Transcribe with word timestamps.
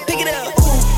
up, 0.00 0.06
pick 0.06 0.20
it 0.20 0.28
up. 0.34 0.54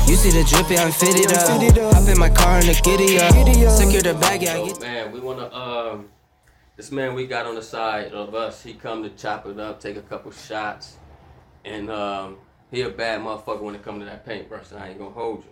You 0.07 0.15
see 0.15 0.31
the 0.31 0.43
drippy, 0.43 0.77
I'm 0.77 0.91
fitted 0.91 1.31
up. 1.33 1.93
Hop 1.93 2.07
in 2.09 2.19
my 2.19 2.29
car 2.29 2.59
and 2.59 2.67
the 2.67 2.79
giddy 2.83 3.19
up. 3.19 3.71
Secure 3.71 4.01
the 4.01 4.13
bag, 4.19 4.41
yeah. 4.43 4.53
I 4.53 4.55
So, 4.55 4.65
get- 4.67 4.81
man, 4.81 5.11
we 5.11 5.19
wanna 5.19 5.53
um, 5.53 6.09
this 6.75 6.91
man 6.91 7.13
we 7.15 7.25
got 7.27 7.45
on 7.45 7.55
the 7.55 7.61
side 7.61 8.11
of 8.13 8.35
us. 8.35 8.61
He 8.63 8.73
come 8.73 9.03
to 9.03 9.09
chop 9.09 9.45
it 9.45 9.59
up, 9.59 9.79
take 9.79 9.95
a 9.97 10.01
couple 10.01 10.31
shots, 10.31 10.97
and 11.65 11.89
um, 11.89 12.37
he 12.71 12.81
a 12.81 12.89
bad 12.89 13.21
motherfucker 13.21 13.61
when 13.61 13.75
it 13.75 13.83
come 13.83 13.99
to 13.99 14.05
that 14.05 14.25
paintbrush. 14.25 14.71
And 14.71 14.79
I 14.79 14.89
ain't 14.89 14.99
gonna 14.99 15.11
hold 15.11 15.43
you. 15.45 15.49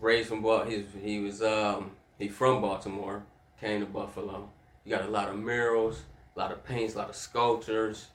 Raised 0.00 0.28
from 0.28 0.42
Bal, 0.42 0.64
he's 0.64 0.84
he 1.02 1.18
was 1.18 1.42
um, 1.42 1.92
he 2.18 2.28
from 2.28 2.60
Baltimore, 2.62 3.24
came 3.60 3.80
to 3.80 3.86
Buffalo. 3.86 4.48
You 4.84 4.96
got 4.96 5.04
a 5.04 5.10
lot 5.10 5.28
of 5.28 5.36
murals, 5.36 6.02
a 6.36 6.38
lot 6.38 6.52
of 6.52 6.64
paints, 6.64 6.94
a 6.94 6.98
lot 6.98 7.08
of 7.10 7.16
sculptures. 7.16 8.06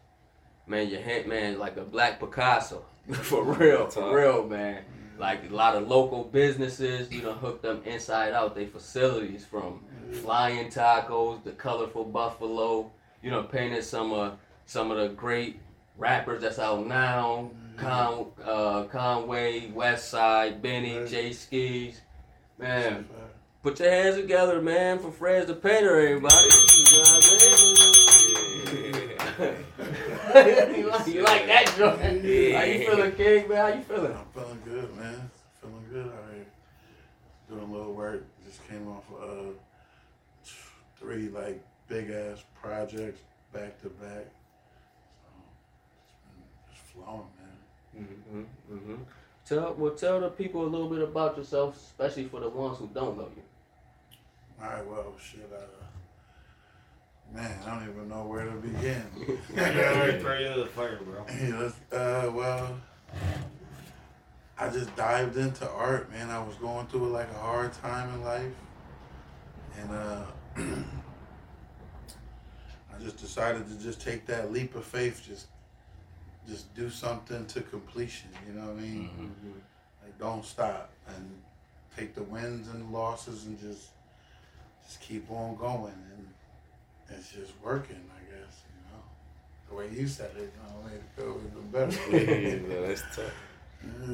Man, 0.66 0.88
your 0.90 1.02
hand, 1.02 1.28
man, 1.28 1.60
like 1.60 1.76
a 1.76 1.82
black 1.84 2.22
Picasso, 2.22 2.86
for 3.12 3.44
real, 3.44 3.90
for 3.90 4.16
real, 4.16 4.48
man. 4.48 4.84
Like 5.18 5.50
a 5.50 5.54
lot 5.54 5.76
of 5.76 5.88
local 5.88 6.24
businesses, 6.24 7.12
you 7.12 7.22
know, 7.22 7.34
hooked 7.34 7.62
them 7.62 7.82
inside 7.86 8.34
out. 8.34 8.56
They 8.56 8.66
facilities 8.66 9.46
from 9.46 9.84
flying 10.12 10.70
tacos, 10.70 11.44
the 11.44 11.52
colorful 11.52 12.06
buffalo. 12.06 12.92
You 13.22 13.32
know, 13.32 13.44
painted 13.44 13.84
some 13.84 14.12
of 14.12 14.38
some 14.66 14.92
of 14.92 14.98
the 14.98 15.10
great 15.10 15.60
rappers 15.98 16.42
that's 16.42 16.60
out 16.60 16.88
now. 16.88 17.52
Con, 17.78 18.28
uh, 18.44 18.84
Conway, 18.84 19.72
West 19.72 20.10
Side, 20.10 20.62
Benny, 20.62 21.06
Jay 21.08 21.34
Skis. 21.34 22.02
Man, 22.58 23.08
put 23.64 23.80
your 23.80 23.90
hands 23.90 24.16
together, 24.16 24.62
man, 24.62 25.00
for 25.00 25.12
Fred's 25.12 25.48
the 25.48 25.56
Painter, 25.56 26.00
everybody. 26.00 26.46
You 26.46 26.84
know 26.94 27.00
what 27.00 28.30
I 29.40 29.54
mean? 29.56 29.66
you, 30.36 30.90
like, 30.90 31.08
you 31.08 31.24
like 31.24 31.48
that 31.48 31.74
joint? 31.78 32.02
How 32.02 32.64
you 32.64 32.86
feeling, 32.86 33.12
King, 33.14 33.50
man? 33.50 33.58
How 33.58 33.78
you 33.78 33.84
feeling? 33.84 34.14
I'm 34.14 34.26
feeling 34.34 34.62
good, 34.66 34.98
man. 34.98 35.32
Feeling 35.62 35.86
good 35.92 36.08
out 36.08 36.34
here. 36.34 36.46
Doing 37.50 37.70
a 37.70 37.72
little 37.72 37.94
work. 37.94 38.26
Just 38.46 38.68
came 38.68 38.88
off 38.88 39.04
uh 39.22 39.52
three 40.98 41.30
like 41.30 41.64
big 41.88 42.10
ass 42.10 42.44
projects 42.62 43.22
back 43.54 43.82
to 43.82 43.90
back. 43.90 44.26
So 45.22 45.30
it's 46.04 46.16
been 46.26 46.44
just 46.72 46.84
flowing, 46.94 47.28
man. 47.38 48.06
Mm-hmm, 48.06 48.74
mm-hmm. 48.76 49.04
Tell 49.46 49.74
well, 49.78 49.92
tell 49.92 50.20
the 50.22 50.30
people 50.30 50.66
a 50.66 50.68
little 50.68 50.90
bit 50.90 51.02
about 51.02 51.38
yourself, 51.38 51.78
especially 51.78 52.26
for 52.26 52.40
the 52.40 52.50
ones 52.50 52.78
who 52.80 52.90
don't 52.94 53.18
know 53.18 53.30
you. 53.36 53.44
All 54.62 54.70
right, 54.70 54.88
well, 54.88 55.14
shit. 55.22 55.50
Uh, 55.54 55.84
man, 57.34 57.60
I 57.66 57.80
don't 57.80 57.90
even 57.90 58.10
know 58.10 58.26
where 58.26 58.46
to 58.46 58.52
begin. 58.52 59.04
bro. 61.04 61.26
Yeah, 61.30 61.72
uh, 61.98 62.32
well, 62.32 62.80
I 64.58 64.70
just 64.70 64.96
dived 64.96 65.38
into 65.38 65.70
art, 65.70 66.12
man. 66.12 66.30
I 66.30 66.44
was 66.44 66.56
going 66.56 66.88
through 66.88 67.10
like 67.10 67.30
a 67.32 67.40
hard 67.40 67.74
time 67.74 68.14
in 68.14 68.24
life, 68.24 68.54
and 69.80 69.92
uh, 69.92 70.24
I 70.58 70.64
just 73.04 73.18
decided 73.18 73.68
to 73.68 73.84
just 73.84 74.02
take 74.02 74.26
that 74.28 74.52
leap 74.52 74.76
of 74.76 74.86
faith, 74.86 75.24
just, 75.26 75.48
just 76.48 76.74
do 76.76 76.90
something 76.90 77.46
to 77.48 77.62
completion. 77.62 78.30
You 78.48 78.54
know 78.54 78.68
what 78.68 78.78
I 78.78 78.82
mean? 78.82 79.10
Like, 80.04 80.18
don't 80.20 80.46
stop 80.46 80.92
and 81.08 81.32
take 81.98 82.14
the 82.14 82.24
wins 82.24 82.68
and 82.68 82.88
the 82.88 82.98
losses 82.98 83.46
and 83.46 83.60
just, 83.60 83.88
just 84.86 85.02
keep 85.02 85.30
on 85.32 85.56
going, 85.56 85.94
and 86.16 86.28
it's 87.10 87.32
just 87.32 87.54
working, 87.64 88.04
I 88.16 88.22
guess. 88.32 88.64
You 88.70 88.92
know, 88.92 89.04
the 89.70 89.76
way 89.76 89.90
you 90.00 90.08
said 90.08 90.32
it, 90.38 90.54
you 90.56 90.62
know, 90.64 90.84
made 90.88 90.96
it 90.96 91.04
feel 91.16 91.40
even 91.40 91.70
yeah, 92.12 92.56
better. 92.58 92.60
bro, 92.66 92.88
that's 92.88 93.04
tough. 93.16 93.34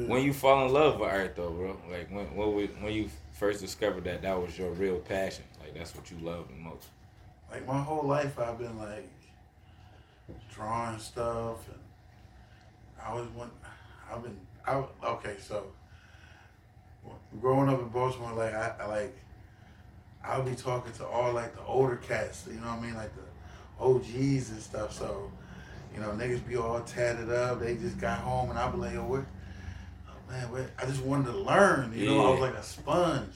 When 0.06 0.22
you 0.22 0.32
fall 0.32 0.66
in 0.66 0.72
love 0.72 0.98
with 1.00 1.08
art, 1.08 1.36
though, 1.36 1.50
bro, 1.50 1.76
like 1.90 2.10
when 2.10 2.34
when, 2.36 2.54
we, 2.54 2.66
when 2.66 2.92
you 2.92 3.08
first 3.32 3.60
discovered 3.60 4.04
that 4.04 4.22
that 4.22 4.40
was 4.40 4.58
your 4.58 4.70
real 4.72 4.98
passion, 4.98 5.44
like 5.60 5.74
that's 5.74 5.94
what 5.94 6.10
you 6.10 6.18
love 6.18 6.48
the 6.48 6.54
most. 6.56 6.88
like 7.50 7.66
my 7.66 7.80
whole 7.82 8.06
life 8.06 8.38
I've 8.38 8.58
been 8.58 8.78
like 8.78 9.08
drawing 10.54 10.98
stuff 10.98 11.68
and 11.68 11.78
I 13.02 13.10
always 13.10 13.28
want 13.30 13.52
I've 14.12 14.22
been 14.22 14.38
I 14.66 14.84
okay 15.04 15.36
so 15.38 15.64
growing 17.40 17.68
up 17.68 17.80
in 17.80 17.88
Baltimore 17.88 18.32
like 18.34 18.54
I, 18.54 18.74
I 18.80 18.86
like 18.86 19.16
I'll 20.24 20.42
be 20.42 20.54
talking 20.54 20.92
to 20.94 21.06
all 21.06 21.32
like 21.32 21.54
the 21.54 21.62
older 21.64 21.96
cats 21.96 22.46
you 22.46 22.60
know 22.60 22.68
what 22.68 22.78
I 22.78 22.82
mean 22.82 22.94
like 22.94 23.12
the 23.14 23.84
OGs 23.84 24.50
and 24.50 24.60
stuff 24.60 24.92
so 24.92 25.30
you 25.94 26.00
know 26.00 26.08
niggas 26.10 26.46
be 26.46 26.56
all 26.56 26.80
tatted 26.80 27.30
up 27.30 27.60
they 27.60 27.76
just 27.76 27.98
got 27.98 28.18
home 28.18 28.50
and 28.50 28.58
I'll 28.58 28.72
be 28.72 28.78
like 28.78 28.94
yo 28.94 29.04
where 29.04 29.26
oh 30.08 30.32
man 30.32 30.50
where 30.50 30.70
I 30.78 30.86
just 30.86 31.02
wanted 31.02 31.26
to 31.32 31.38
learn 31.38 31.92
you 31.96 32.06
know 32.06 32.26
I 32.26 32.30
was 32.30 32.40
like 32.40 32.54
a 32.54 32.62
sponge 32.62 33.34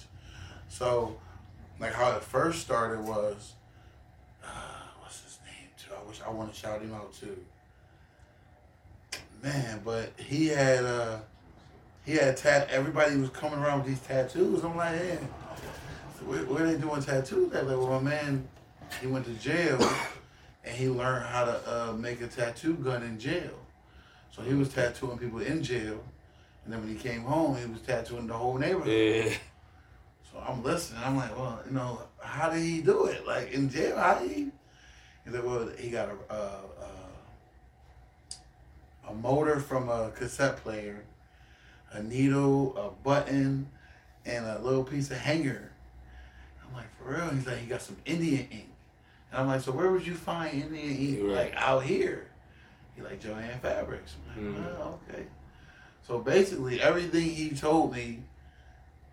so 0.68 1.16
like 1.80 1.92
how 1.92 2.12
it 2.16 2.22
first 2.22 2.60
started 2.60 3.00
was 3.00 3.54
uh, 4.44 4.48
what's 5.00 5.22
his 5.22 5.38
name 5.46 5.68
too? 5.78 5.94
I 5.98 6.06
wish 6.06 6.20
I 6.26 6.30
want 6.30 6.52
to 6.52 6.58
shout 6.58 6.82
him 6.82 6.92
out 6.94 7.12
too. 7.12 7.36
Man, 9.42 9.80
but 9.84 10.12
he 10.16 10.48
had 10.48 10.84
uh 10.84 11.18
he 12.04 12.12
had 12.12 12.36
tat. 12.36 12.68
Everybody 12.70 13.16
was 13.16 13.30
coming 13.30 13.58
around 13.58 13.80
with 13.80 13.88
these 13.88 14.00
tattoos. 14.00 14.62
I'm 14.64 14.76
like, 14.76 14.96
hey, 14.96 15.18
where, 16.26 16.44
where 16.44 16.66
they 16.66 16.78
doing 16.78 17.02
tattoos 17.02 17.52
at? 17.52 17.66
Like, 17.66 17.76
well, 17.76 18.00
my 18.00 18.10
man, 18.10 18.48
he 19.00 19.06
went 19.06 19.24
to 19.26 19.32
jail 19.34 19.78
and 20.64 20.74
he 20.76 20.88
learned 20.88 21.26
how 21.26 21.44
to 21.44 21.60
uh, 21.66 21.92
make 21.92 22.20
a 22.20 22.26
tattoo 22.26 22.74
gun 22.74 23.02
in 23.02 23.18
jail. 23.18 23.50
So 24.30 24.42
he 24.42 24.54
was 24.54 24.68
tattooing 24.70 25.18
people 25.18 25.40
in 25.40 25.62
jail, 25.62 26.02
and 26.64 26.72
then 26.72 26.80
when 26.80 26.88
he 26.88 26.96
came 26.96 27.22
home, 27.22 27.56
he 27.56 27.66
was 27.66 27.80
tattooing 27.82 28.26
the 28.26 28.34
whole 28.34 28.58
neighborhood. 28.58 28.88
Yeah, 28.88 29.32
So 30.32 30.38
I'm 30.44 30.62
listening. 30.64 31.00
I'm 31.04 31.16
like, 31.16 31.36
well, 31.38 31.60
you 31.66 31.72
know, 31.72 32.00
how 32.20 32.50
did 32.50 32.60
he 32.62 32.80
do 32.80 33.04
it? 33.06 33.24
Like 33.26 33.52
in 33.52 33.70
jail, 33.70 33.96
how 33.96 34.18
did 34.18 34.30
he? 34.32 34.46
He's 35.24 35.34
like, 35.34 35.44
well, 35.44 35.68
he 35.78 35.90
got 35.90 36.08
a 36.08 36.34
a, 36.34 36.60
a, 39.06 39.10
a 39.10 39.14
motor 39.14 39.60
from 39.60 39.88
a 39.88 40.10
cassette 40.14 40.56
player, 40.56 41.04
a 41.92 42.02
needle, 42.02 42.76
a 42.76 42.90
button, 43.04 43.68
and 44.26 44.46
a 44.46 44.58
little 44.58 44.84
piece 44.84 45.10
of 45.12 45.18
hanger. 45.18 45.70
I'm 46.74 46.80
like, 46.80 46.96
for 46.98 47.14
real? 47.14 47.30
He's 47.34 47.46
like, 47.46 47.58
he 47.58 47.66
got 47.66 47.82
some 47.82 47.96
Indian 48.04 48.48
ink. 48.50 48.68
And 49.30 49.40
I'm 49.42 49.46
like, 49.46 49.60
so 49.60 49.72
where 49.72 49.90
would 49.90 50.06
you 50.06 50.14
find 50.14 50.52
Indian 50.62 50.96
ink? 50.96 51.18
Right. 51.22 51.32
Like 51.52 51.54
out 51.56 51.84
here. 51.84 52.26
He 52.96 53.02
like 53.02 53.20
Jo-Ann 53.20 53.58
Fabrics. 53.60 54.14
I'm 54.36 54.54
like, 54.54 54.54
Mhm. 54.66 54.78
well, 54.78 55.00
okay. 55.08 55.24
So 56.06 56.18
basically, 56.18 56.80
everything 56.80 57.28
he 57.30 57.50
told 57.50 57.92
me, 57.92 58.22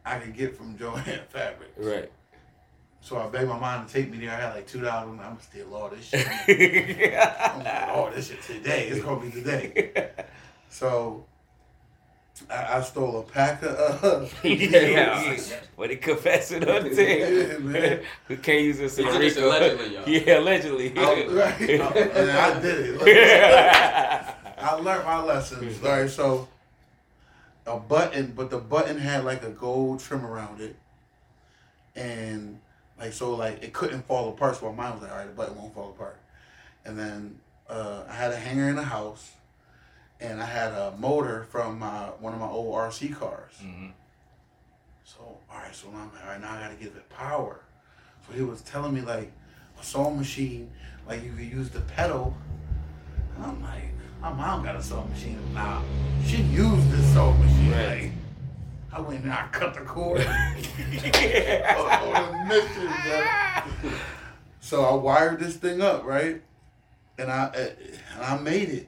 I 0.05 0.17
could 0.19 0.35
get 0.35 0.55
from 0.57 0.77
Jo-Ann 0.79 1.21
Fabrics. 1.29 1.77
right. 1.77 2.11
So 3.03 3.17
I 3.17 3.27
begged 3.29 3.49
my 3.49 3.57
mom 3.57 3.87
to 3.87 3.91
take 3.91 4.11
me 4.11 4.19
there. 4.19 4.29
I 4.31 4.35
had 4.39 4.53
like 4.53 4.67
two 4.67 4.79
dollars. 4.81 5.09
I'm 5.09 5.17
gonna 5.17 5.41
steal 5.41 5.73
all 5.73 5.89
this 5.89 6.05
shit. 6.05 6.27
I'm 7.27 7.63
gonna 7.63 7.91
all 7.91 8.11
this 8.11 8.27
shit 8.27 8.43
today. 8.43 8.89
It's 8.89 9.03
gonna 9.03 9.19
be 9.21 9.31
today. 9.31 10.11
So 10.69 11.25
I, 12.49 12.77
I 12.77 12.81
stole 12.81 13.19
a 13.19 13.23
pack 13.23 13.61
of. 13.63 14.03
Uh, 14.03 14.25
yeah, 14.47 15.35
what 15.75 15.89
he 15.89 15.95
confessing 15.97 16.67
on 16.67 16.85
Yeah, 16.87 16.93
there? 16.93 17.59
man. 17.59 18.01
We 18.27 18.37
can't 18.37 18.61
use 18.61 18.77
this 18.79 18.97
in 18.97 19.05
He 19.05 19.11
just 19.11 19.35
Rico. 19.37 19.49
allegedly, 19.49 19.93
y'all. 19.95 20.03
Yeah, 20.09 20.39
allegedly. 20.39 20.93
I, 20.97 21.25
right. 21.27 21.61
and 21.69 22.31
I 22.31 22.59
did 22.59 22.79
it. 22.87 22.97
Look, 22.97 23.07
I 23.07 24.73
learned 24.75 25.05
my 25.05 25.23
lessons. 25.23 25.83
All 25.83 25.89
right, 25.91 26.09
so 26.09 26.47
a 27.67 27.77
button, 27.79 28.33
but 28.35 28.49
the 28.49 28.57
button 28.57 28.97
had 28.97 29.23
like 29.23 29.43
a 29.43 29.49
gold 29.51 29.99
trim 29.99 30.25
around 30.25 30.61
it, 30.61 30.75
and 31.95 32.59
like 32.99 33.13
so, 33.13 33.35
like 33.35 33.63
it 33.63 33.73
couldn't 33.73 34.05
fall 34.07 34.29
apart. 34.29 34.55
So 34.57 34.71
my 34.71 34.83
mom 34.83 34.93
was 34.95 35.03
like, 35.03 35.11
"All 35.11 35.17
right, 35.17 35.27
the 35.27 35.33
button 35.33 35.55
won't 35.55 35.73
fall 35.73 35.89
apart." 35.89 36.19
And 36.85 36.97
then 36.97 37.39
uh, 37.69 38.03
I 38.09 38.13
had 38.13 38.31
a 38.31 38.35
hanger 38.35 38.69
in 38.69 38.75
the 38.75 38.83
house, 38.83 39.31
and 40.21 40.41
I 40.41 40.45
had 40.45 40.71
a 40.71 40.93
motor 40.97 41.45
from 41.49 41.79
my 41.79 42.05
one 42.19 42.33
of 42.33 42.39
my 42.39 42.47
old 42.47 42.73
RC 42.75 43.09
cars. 43.17 43.53
Mhm. 43.63 43.91
So 45.03 45.19
all 45.21 45.57
right, 45.57 45.75
so 45.75 45.89
now 45.89 45.97
I'm 45.99 46.13
like, 46.13 46.23
all 46.23 46.29
right, 46.31 46.41
now 46.41 46.53
I 46.53 46.59
gotta 46.61 46.75
give 46.75 46.95
it 46.95 47.09
power. 47.09 47.59
So 48.27 48.33
he 48.33 48.41
was 48.41 48.61
telling 48.61 48.93
me 48.93 49.01
like 49.01 49.31
a 49.79 49.83
sewing 49.83 50.17
machine, 50.17 50.71
like 51.07 51.23
you 51.23 51.31
could 51.31 51.45
use 51.45 51.69
the 51.69 51.81
pedal. 51.81 52.35
And 53.35 53.45
I'm 53.45 53.61
like, 53.63 53.91
my 54.21 54.31
mom 54.31 54.63
got 54.63 54.75
a 54.75 54.81
sewing 54.83 55.09
machine. 55.09 55.39
Nah, 55.53 55.81
she 56.25 56.37
used 56.43 56.91
this 56.91 57.13
sewing 57.13 57.39
machine. 57.39 57.71
Right. 57.71 58.01
Like, 58.03 58.11
I 58.93 58.99
went 58.99 59.23
and 59.23 59.31
I 59.33 59.47
cut 59.51 59.73
the 59.73 59.81
cord. 59.81 60.19
on 60.19 60.55
mission. 62.47 62.91
So 64.59 64.83
I 64.83 64.93
wired 64.93 65.39
this 65.39 65.55
thing 65.55 65.81
up, 65.81 66.03
right? 66.05 66.41
And 67.17 67.31
I 67.31 67.45
and 68.15 68.21
I 68.23 68.37
made 68.37 68.69
it. 68.69 68.87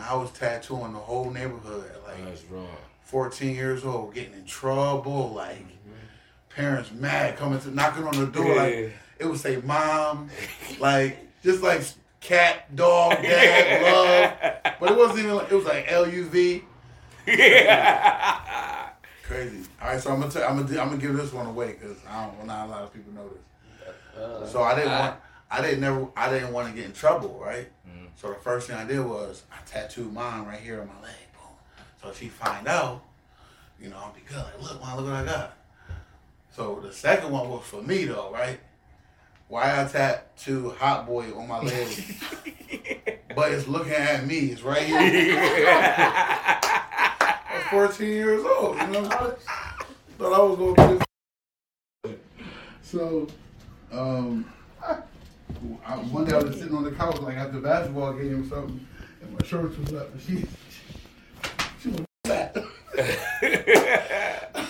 And 0.00 0.08
I 0.08 0.14
was 0.14 0.30
tattooing 0.30 0.94
the 0.94 0.98
whole 0.98 1.30
neighborhood 1.30 1.84
like 2.06 2.24
That's 2.24 2.42
wrong. 2.44 2.66
14 3.02 3.54
years 3.54 3.84
old, 3.84 4.14
getting 4.14 4.32
in 4.32 4.46
trouble, 4.46 5.30
like 5.34 5.66
parents 6.48 6.90
mad 6.92 7.36
coming 7.36 7.60
to 7.60 7.70
knocking 7.70 8.04
on 8.04 8.18
the 8.18 8.26
door, 8.26 8.56
like 8.56 8.92
it 9.18 9.26
would 9.26 9.38
say 9.38 9.56
mom, 9.62 10.30
like 10.78 11.18
just 11.44 11.62
like 11.62 11.82
cat, 12.20 12.74
dog, 12.74 13.20
dad, 13.20 13.82
love, 14.62 14.74
but 14.80 14.90
it 14.92 14.96
wasn't 14.96 15.18
even 15.18 15.34
like 15.36 15.52
it 15.52 15.54
was 15.54 15.66
like 15.66 15.84
L 15.92 16.08
U 16.08 16.24
V, 16.24 16.62
Crazy. 19.22 19.66
All 19.82 19.88
right, 19.88 20.00
so 20.00 20.12
I'm 20.12 20.20
gonna, 20.20 20.32
t- 20.32 20.42
I'm 20.42 20.56
gonna, 20.66 20.80
I'm 20.80 20.88
gonna 20.88 20.96
give 21.00 21.14
this 21.16 21.32
one 21.32 21.46
away 21.46 21.76
because 21.78 21.98
I 22.08 22.24
don't, 22.26 22.36
well, 22.38 22.46
not 22.46 22.66
a 22.68 22.70
lot 22.70 22.82
of 22.84 22.92
people 22.94 23.12
know 23.12 23.28
this. 23.28 24.18
Uh, 24.22 24.46
So 24.46 24.62
I 24.62 24.74
didn't 24.76 24.92
I- 24.92 25.00
want, 25.00 25.20
I 25.50 25.60
didn't 25.62 25.80
never, 25.80 26.06
I 26.16 26.30
didn't 26.30 26.52
want 26.52 26.68
to 26.68 26.74
get 26.74 26.84
in 26.84 26.92
trouble, 26.92 27.40
right? 27.44 27.68
Mhm. 27.88 28.08
So 28.16 28.28
the 28.28 28.36
first 28.36 28.68
thing 28.68 28.76
I 28.76 28.84
did 28.84 29.00
was 29.00 29.42
I 29.52 29.56
tattooed 29.66 30.12
mine 30.12 30.44
right 30.44 30.60
here 30.60 30.80
on 30.80 30.86
my 30.88 31.00
leg, 31.02 31.14
boom. 31.34 31.56
So 32.02 32.08
if 32.10 32.18
she 32.18 32.28
find 32.28 32.68
out, 32.68 33.02
you 33.80 33.88
know, 33.88 33.96
I'll 33.96 34.12
be 34.12 34.20
good. 34.28 34.36
Like, 34.36 34.60
look, 34.62 34.80
man, 34.82 34.96
look 34.96 35.06
what 35.06 35.14
I 35.14 35.24
got. 35.24 35.56
So 36.54 36.80
the 36.80 36.92
second 36.92 37.30
one 37.30 37.48
was 37.48 37.64
for 37.64 37.82
me 37.82 38.04
though, 38.04 38.30
right? 38.32 38.60
Why 39.48 39.80
I 39.82 39.84
tattoo 39.86 40.70
Hot 40.78 41.06
Boy 41.06 41.36
on 41.36 41.48
my 41.48 41.60
leg, 41.60 41.88
but 43.34 43.50
it's 43.50 43.66
looking 43.66 43.92
at 43.92 44.24
me. 44.24 44.50
It's 44.52 44.62
right 44.62 44.82
here. 44.82 45.66
I 45.68 47.36
was 47.54 47.64
14 47.96 48.06
years 48.08 48.44
old, 48.44 48.76
you 48.76 48.86
know. 48.86 49.02
what 49.02 49.40
i 49.48 49.84
Thought 50.18 50.32
I 50.32 50.38
was 50.42 50.76
gonna 50.76 50.98
be. 52.04 52.14
So, 52.82 53.26
um, 53.90 54.44
I, 55.84 55.96
one 55.96 56.24
day 56.24 56.34
I 56.34 56.38
was 56.38 56.56
sitting 56.56 56.74
on 56.74 56.84
the 56.84 56.92
couch 56.92 57.18
like 57.20 57.36
after 57.36 57.58
a 57.58 57.60
basketball 57.60 58.14
game 58.14 58.42
or 58.42 58.48
something, 58.48 58.86
and 59.22 59.32
my 59.32 59.46
shorts 59.46 59.76
was 59.76 59.92
up, 59.92 60.12
and 60.12 60.20
she, 60.20 60.46
she 61.82 61.90
was 61.90 62.00
fat. 62.24 62.56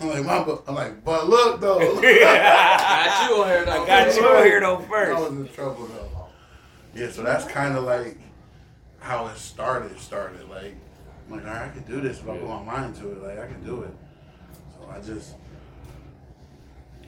I'm 0.00 0.08
like, 0.08 0.24
my, 0.24 0.56
I'm 0.66 0.74
like, 0.74 1.04
but 1.04 1.28
look 1.28 1.60
though, 1.60 1.78
I 1.98 3.06
got 3.06 3.30
you 3.30 3.36
on 3.36 3.48
here 3.48 3.64
though. 3.64 3.82
I 3.82 3.86
got 3.86 4.16
you 4.16 4.26
on 4.26 4.44
here 4.44 4.60
though 4.60 4.78
first. 4.78 5.18
I 5.18 5.20
was 5.20 5.32
in 5.32 5.48
trouble 5.48 5.86
though. 5.86 6.26
Yeah, 6.94 7.10
so 7.10 7.22
that's 7.22 7.44
kind 7.46 7.76
of 7.76 7.84
like 7.84 8.18
how 8.98 9.26
it 9.26 9.36
started. 9.36 9.98
Started 9.98 10.48
like, 10.48 10.74
I'm 11.26 11.36
like, 11.36 11.46
all 11.46 11.52
right, 11.52 11.68
I 11.68 11.68
can 11.68 11.82
do 11.82 12.00
this 12.00 12.18
if 12.18 12.28
I 12.28 12.38
put 12.38 12.48
my 12.48 12.62
mind 12.62 12.96
to 12.96 13.12
it. 13.12 13.22
Like, 13.22 13.38
I 13.38 13.46
can 13.46 13.62
do 13.64 13.82
it. 13.82 13.94
So 14.78 14.90
I 14.90 15.00
just, 15.00 15.34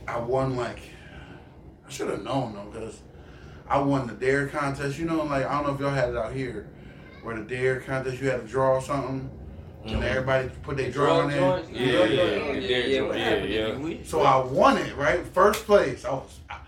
I 0.07 0.19
won 0.19 0.57
like, 0.57 0.81
I 1.87 1.91
should 1.91 2.09
have 2.09 2.23
known 2.23 2.55
though, 2.55 2.71
because 2.71 3.01
I 3.69 3.79
won 3.79 4.07
the 4.07 4.15
DARE 4.15 4.49
contest. 4.49 4.99
You 4.99 5.07
know, 5.07 5.25
like 5.25 5.45
I 5.45 5.53
don't 5.55 5.67
know 5.67 5.75
if 5.75 5.81
y'all 5.81 5.91
had 5.91 6.11
it 6.11 6.17
out 6.17 6.33
here, 6.33 6.69
where 7.23 7.37
the 7.37 7.45
DARE 7.45 7.81
contest 7.81 8.21
you 8.21 8.31
had 8.31 8.43
to 8.43 8.47
draw 8.47 8.81
something, 8.81 9.31
and 9.85 9.93
mm-hmm. 9.93 10.03
everybody 10.03 10.49
put 10.63 10.77
their 10.77 10.91
drawing 10.91 11.31
in. 11.31 11.39
joints? 11.39 11.71
Yeah, 11.71 11.87
yeah, 11.87 12.05
yeah, 12.05 12.53
yeah, 12.53 12.77
yeah. 12.79 13.01
What 13.03 13.19
yeah, 13.19 13.25
happened? 13.25 13.91
yeah. 13.91 13.99
So 14.05 14.23
I 14.23 14.45
won 14.45 14.79
it, 14.79 14.97
right? 14.97 15.27
First 15.27 15.65
place. 15.65 16.05
I 16.05 16.13
was, 16.13 16.41
I- 16.49 16.61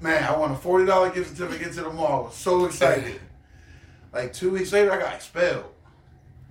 man, 0.00 0.24
I 0.24 0.36
won 0.36 0.50
a 0.52 0.56
forty 0.56 0.86
dollar 0.86 1.10
gift 1.10 1.36
certificate 1.36 1.72
to 1.74 1.82
the 1.82 1.90
mall. 1.90 2.22
I 2.22 2.26
was 2.26 2.34
so 2.34 2.64
excited. 2.64 3.20
like 4.12 4.32
two 4.32 4.50
weeks 4.50 4.72
later, 4.72 4.92
I 4.92 4.98
got 4.98 5.14
expelled. 5.14 5.72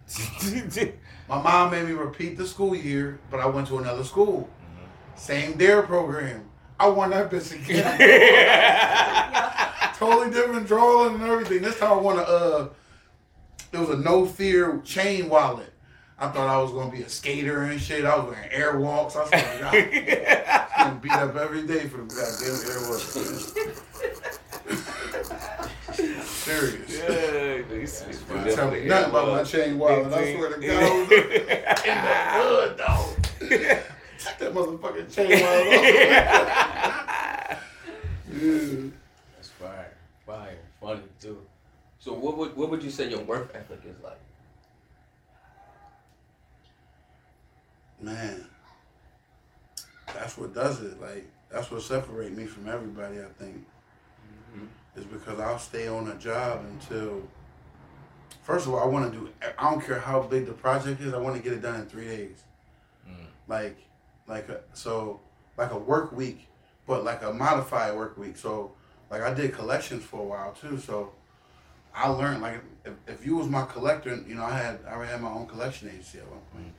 My 1.30 1.42
mom 1.42 1.72
made 1.72 1.86
me 1.86 1.92
repeat 1.92 2.38
the 2.38 2.48
school 2.48 2.74
year, 2.74 3.20
but 3.30 3.42
I 3.42 3.48
went 3.48 3.68
to 3.68 3.80
another 3.80 4.06
school. 4.06 4.50
Mm-hmm. 4.50 5.18
Same 5.20 5.58
DARE 5.58 5.84
program. 5.84 6.47
I 6.80 6.88
won 6.90 7.10
that 7.12 7.30
bitch 7.32 7.52
again. 7.54 7.98
totally 9.96 10.30
different 10.32 10.68
drawing 10.68 11.16
and 11.16 11.24
everything. 11.24 11.62
This 11.62 11.80
time 11.80 11.92
I 11.94 11.96
won 11.96 12.20
a, 12.20 12.22
uh, 12.22 12.70
it 13.72 13.80
was 13.80 13.90
a 13.90 13.98
No 13.98 14.26
Fear 14.26 14.80
chain 14.84 15.28
wallet. 15.30 15.74
I 16.20 16.30
thought 16.30 16.48
I 16.48 16.58
was 16.62 16.72
gonna 16.72 16.92
be 16.92 17.04
a 17.04 17.10
skater 17.10 17.64
and 17.64 17.80
shit. 17.80 18.04
I 18.06 18.16
was 18.18 18.26
wearing 18.34 18.50
Airwalks. 18.50 19.16
I 19.16 19.22
was 19.22 19.32
like, 19.32 19.60
God, 19.60 19.76
I'm 19.76 19.90
getting 19.92 21.00
beat 21.00 21.12
up 21.12 21.36
every 21.36 21.62
day 21.68 21.88
for 21.88 21.98
the 21.98 22.06
goddamn 22.06 22.56
Airwalks. 22.72 23.14
Serious. 26.28 26.98
Yeah, 26.98 27.62
these- 27.70 28.02
these 28.02 28.20
Don't 28.22 28.56
tell 28.56 28.72
me 28.72 28.86
nothing 28.86 29.10
about 29.10 29.28
my 29.30 29.44
chain 29.44 29.78
wallet. 29.78 30.12
I 30.14 30.36
swear 30.36 30.50
to 30.54 30.60
God, 30.68 31.12
in 31.12 31.98
the 32.04 32.16
hood, 32.34 32.78
dog. 32.78 33.84
Take 34.38 34.54
that 34.54 34.54
motherfucking 34.54 35.14
chain 35.14 35.42
wallet 35.42 35.68
off. 35.68 35.84
Yeah. 38.30 38.90
That's 39.36 39.50
fire, 39.50 39.94
fire, 40.26 40.58
funny 40.82 41.02
too. 41.20 41.42
So 42.00 42.14
what 42.14 42.38
would 42.38 42.56
what 42.56 42.70
would 42.70 42.84
you 42.84 42.92
say 42.92 43.10
your 43.10 43.22
work 43.22 43.52
ethic 43.56 43.80
is 43.86 43.96
like? 44.04 44.20
Man, 48.00 48.46
that's 50.14 50.38
what 50.38 50.54
does 50.54 50.82
it. 50.82 51.02
Like 51.02 51.28
that's 51.50 51.72
what 51.72 51.82
separates 51.82 52.36
me 52.36 52.46
from 52.46 52.70
everybody. 52.70 53.20
I 53.20 53.26
think 53.40 53.66
is 54.98 55.06
because 55.06 55.40
I'll 55.40 55.60
stay 55.60 55.88
on 55.88 56.08
a 56.10 56.16
job 56.16 56.66
until. 56.70 57.22
First 58.42 58.66
of 58.66 58.74
all, 58.74 58.80
I 58.80 58.86
want 58.86 59.12
to 59.12 59.18
do. 59.18 59.30
I 59.58 59.70
don't 59.70 59.86
care 59.86 60.00
how 60.00 60.22
big 60.22 60.46
the 60.46 60.54
project 60.54 61.02
is. 61.02 61.14
I 61.14 61.18
want 61.18 61.36
to 61.36 61.42
get 61.42 61.54
it 61.54 61.62
done 61.62 61.82
in 61.82 61.86
three 61.86 62.06
days. 62.06 62.44
Mm. 63.08 63.26
Like, 63.48 63.78
like 64.28 64.50
a, 64.50 64.62
so, 64.74 65.20
like 65.58 65.72
a 65.72 65.78
work 65.78 66.12
week, 66.12 66.48
but 66.86 67.04
like 67.04 67.24
a 67.24 67.34
modified 67.34 67.96
work 67.96 68.18
week. 68.18 68.38
So, 68.38 68.72
like 69.10 69.22
I 69.22 69.34
did 69.34 69.54
collections 69.54 70.04
for 70.04 70.20
a 70.22 70.24
while 70.24 70.54
too. 70.54 70.78
So, 70.78 71.14
I 71.96 72.10
learned 72.10 72.42
like 72.42 72.62
if, 72.86 72.94
if 73.08 73.26
you 73.26 73.36
was 73.38 73.48
my 73.48 73.66
collector, 73.66 74.16
you 74.28 74.36
know, 74.36 74.44
I 74.44 74.58
had 74.58 74.80
I 74.88 75.04
had 75.06 75.22
my 75.22 75.32
own 75.32 75.48
collection 75.48 75.90
agency 75.90 76.20
at 76.20 76.26
one 76.30 76.40
point. 76.54 76.74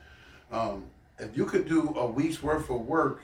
Um, 0.50 0.84
if 1.18 1.36
you 1.36 1.44
could 1.44 1.68
do 1.68 1.92
a 1.96 2.06
week's 2.06 2.42
worth 2.42 2.70
of 2.70 2.82
work 2.82 3.22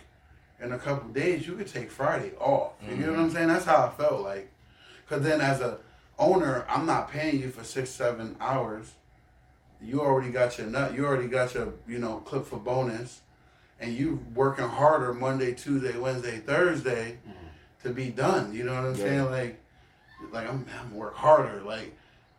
in 0.60 0.72
a 0.72 0.78
couple 0.78 1.08
days, 1.10 1.46
you 1.46 1.54
could 1.54 1.68
take 1.68 1.90
Friday 1.90 2.32
off. 2.40 2.72
You 2.88 2.96
know 3.06 3.12
what 3.12 3.20
I'm 3.20 3.30
saying? 3.30 3.48
That's 3.48 3.64
how 3.64 3.86
I 3.86 3.90
felt 3.90 4.22
like. 4.22 4.50
Cause 5.08 5.22
then 5.22 5.40
as 5.40 5.60
a 5.60 5.78
owner, 6.18 6.64
I'm 6.68 6.86
not 6.86 7.10
paying 7.10 7.40
you 7.40 7.50
for 7.50 7.62
six, 7.62 7.90
seven 7.90 8.36
hours. 8.40 8.92
You 9.80 10.00
already 10.00 10.30
got 10.30 10.58
your 10.58 10.66
nut. 10.66 10.94
You 10.94 11.04
already 11.06 11.28
got 11.28 11.54
your 11.54 11.74
you 11.86 11.98
know 11.98 12.18
clip 12.18 12.46
for 12.46 12.58
bonus, 12.58 13.20
and 13.80 13.92
you 13.92 14.24
working 14.34 14.68
harder 14.68 15.12
Monday, 15.12 15.52
Tuesday, 15.54 15.96
Wednesday, 15.98 16.38
Thursday 16.38 17.18
mm-hmm. 17.28 17.46
to 17.88 17.90
be 17.94 18.08
done. 18.10 18.54
You 18.54 18.64
know 18.64 18.74
what 18.74 18.84
I'm 18.84 18.96
Yeah. 18.96 19.04
saying? 19.04 19.30
Like, 19.30 19.60
like 20.32 20.48
I'm 20.48 20.64
I'm 20.80 20.94
work 20.94 21.14
harder. 21.14 21.60
Like, 21.62 21.94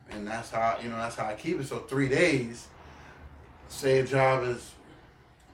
and 0.09 0.27
that's 0.27 0.51
how 0.51 0.77
you 0.81 0.89
know 0.89 0.97
that's 0.97 1.15
how 1.15 1.25
I 1.25 1.33
keep 1.33 1.59
it. 1.59 1.67
So 1.67 1.79
three 1.79 2.09
days. 2.09 2.67
Say 3.67 3.99
a 3.99 4.05
job 4.05 4.43
is 4.43 4.71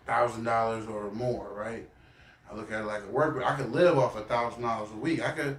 thousand 0.06 0.44
dollars 0.44 0.86
or 0.86 1.10
more, 1.12 1.48
right? 1.56 1.88
I 2.52 2.56
look 2.56 2.70
at 2.72 2.82
it 2.82 2.86
like 2.86 3.04
a 3.04 3.08
work. 3.12 3.42
I 3.44 3.56
could 3.56 3.72
live 3.72 3.98
off 3.98 4.18
a 4.18 4.22
thousand 4.22 4.64
dollars 4.64 4.90
a 4.92 4.98
week. 4.98 5.22
I 5.26 5.32
could, 5.32 5.58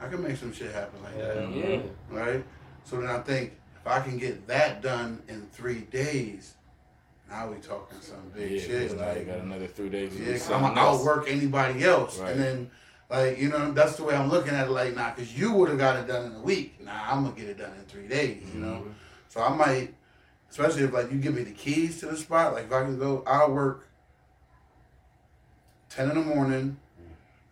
I 0.00 0.08
could 0.08 0.20
make 0.20 0.36
some 0.38 0.52
shit 0.52 0.72
happen 0.72 1.02
like 1.02 1.18
that, 1.18 1.52
Yeah, 1.52 1.66
yeah. 1.66 1.80
right? 2.08 2.44
So 2.84 2.98
then 2.98 3.10
I 3.10 3.18
think 3.18 3.52
if 3.78 3.86
I 3.86 4.00
can 4.00 4.16
get 4.16 4.46
that 4.48 4.80
done 4.80 5.22
in 5.28 5.46
three 5.52 5.80
days, 5.80 6.54
now 7.30 7.48
we 7.48 7.56
talking 7.58 7.98
some 8.00 8.28
big 8.34 8.50
Yeah, 8.52 8.60
shit. 8.60 8.88
'cause 8.90 8.98
Like, 8.98 9.26
got 9.26 9.38
another 9.38 9.66
three 9.66 9.88
days. 9.88 10.14
yeah, 10.16 10.32
'cause 10.32 10.50
I'm 10.50 10.62
gonna 10.62 10.80
outwork 10.80 11.28
anybody 11.30 11.84
else, 11.84 12.18
Right. 12.18 12.32
and 12.32 12.40
then 12.40 12.70
like 13.08 13.38
you 13.38 13.48
know 13.48 13.72
that's 13.72 13.96
the 13.96 14.04
way 14.04 14.14
I'm 14.14 14.28
looking 14.30 14.54
at 14.54 14.66
it. 14.68 14.70
Like 14.70 14.94
nah, 14.96 15.10
because 15.14 15.36
you 15.38 15.52
would 15.52 15.68
have 15.68 15.78
got 15.78 15.96
it 15.96 16.06
done 16.06 16.26
in 16.26 16.36
a 16.36 16.40
week. 16.40 16.80
Nah, 16.84 16.92
I'm 17.12 17.24
gonna 17.24 17.36
get 17.36 17.48
it 17.48 17.58
done 17.58 17.72
in 17.78 17.84
three 17.86 18.08
days. 18.08 18.42
You 18.54 18.60
know, 18.60 18.66
Mm-hmm. 18.78 18.90
so 19.28 19.42
I 19.42 19.54
might, 19.54 19.94
especially 20.50 20.82
if 20.82 20.92
like 20.92 21.10
you 21.12 21.18
give 21.18 21.34
me 21.34 21.42
the 21.44 21.52
keys 21.52 22.00
to 22.00 22.06
the 22.06 22.16
spot. 22.16 22.52
Like 22.54 22.64
if 22.66 22.72
I 22.72 22.82
can 22.82 22.98
go, 22.98 23.22
I'll 23.26 23.52
work 23.52 23.86
ten 25.88 26.10
in 26.10 26.16
the 26.16 26.24
morning. 26.24 26.78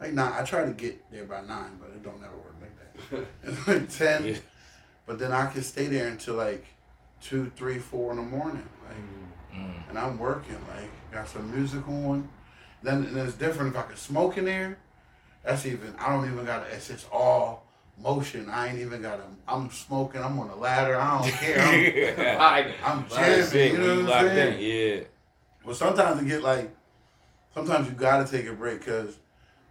Like 0.00 0.12
nine, 0.12 0.32
I 0.32 0.44
try 0.44 0.64
to 0.64 0.70
get 0.72 1.10
there 1.10 1.24
by 1.24 1.40
nine, 1.40 1.76
but 1.80 1.90
it 1.90 2.02
don't 2.04 2.20
never 2.20 2.36
work 2.36 2.54
like 2.60 3.10
that. 3.10 3.26
It's 3.42 3.66
like 3.68 3.88
ten, 3.90 4.26
Yeah. 4.26 4.36
but 5.06 5.18
then 5.18 5.32
I 5.32 5.46
can 5.50 5.62
stay 5.62 5.86
there 5.86 6.06
until 6.08 6.34
like 6.34 6.64
two, 7.20 7.50
three, 7.56 7.78
four 7.80 8.12
in 8.12 8.18
the 8.18 8.22
morning. 8.22 8.68
Like 8.86 8.96
Mm. 9.54 9.88
and 9.88 9.98
I'm 9.98 10.18
working, 10.18 10.56
like 10.74 10.90
got 11.12 11.28
some 11.28 11.50
music 11.54 11.86
on. 11.88 12.28
Then 12.82 13.04
and 13.04 13.16
it's 13.18 13.34
different 13.34 13.74
if 13.74 13.80
I 13.80 13.82
could 13.82 13.98
smoke 13.98 14.38
in 14.38 14.44
there. 14.44 14.78
That's 15.44 15.66
even 15.66 15.94
I 15.98 16.10
don't 16.10 16.30
even 16.30 16.44
got 16.44 16.66
it's 16.70 16.88
just 16.88 17.06
all 17.10 17.66
motion. 18.02 18.48
I 18.50 18.68
ain't 18.68 18.78
even 18.78 19.02
got 19.02 19.16
to 19.16 19.24
I'm 19.46 19.70
smoking, 19.70 20.22
I'm 20.22 20.38
on 20.38 20.48
the 20.48 20.56
ladder, 20.56 20.96
I 20.96 21.20
don't 21.22 21.32
care. 21.32 21.60
I'm, 21.60 22.18
Alright. 22.18 22.74
I'm 22.84 23.06
That's 23.10 23.50
jamming, 23.52 23.72
you 23.72 23.78
know 23.78 24.02
what 24.04 24.12
I'm 24.12 24.26
saying? 24.28 24.62
in, 24.62 24.96
Yeah. 24.98 25.04
But 25.64 25.76
sometimes 25.76 26.22
you 26.22 26.28
get 26.28 26.42
like 26.42 26.70
sometimes 27.54 27.88
you 27.88 27.94
gotta 27.94 28.30
take 28.30 28.46
a 28.46 28.52
break 28.52 28.80
because 28.80 29.18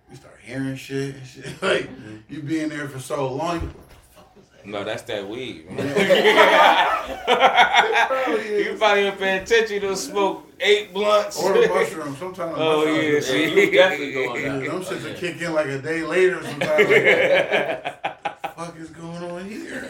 you 0.10 0.16
start 0.16 0.38
hearing 0.44 0.76
shit 0.76 1.16
and 1.16 1.28
shit. 1.28 1.46
Like 1.62 1.90
you 2.30 2.42
be 2.42 2.60
in 2.60 2.70
there 2.70 2.88
for 2.88 3.00
so 3.00 3.34
long, 3.34 3.74
No, 4.68 4.84
that's 4.84 5.04
that 5.04 5.26
weed. 5.30 5.72
Man. 5.72 5.96
Probably 8.08 8.48
you 8.50 8.72
is. 8.72 8.78
probably 8.80 9.04
ain't 9.04 9.18
paying 9.18 9.42
attention. 9.44 9.76
You 9.76 9.80
don't 9.80 9.96
smoke 9.96 10.46
eight 10.60 10.94
blunts. 10.94 11.42
Or 11.42 11.54
the 11.54 11.70
mushroom. 11.70 12.16
Sometimes 12.18 12.54
Oh, 12.58 12.80
mushrooms 12.86 13.14
yeah, 13.14 13.20
see? 13.32 13.62
you 13.66 13.72
definitely 13.72 14.12
going 14.14 14.36
Yeah, 14.44 14.48
down. 14.50 14.60
them 14.66 14.82
shits 14.82 15.06
oh, 15.06 15.10
will 15.10 15.16
kick 15.16 15.42
in 15.42 15.54
like 15.54 15.68
a 15.68 15.82
day 15.82 16.04
later 16.04 16.44
sometimes. 16.44 16.90
Like, 16.90 18.56
fuck 18.56 18.78
is 18.78 18.90
going 18.90 19.24
on 19.24 19.46
here? 19.50 19.88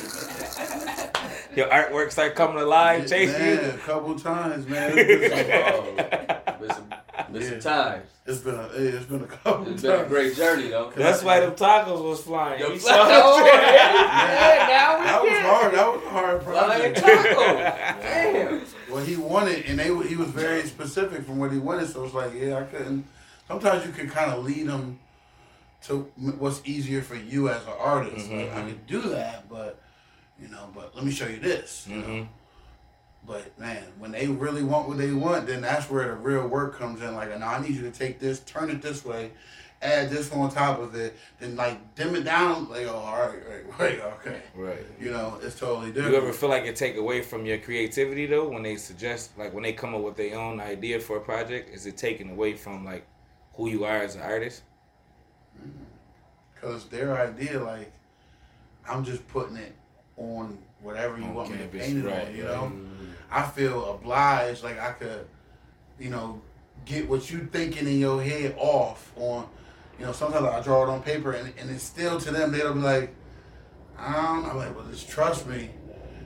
Your 1.55 1.67
artwork 1.69 2.12
start 2.12 2.36
coming 2.36 2.62
alive, 2.62 3.07
chasing 3.10 3.39
man, 3.39 3.63
you. 3.63 3.72
a 3.72 3.77
couple 3.79 4.13
times, 4.19 4.67
man. 4.67 4.91
It's 4.96 5.34
been 5.34 6.38
some- 7.27 7.34
Been 7.34 7.41
some 7.43 7.51
Mr. 7.51 7.63
Yeah. 7.65 7.72
Times. 7.72 8.10
It's 8.25 8.39
been 8.39 8.55
a 8.55 8.67
it's 8.74 9.05
been 9.05 9.24
a 9.24 9.27
couple 9.27 9.72
It's 9.72 9.81
been 9.81 10.00
a 10.01 10.05
great 10.05 10.36
journey 10.36 10.67
though. 10.67 10.91
That's 10.93 11.24
why 11.24 11.39
them 11.39 11.53
tacos 11.53 12.03
was 12.03 12.22
flying. 12.24 12.60
Yo, 12.60 12.77
fly- 12.77 12.91
oh, 13.00 13.43
that? 13.43 14.67
yeah, 14.67 14.67
now 14.67 15.24
we 15.24 15.29
That 15.29 15.43
was 15.43 15.62
hard. 15.62 15.74
That 15.74 15.93
was 15.93 16.03
a 16.03 16.10
hard 16.10 16.43
Flying 16.43 16.93
project. 16.93 16.98
taco. 16.98 17.53
Damn. 18.01 18.65
Well, 18.91 19.05
he 19.05 19.15
wanted, 19.15 19.65
and 19.65 19.79
they 19.79 19.86
he 20.07 20.15
was 20.17 20.27
very 20.29 20.63
specific 20.63 21.24
from 21.25 21.38
what 21.38 21.53
he 21.53 21.57
wanted. 21.57 21.88
So 21.89 22.03
it's 22.03 22.13
like, 22.13 22.34
yeah, 22.34 22.57
I 22.57 22.63
couldn't. 22.63 23.05
Sometimes 23.48 23.86
you 23.86 23.93
can 23.93 24.10
kind 24.10 24.31
of 24.31 24.43
lead 24.43 24.67
them 24.67 25.00
to 25.84 26.12
what's 26.17 26.62
easier 26.65 27.01
for 27.01 27.15
you 27.15 27.50
as 27.50 27.62
an 27.63 27.74
artist. 27.79 28.29
Like, 28.29 28.51
I 28.51 28.55
mm-hmm. 28.55 28.67
could 28.67 28.88
do 28.88 29.01
that, 29.01 29.48
but 29.50 29.79
you 30.41 30.50
know, 30.50 30.69
but 30.75 30.96
let 30.96 31.05
me 31.05 31.12
show 31.12 31.27
you 31.27 31.39
this. 31.39 31.88
You 31.89 31.96
know? 31.96 32.03
Mm-hmm. 32.03 32.31
But 33.27 33.60
man, 33.60 33.84
when 34.00 34.12
they 34.12 34.27
really 34.27 34.63
want 34.63 34.88
what 34.88 34.98
they 34.98 35.12
want, 35.12 35.48
then 35.48 35.62
that's 35.62 35.89
where 35.89 36.07
the 36.07 36.13
real 36.13 36.48
work 36.48 36.79
comes 36.79 37.01
in. 37.01 37.13
Like, 37.13 37.38
now 37.38 37.50
I 37.50 37.62
need 37.62 37.75
you 37.75 37.81
to 37.81 37.91
take 37.91 38.19
this, 38.19 38.39
turn 38.39 38.69
it 38.69 38.81
this 38.81 39.03
way, 39.03 39.31
add 39.81 40.10
this 40.10 40.31
on 40.31 40.50
top 40.50 40.79
of 40.79 40.96
it, 40.96 41.17
then 41.38 41.57
like 41.57 41.93
dim 41.96 42.15
it 42.15 42.24
down. 42.24 42.69
Like, 42.69 42.88
oh, 42.88 42.96
all 42.96 43.19
right, 43.19 43.39
right, 43.50 43.79
wait, 43.79 44.00
okay. 44.00 44.41
Right. 44.55 44.86
You 44.98 45.12
know, 45.12 45.39
it's 45.43 45.60
totally 45.60 45.91
different. 45.91 46.13
You 46.13 46.22
ever 46.22 46.31
feel 46.31 46.48
like 46.48 46.63
it 46.63 46.77
take 46.77 46.96
away 46.96 47.22
from 47.22 47.46
your 47.46 47.57
creativity 47.57 48.27
though 48.27 48.48
when 48.48 48.63
they 48.63 48.77
suggest 48.77 49.38
like 49.38 49.53
when 49.53 49.63
they 49.63 49.74
come 49.74 49.93
up 49.93 50.01
with 50.01 50.15
their 50.15 50.39
own 50.39 50.62
idea 50.62 50.98
for 50.98 51.17
a 51.17 51.22
project? 51.22 51.75
Is 51.75 51.86
it 51.86 51.98
taken 51.98 52.29
away 52.29 52.53
from 52.53 52.86
like 52.86 53.05
who 53.55 53.69
you 53.69 53.84
are 53.84 53.98
as 53.98 54.15
an 54.15 54.22
artist? 54.22 54.63
Mm-hmm. 55.60 55.84
Cause 56.62 56.86
their 56.86 57.17
idea, 57.17 57.62
like, 57.62 57.91
I'm 58.89 59.03
just 59.03 59.27
putting 59.27 59.57
it 59.57 59.75
on 60.15 60.57
whatever 60.81 61.17
you 61.17 61.25
On 61.25 61.34
want 61.34 61.51
me 61.51 61.57
to 61.57 61.67
paint 61.67 61.98
it 61.98 62.05
right, 62.05 62.27
on. 62.27 62.36
You 62.36 62.46
right. 62.46 62.53
know, 62.53 62.72
I 63.31 63.43
feel 63.43 63.93
obliged, 63.93 64.63
like 64.63 64.79
I 64.79 64.91
could, 64.93 65.27
you 66.00 66.10
know, 66.10 66.41
get 66.86 67.07
what 67.10 67.29
you 67.31 67.48
thinking 67.51 67.88
in 67.88 68.00
your 68.00 68.22
head 68.22 68.55
off 68.57 69.12
on. 69.17 69.48
You 70.00 70.05
know, 70.05 70.12
sometimes 70.12 70.46
I 70.46 70.62
draw 70.62 70.84
it 70.84 70.89
on 70.89 71.01
paper, 71.01 71.31
and, 71.31 71.51
and 71.57 71.69
it's 71.72 71.84
still 71.84 72.19
to 72.19 72.31
them. 72.31 72.51
They'll 72.51 72.74
be 72.74 72.79
like, 72.79 73.15
I 73.98 74.13
don't. 74.13 74.43
know. 74.43 74.50
I'm 74.51 74.57
like, 74.57 74.75
well, 74.75 74.86
just 74.89 75.10
trust 75.10 75.48
me. 75.48 75.72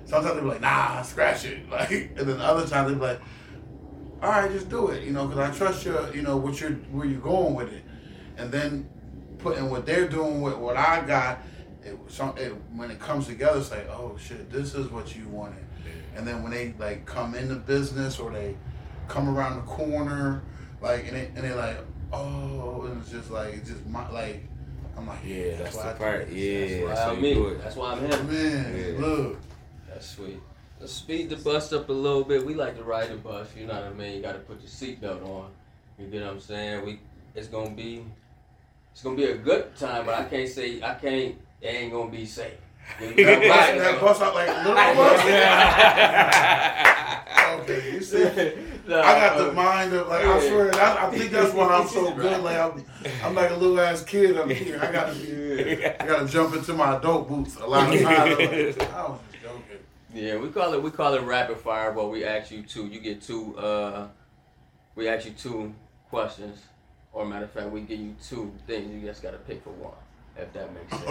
Sometimes 0.05 0.35
they'll 0.35 0.43
be 0.43 0.49
like, 0.49 0.61
Nah, 0.61 1.01
scratch 1.03 1.45
it. 1.45 1.69
Like, 1.69 1.91
and 1.91 2.27
then 2.27 2.41
other 2.41 2.67
times 2.67 2.89
they'll 2.89 2.99
be 2.99 3.05
like, 3.05 3.21
All 4.21 4.29
right, 4.29 4.51
just 4.51 4.69
do 4.69 4.89
it. 4.89 5.03
You 5.03 5.11
know, 5.13 5.25
because 5.27 5.49
I 5.49 5.57
trust 5.57 5.85
your, 5.85 6.13
you 6.13 6.21
know, 6.21 6.35
what 6.37 6.59
you're, 6.59 6.71
where 6.91 7.05
you're 7.07 7.21
going 7.21 7.55
with 7.55 7.71
it, 7.71 7.83
and 8.37 8.51
then 8.51 8.89
putting 9.37 9.69
what 9.69 9.85
they're 9.85 10.07
doing 10.07 10.41
with 10.41 10.55
what 10.55 10.75
I 10.75 11.01
got. 11.05 11.39
It, 11.83 11.97
some, 12.07 12.37
it, 12.37 12.49
when 12.75 12.91
it 12.91 12.99
comes 12.99 13.25
together, 13.27 13.57
it's 13.59 13.71
like, 13.71 13.89
oh 13.89 14.15
shit, 14.19 14.51
this 14.51 14.75
is 14.75 14.87
what 14.89 15.15
you 15.15 15.27
wanted. 15.29 15.65
And 16.15 16.27
then 16.27 16.43
when 16.43 16.51
they 16.51 16.73
like 16.77 17.05
come 17.05 17.35
into 17.35 17.55
business 17.55 18.19
or 18.19 18.31
they 18.31 18.55
come 19.07 19.29
around 19.29 19.55
the 19.57 19.61
corner, 19.63 20.41
like 20.81 21.07
and 21.07 21.15
they 21.15 21.25
and 21.35 21.37
they 21.37 21.53
like, 21.53 21.77
oh, 22.11 22.83
and 22.85 23.01
it's 23.01 23.09
just 23.11 23.31
like 23.31 23.53
it's 23.53 23.69
just 23.69 23.85
my 23.87 24.07
like, 24.11 24.43
I'm 24.97 25.07
like, 25.07 25.19
Yeah, 25.25 25.55
that's 25.57 25.75
why 25.75 25.83
the 25.83 25.89
I 25.89 25.93
do 25.93 25.99
part. 25.99 26.29
this. 26.29 26.35
Yeah. 26.81 26.87
That's 26.87 26.99
so 26.99 27.07
why 27.07 27.11
you 27.13 27.15
I'm 27.17 27.21
me. 27.21 27.33
do 27.33 27.47
it. 27.47 27.63
That's 27.63 27.75
why 27.75 27.91
I'm 27.93 28.01
That's 28.09 28.15
him. 28.17 28.27
man, 28.31 28.93
Yeah. 28.99 29.05
look, 29.07 29.39
That's 29.87 30.09
sweet. 30.09 30.39
Let's 30.79 30.91
speed 30.93 31.29
the 31.29 31.35
bus 31.37 31.71
up 31.73 31.89
a 31.89 31.93
little 31.93 32.23
bit. 32.23 32.45
We 32.45 32.55
like 32.55 32.75
to 32.77 32.83
ride 32.83 33.09
the 33.09 33.15
bus. 33.15 33.47
You 33.55 33.67
know 33.67 33.75
what 33.75 33.83
I 33.83 33.93
mean? 33.93 34.15
You 34.17 34.21
got 34.21 34.33
to 34.33 34.39
put 34.39 34.59
your 34.61 34.69
seatbelt 34.69 35.23
on. 35.25 35.49
You 35.99 36.07
get 36.07 36.23
what 36.23 36.31
I'm 36.33 36.39
saying? 36.39 36.85
We 36.85 36.99
it's 37.35 37.47
gonna 37.47 37.69
be 37.71 38.03
it's 38.91 39.01
gonna 39.01 39.15
be 39.15 39.25
a 39.25 39.37
good 39.37 39.75
time, 39.77 40.05
but 40.05 40.15
I 40.15 40.25
can't 40.25 40.49
say 40.49 40.81
I 40.83 40.95
can't. 40.95 41.35
It 41.61 41.67
ain't 41.67 41.93
gonna 41.93 42.11
be 42.11 42.25
safe. 42.25 42.57
That 42.99 43.15
bus, 43.15 43.17
right, 43.17 43.77
that 43.77 43.99
though. 43.99 44.05
bus 44.05 44.21
out 44.21 44.33
like 44.35 44.47
little 44.47 44.73
bus. 44.73 45.21
okay, 47.61 47.93
you 47.93 48.01
see. 48.01 48.23
Nah, 48.87 48.99
I 48.99 49.19
got 49.19 49.37
the 49.37 49.51
uh, 49.51 49.53
mind 49.53 49.93
of 49.93 50.07
like 50.07 50.25
I 50.25 50.47
swear 50.47 50.71
that, 50.71 50.97
I 50.97 51.09
think 51.11 51.31
that's 51.31 51.53
why 51.53 51.67
I'm 51.67 51.87
so 51.87 52.11
good. 52.13 52.41
Like 52.41 52.57
I'm, 52.57 52.83
I'm 53.23 53.35
like 53.35 53.51
a 53.51 53.55
little 53.55 53.79
ass 53.79 54.03
kid 54.03 54.37
up 54.37 54.49
here. 54.49 54.79
I 54.81 54.91
gotta 54.91 55.13
be, 55.13 55.85
I 55.85 56.05
gotta 56.05 56.27
jump 56.27 56.55
into 56.55 56.73
my 56.73 56.97
adult 56.97 57.29
boots 57.29 57.55
a 57.57 57.65
lot 57.65 57.93
of 57.93 58.01
times. 58.01 58.37
Like, 58.77 58.93
I 58.93 59.07
was 59.07 59.19
just 59.31 59.43
joking. 59.43 59.77
Yeah, 60.13 60.37
we 60.37 60.49
call 60.49 60.73
it 60.73 60.81
we 60.81 60.89
call 60.89 61.13
it 61.13 61.21
rapid 61.21 61.57
fire, 61.57 61.91
but 61.91 62.09
we 62.09 62.25
ask 62.25 62.51
you 62.51 62.63
two. 62.63 62.87
You 62.87 62.99
get 62.99 63.21
two. 63.21 63.57
Uh, 63.57 64.07
we 64.95 65.07
ask 65.07 65.25
you 65.25 65.31
two 65.31 65.73
questions, 66.09 66.59
or 67.13 67.25
matter 67.25 67.45
of 67.45 67.51
fact, 67.51 67.69
we 67.69 67.81
give 67.81 67.99
you 67.99 68.15
two 68.27 68.51
things. 68.65 68.91
You 68.93 69.07
just 69.07 69.21
gotta 69.21 69.37
pick 69.37 69.63
for 69.63 69.71
one, 69.71 69.93
if 70.37 70.53
that 70.53 70.73
makes 70.73 70.91
sense. 70.91 71.03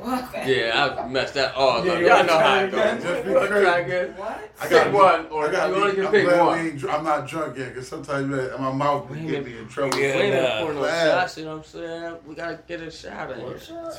Okay. 0.00 0.68
Yeah, 0.68 0.96
I 1.02 1.08
messed 1.08 1.34
that 1.34 1.54
all 1.54 1.84
Yeah, 1.84 1.92
up. 1.92 2.00
you 2.00 2.06
Y'all 2.06 2.24
know 2.24 2.38
how 2.38 2.58
it 2.60 2.70
goes. 2.70 3.02
Just 3.02 3.24
be 3.24 3.30
You 3.30 3.36
wanna 3.36 3.48
crazy. 3.48 4.12
What? 4.12 4.50
I 4.60 4.66
Pick 4.68 4.92
one, 4.92 5.26
or 5.26 5.48
I 5.48 5.52
got 5.52 5.68
you 5.70 5.74
only 5.76 5.94
can 5.94 6.06
I'm 6.06 6.12
pick 6.12 6.24
glad 6.24 6.40
one. 6.46 6.58
we 6.62 6.68
ain't 6.70 6.78
dr- 6.78 6.94
I'm 6.94 7.04
not 7.04 7.28
drunk 7.28 7.56
yet, 7.58 7.74
cause 7.74 7.88
sometimes 7.88 8.26
man, 8.28 8.50
my 8.60 8.72
mouth 8.72 9.10
Wait 9.10 9.18
can 9.18 9.26
get 9.28 9.44
me 9.46 9.58
in 9.58 9.68
trouble. 9.68 9.98
Yeah. 9.98 10.16
We 10.16 10.22
ain't 10.22 10.42
nah. 10.42 10.58
pour 10.60 10.72
no 10.74 10.88
shots, 10.88 11.38
you 11.38 11.44
know 11.44 11.50
what 11.50 11.56
I'm 11.58 11.64
saying? 11.64 12.16
We 12.26 12.34
gotta 12.34 12.58
get 12.68 12.80
a 12.82 12.90
shot 12.90 13.30
in 13.32 13.40
here. 13.40 13.58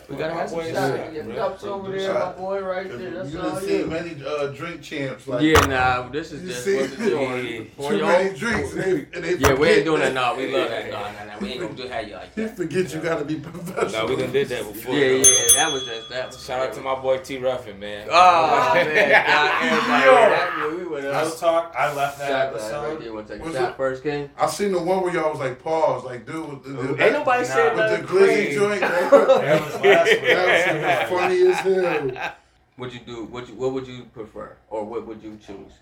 We 0.10 0.16
gotta 0.16 0.34
have 0.34 0.50
some 0.50 0.60
Boy, 0.60 0.74
shots. 0.74 0.98
shot, 0.98 1.14
Your 1.14 1.24
bro. 1.26 1.36
cups 1.36 1.64
over 1.64 1.92
there, 1.92 2.14
my 2.14 2.32
boy, 2.32 2.60
right 2.62 2.90
there. 2.98 3.12
That's 3.12 3.32
you 3.34 3.40
all 3.42 3.52
done 3.52 3.62
seen 3.64 3.90
many 3.90 4.24
uh, 4.26 4.48
drink 4.48 4.82
champs 4.82 5.28
like 5.28 5.42
Yeah, 5.42 5.60
nah, 5.66 6.10
this 6.10 6.32
is 6.32 6.42
just 6.64 6.68
what 6.68 6.98
the 7.00 7.10
joint. 7.10 7.46
Yeah. 7.78 7.90
Too 7.90 8.02
many 8.06 8.38
drinks. 8.38 8.74
And 8.74 8.82
they, 8.84 8.92
and 9.14 9.24
they 9.24 9.36
Yeah, 9.38 9.54
we 9.56 9.68
ain't 9.70 9.86
doing 9.86 10.00
that. 10.02 10.14
that. 10.14 10.34
Nah, 10.34 10.36
we 10.38 10.54
love 10.56 10.70
that. 10.70 10.92
Nah, 10.92 11.02
nah, 11.12 11.24
nah. 11.34 11.40
We 11.40 11.50
ain't 11.52 11.62
gonna 11.62 11.74
do 11.74 11.88
how 11.90 12.00
you 12.00 12.14
like 12.16 12.30
You 12.36 12.48
that. 12.48 12.58
forget 12.58 12.94
you 12.94 13.00
gotta 13.02 13.26
be 13.26 13.36
professional. 13.40 14.08
No, 14.08 14.14
we 14.14 14.22
done 14.22 14.32
did 14.32 14.50
that 14.50 14.59
before. 14.68 14.94
Yeah, 14.94 15.06
yeah, 15.18 15.24
that 15.56 15.70
was 15.72 15.86
just 15.86 16.10
that. 16.10 16.28
Was 16.28 16.46
Shout 16.46 16.68
out 16.68 16.74
to 16.74 16.82
my 16.82 16.96
boy 16.96 17.18
T 17.20 17.38
Ruffin, 17.38 17.80
man. 17.80 18.08
Oh 18.12 18.72
man, 18.74 18.86
God, 19.26 19.64
everybody, 19.64 20.06
Yo. 20.06 20.16
that, 20.16 20.76
we 20.78 20.86
went 20.88 21.04
Real 21.06 21.14
up. 21.14 21.38
talk. 21.38 21.76
I 21.78 21.94
left 21.94 22.20
that 22.20 22.28
Shot 22.30 22.52
glass 22.54 22.72
right 22.72 22.78
episode. 22.80 23.00
there. 23.00 23.08
You 23.08 23.14
wanna 23.14 23.28
take 23.28 23.42
a 23.42 23.44
Was 23.46 23.54
shot 23.54 23.78
first, 23.78 24.04
King? 24.04 24.30
I 24.38 24.48
seen 24.48 24.72
the 24.72 24.82
one 24.82 25.02
where 25.02 25.14
y'all 25.14 25.30
was 25.32 25.40
like 25.40 25.62
pause, 25.64 26.04
like 26.04 26.26
dude, 26.26 26.48
with 26.50 26.64
the, 26.64 26.70
the, 26.94 27.04
Ain't 27.04 27.14
nobody 27.14 27.44
Nah. 27.48 27.54
said 27.54 27.76
with 27.76 27.90
the 27.90 27.98
nothing 27.98 28.06
glizzy 28.06 28.26
crazy. 28.28 28.56
joint. 28.56 28.80
That 28.82 29.12
That 29.12 29.66
was 29.66 29.74
last 29.82 30.72
week. 30.72 31.12
was 31.12 31.20
funny 31.22 31.48
as 31.48 32.14
hell. 32.16 32.34
What 32.78 32.94
you 32.94 33.00
do? 33.02 33.26
What 33.26 33.48
you? 33.50 33.56
What 33.56 33.74
would 33.74 33.88
you 33.88 34.04
prefer, 34.14 34.56
or 34.70 34.86
what 34.86 35.06
would 35.06 35.22
you 35.22 35.38
choose? 35.46 35.74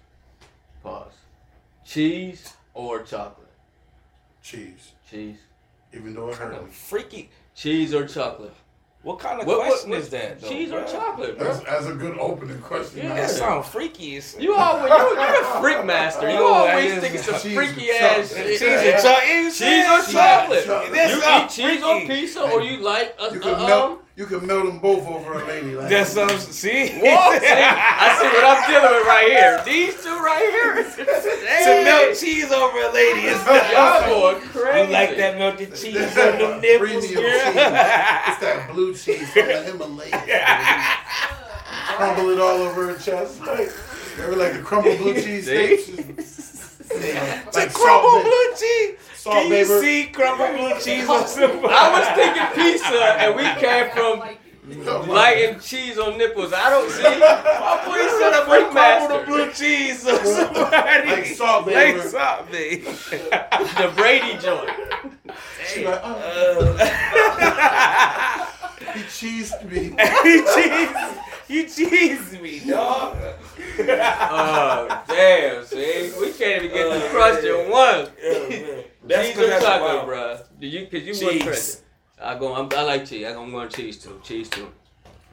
Pause. 0.83 1.11
Cheese 1.85 2.53
or 2.73 3.01
chocolate? 3.03 3.47
Cheese, 4.41 4.93
Cheese. 5.09 5.37
even 5.93 6.13
though 6.13 6.29
it 6.29 6.37
Kind 6.37 6.53
hurt 6.53 6.65
me. 6.65 6.71
freaky. 6.71 7.29
Cheese 7.55 7.93
or 7.93 8.07
chocolate? 8.07 8.53
What 9.07 9.19
kind 9.19 9.39
of 9.39 9.47
What- 9.47 9.59
what- 9.59 9.67
question 9.67 9.91
what- 9.91 9.99
is 9.99 10.09
that? 10.09 10.41
Though, 10.41 10.49
cheese 10.49 10.69
or 10.69 10.83
chocolate, 10.83 11.37
bro? 11.37 11.47
That's, 11.47 11.63
that's 11.63 11.85
a 11.85 11.93
good 11.93 12.17
opening 12.19 12.59
question. 12.59 12.97
Yeah. 13.03 13.07
man. 13.07 13.15
That 13.15 13.29
sounds 13.29 13.65
freaky. 13.69 14.21
You 14.37 14.53
always 14.53 14.91
you, 14.91 15.21
you're 15.21 15.41
a 15.43 15.61
freak 15.61 15.85
master. 15.85 16.29
You 16.29 16.43
always 16.43 16.93
that 16.95 17.01
think 17.01 17.15
it's 17.15 17.27
a 17.29 17.39
freaky 17.39 17.89
ass 17.91 18.33
shit. 18.33 18.59
Cheese 18.59 18.61
or 18.61 19.01
chocolate? 19.01 19.53
Cheese 19.55 19.85
or 19.87 20.11
chocolate? 20.11 20.65
chocolate. 20.65 21.09
You 21.09 21.21
eat 21.23 21.49
cheese 21.49 21.83
on 21.83 22.05
freaky. 22.05 22.21
pizza, 22.21 22.51
or 22.51 22.61
you 22.61 22.77
like 22.83 23.15
a, 23.17 23.33
You 23.33 23.41
a, 23.43 23.53
um, 23.55 23.65
melt, 23.65 24.01
you 24.17 24.25
can 24.25 24.45
melt 24.47 24.65
them 24.65 24.79
both 24.79 25.07
over 25.07 25.33
a 25.33 25.45
lady. 25.45 25.75
Like, 25.75 25.89
That's 25.89 26.09
some. 26.11 26.27
See? 26.39 26.89
What? 26.99 27.39
See, 27.39 27.47
I 27.47 28.17
see 28.19 28.27
what 28.27 28.43
I'm 28.43 28.67
dealing 28.67 28.97
with 28.97 29.05
right 29.05 29.27
here. 29.27 29.61
These 29.65 30.03
two 30.03 30.17
right 30.17 30.49
here. 30.49 30.83
to 31.63 31.83
melt 31.85 32.17
cheese 32.17 32.51
over 32.51 32.79
a 32.79 32.91
lady 32.91 33.27
is 33.27 33.37
Y'all 33.45 34.01
going 34.09 34.41
crazy. 34.49 34.87
You 34.87 34.93
like 34.93 35.17
that 35.17 35.37
melted 35.37 35.75
cheese 35.75 36.17
on 36.17 36.37
them 36.39 36.61
nipples, 36.61 36.89
Premium 36.89 37.01
cheese. 37.01 37.13
girl? 37.15 37.23
It's 37.25 38.39
that 38.41 38.69
blue 38.73 38.93
cheese 38.95 39.29
from 39.31 39.45
the 39.47 39.63
Himalayas. 39.63 40.11
Crumble 41.95 42.29
it 42.31 42.39
all 42.39 42.57
over 42.63 42.87
her 42.93 42.97
chest. 42.97 43.39
Like, 43.41 43.71
ever 44.19 44.35
like 44.35 44.53
the 44.53 44.59
crumble 44.63 44.97
blue 44.97 45.13
cheese 45.13 45.45
See? 45.45 45.77
steaks? 45.77 46.33
Yeah, 46.89 47.41
To 47.43 47.59
like 47.59 47.71
crumble 47.73 48.21
blue 48.23 48.53
cheese. 48.57 48.95
Salt 49.27 49.35
Can 49.43 49.45
you 49.45 49.49
baby. 49.67 49.79
see 49.81 50.11
crumble 50.11 50.47
blue 50.57 50.79
cheese 50.85 51.07
on 51.09 51.27
somebody? 51.27 51.73
I 51.73 51.99
was 51.99 52.07
thinking 52.15 52.47
pizza, 52.63 53.03
and 53.21 53.35
we 53.35 53.43
came 53.61 53.87
from 53.91 54.19
my- 54.19 54.37
lighting 55.13 55.59
cheese 55.61 55.97
on 55.97 56.17
nipples. 56.17 56.51
I 56.53 56.69
don't 56.69 56.89
see. 56.91 57.03
My 57.19 57.83
boy 57.85 58.03
said 58.19 58.33
a 58.33 58.45
freak 58.45 58.69
crumble 58.71 59.07
the 59.07 59.13
master. 59.13 59.25
blue 59.25 59.51
cheese 59.53 60.05
on 60.07 60.25
somebody. 60.25 61.09
Like 61.09 61.25
salt, 61.25 61.65
Like 61.67 61.75
baby. 61.95 62.01
salt, 62.01 62.51
baby. 62.51 62.83
The 62.83 63.93
Brady 63.95 64.37
joint. 64.39 64.69
She 65.67 65.85
like, 65.85 66.01
oh, 66.03 66.77
Uh, 66.79 68.45
he 68.93 69.01
cheesed 69.03 69.63
me. 69.71 69.95
you 70.25 70.43
cheese, 70.55 70.95
you 71.47 71.63
cheese 71.67 72.39
me, 72.41 72.59
dog. 72.59 73.15
Oh 73.79 75.03
damn! 75.07 75.65
See, 75.65 76.11
we 76.19 76.31
can't 76.33 76.63
even 76.63 76.75
get 76.75 76.89
the 76.89 77.07
Oh, 77.07 77.11
question 77.11 77.69
one. 77.69 78.83
That's 79.03 79.29
cheese 79.29 79.37
or 79.37 79.59
wild. 79.61 80.05
bro? 80.05 80.39
Do 80.59 80.67
you? 80.67 80.87
Cause 80.87 81.01
you 81.03 81.25
want 81.25 81.41
Cheese. 81.41 81.83
I 82.21 82.37
go. 82.37 82.53
I'm, 82.55 82.67
I 82.75 82.83
like 82.83 83.05
cheese. 83.05 83.25
I'm 83.25 83.51
going 83.51 83.69
cheese 83.69 83.97
too. 83.97 84.19
Cheese 84.23 84.49
too. 84.49 84.67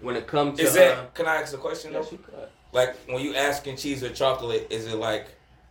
When 0.01 0.17
it 0.17 0.27
comes 0.27 0.59
to 0.59 0.65
Is 0.65 0.73
uh, 0.77 0.81
that? 0.81 1.15
Can 1.15 1.27
I 1.27 1.37
ask 1.37 1.55
a 1.55 1.59
question 1.59 1.93
though? 1.93 2.01
yes, 2.01 2.13
you 2.13 2.19
could. 2.19 2.35
Like 2.73 2.97
when 3.09 3.23
you 3.23 3.35
asking 3.35 3.77
cheese 3.77 4.03
or 4.03 4.11
chocolate, 4.11 4.67
is 4.71 4.87
it 4.87 4.97
like 4.97 5.29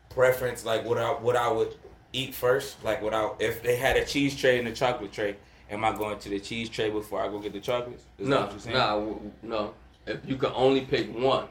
preference? 0.09 0.65
Like 0.65 0.85
what 0.85 0.97
I 0.97 1.09
what 1.12 1.35
I 1.35 1.51
would 1.51 1.75
eat 2.13 2.33
first? 2.33 2.83
Like 2.83 3.01
what 3.01 3.13
I 3.13 3.29
if 3.39 3.62
they 3.62 3.75
had 3.75 3.95
a 3.97 4.05
cheese 4.05 4.35
tray 4.35 4.57
and 4.59 4.67
a 4.67 4.71
chocolate 4.71 5.12
tray, 5.12 5.35
am 5.69 5.83
I 5.85 5.95
going 5.95 6.17
to 6.19 6.29
the 6.29 6.39
cheese 6.39 6.69
tray 6.69 6.89
before 6.89 7.21
I 7.21 7.27
go 7.27 7.39
get 7.39 7.53
the 7.53 7.59
chocolates? 7.59 8.03
Is 8.17 8.27
No, 8.27 8.41
what 8.41 8.51
you're 8.51 8.59
saying? 8.59 8.75
no, 8.75 9.21
no. 9.43 9.73
If 10.05 10.19
you 10.25 10.36
can 10.36 10.51
only 10.53 10.81
pick 10.81 11.07
one, 11.17 11.48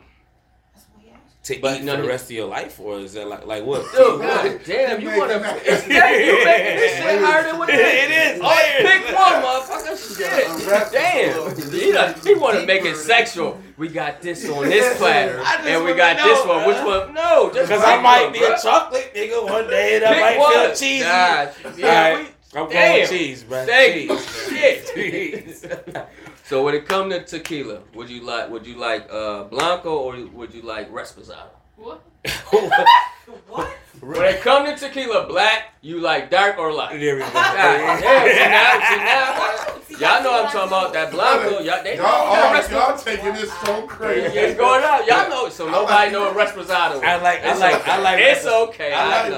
That's 0.74 0.86
what 0.92 1.02
he 1.04 1.10
asked 1.10 1.44
to 1.44 1.58
But 1.60 1.74
eat 1.76 1.78
for 1.80 1.84
none 1.86 2.02
the 2.02 2.08
rest 2.08 2.24
of 2.26 2.30
your 2.32 2.46
life, 2.48 2.78
or 2.78 2.98
is 2.98 3.14
that 3.14 3.26
like 3.26 3.46
like 3.46 3.64
what? 3.64 3.82
Dude, 3.92 4.20
god 4.20 4.60
damn, 4.64 5.00
you 5.00 5.08
wanna 5.18 5.38
that- 5.40 5.62
it's 5.64 5.84
that 5.88 6.10
you 6.24 6.44
making 6.44 6.76
this 6.76 6.96
shit 6.98 7.22
harder 7.24 7.48
than 7.50 7.58
what 7.58 7.68
it 7.70 7.74
is. 7.74 7.82
It 7.82 8.36
is. 8.36 8.40
Oh, 8.44 8.72
pick 8.78 9.16
one, 9.16 9.42
motherfucker. 9.42 9.96
Shit. 10.16 10.92
Damn. 10.92 11.54
this 11.54 11.72
He, 11.72 11.92
done, 11.92 12.14
he 12.24 12.34
wanna 12.34 12.66
make 12.66 12.84
it 12.84 12.96
sexual. 12.96 13.58
We 13.78 13.88
got 13.88 14.20
this 14.20 14.46
on 14.48 14.68
this 14.68 14.96
platter, 14.98 15.38
and 15.42 15.64
we 15.82 15.90
wanna 15.92 15.96
got 15.96 16.16
this 16.18 16.44
know, 16.44 16.52
one. 16.54 16.66
Which 16.68 16.76
one? 16.84 17.14
No, 17.14 17.50
just 17.52 17.68
Because 17.70 17.82
I 17.84 18.00
might 18.00 18.24
one, 18.24 18.32
be 18.34 18.38
bruh. 18.40 18.58
a 18.58 18.62
chocolate 18.62 19.12
nigga 19.14 19.42
one 19.50 19.66
day, 19.68 19.96
and 19.96 20.04
I 20.04 20.12
Pick 20.12 20.20
might 20.20 20.38
one. 20.38 20.52
feel 20.52 20.74
cheesy. 20.74 21.04
Nah, 21.04 21.46
yeah, 21.76 22.08
Alright, 22.14 22.18
we, 22.18 22.28
I'm 22.54 22.64
going 22.64 22.70
Damn. 22.70 23.00
with 23.00 23.10
cheese, 23.10 23.44
bro. 23.44 23.64
Thank 23.64 23.94
cheese. 23.94 24.10
you. 24.10 24.18
Shit. 24.84 26.06
so 26.44 26.62
when 26.62 26.74
it 26.74 26.86
come 26.86 27.08
to 27.08 27.22
tequila, 27.22 27.80
would 27.94 28.10
you 28.10 28.22
like 28.22 28.50
would 28.50 28.66
you 28.66 28.76
like 28.76 29.06
uh, 29.10 29.44
blanco 29.44 29.96
or 29.96 30.16
would 30.34 30.52
you 30.52 30.60
like 30.62 30.92
reposado? 30.92 31.48
What? 31.76 32.02
What? 33.48 33.68
When 34.00 34.24
it 34.24 34.40
come 34.40 34.66
to 34.66 34.76
tequila, 34.76 35.26
black, 35.28 35.74
you 35.80 36.00
like 36.00 36.28
dark 36.28 36.58
or 36.58 36.72
light? 36.72 36.98
There 36.98 37.14
we 37.14 37.20
go. 37.20 37.26
Ah, 37.34 37.98
God 38.02 38.24
damn, 38.24 38.80
see 38.82 38.96
now, 39.04 39.80
see 39.86 39.94
now, 39.94 40.14
y'all 40.14 40.24
know 40.24 40.44
I'm 40.44 40.50
talking 40.52 40.68
about 40.68 40.92
that 40.92 41.10
blanco. 41.12 41.60
Y'all, 41.60 41.84
they 41.84 41.96
Y'all, 41.96 42.04
know 42.04 42.10
all, 42.10 42.68
y'all 42.70 42.98
taking 42.98 43.32
this 43.32 43.52
so 43.60 43.86
crazy. 43.86 44.36
It's 44.36 44.58
going 44.58 44.82
out. 44.82 45.06
Y'all 45.06 45.28
know, 45.30 45.48
so 45.50 45.70
nobody 45.70 46.10
know 46.10 46.32
what 46.32 46.48
Reposado. 46.48 47.02
I 47.04 47.22
like- 47.22 47.44
I 47.44 47.50
It's 47.52 47.60
like- 47.60 47.74
okay. 47.80 47.90
I 47.92 47.98
like 48.00 48.18
It's 48.20 48.44
Repos- 48.44 48.68
okay. 48.70 48.92
I 48.92 48.98
I 48.98 49.28
like 49.28 49.32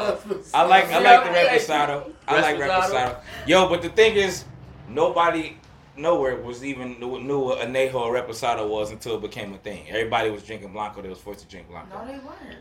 I 0.55 0.63
like 0.65 0.85
I 0.93 0.99
like 1.01 1.25
the 1.25 1.31
okay. 1.31 1.59
reposado. 1.59 2.13
I 2.27 2.41
like 2.41 2.57
Reposado. 2.57 2.91
reposado. 2.91 3.17
Yo, 3.47 3.69
but 3.69 3.83
the 3.83 3.91
thing 3.91 4.15
is, 4.17 4.45
nobody 4.89 5.57
nowhere 5.97 6.37
was 6.37 6.65
even 6.65 6.99
knew, 6.99 7.21
knew 7.21 7.39
what 7.39 7.59
anejo 7.59 7.95
or 7.97 8.15
reposado 8.15 8.67
was 8.67 8.91
until 8.93 9.17
it 9.17 9.21
became 9.21 9.53
a 9.53 9.59
thing. 9.59 9.85
Everybody 9.91 10.31
was 10.31 10.43
drinking 10.43 10.73
blanco. 10.73 11.03
They 11.03 11.09
was 11.11 11.19
forced 11.19 11.41
to 11.41 11.47
drink 11.47 11.69
blanco. 11.69 11.99
No, 11.99 12.07
they 12.07 12.19
weren't. 12.19 12.59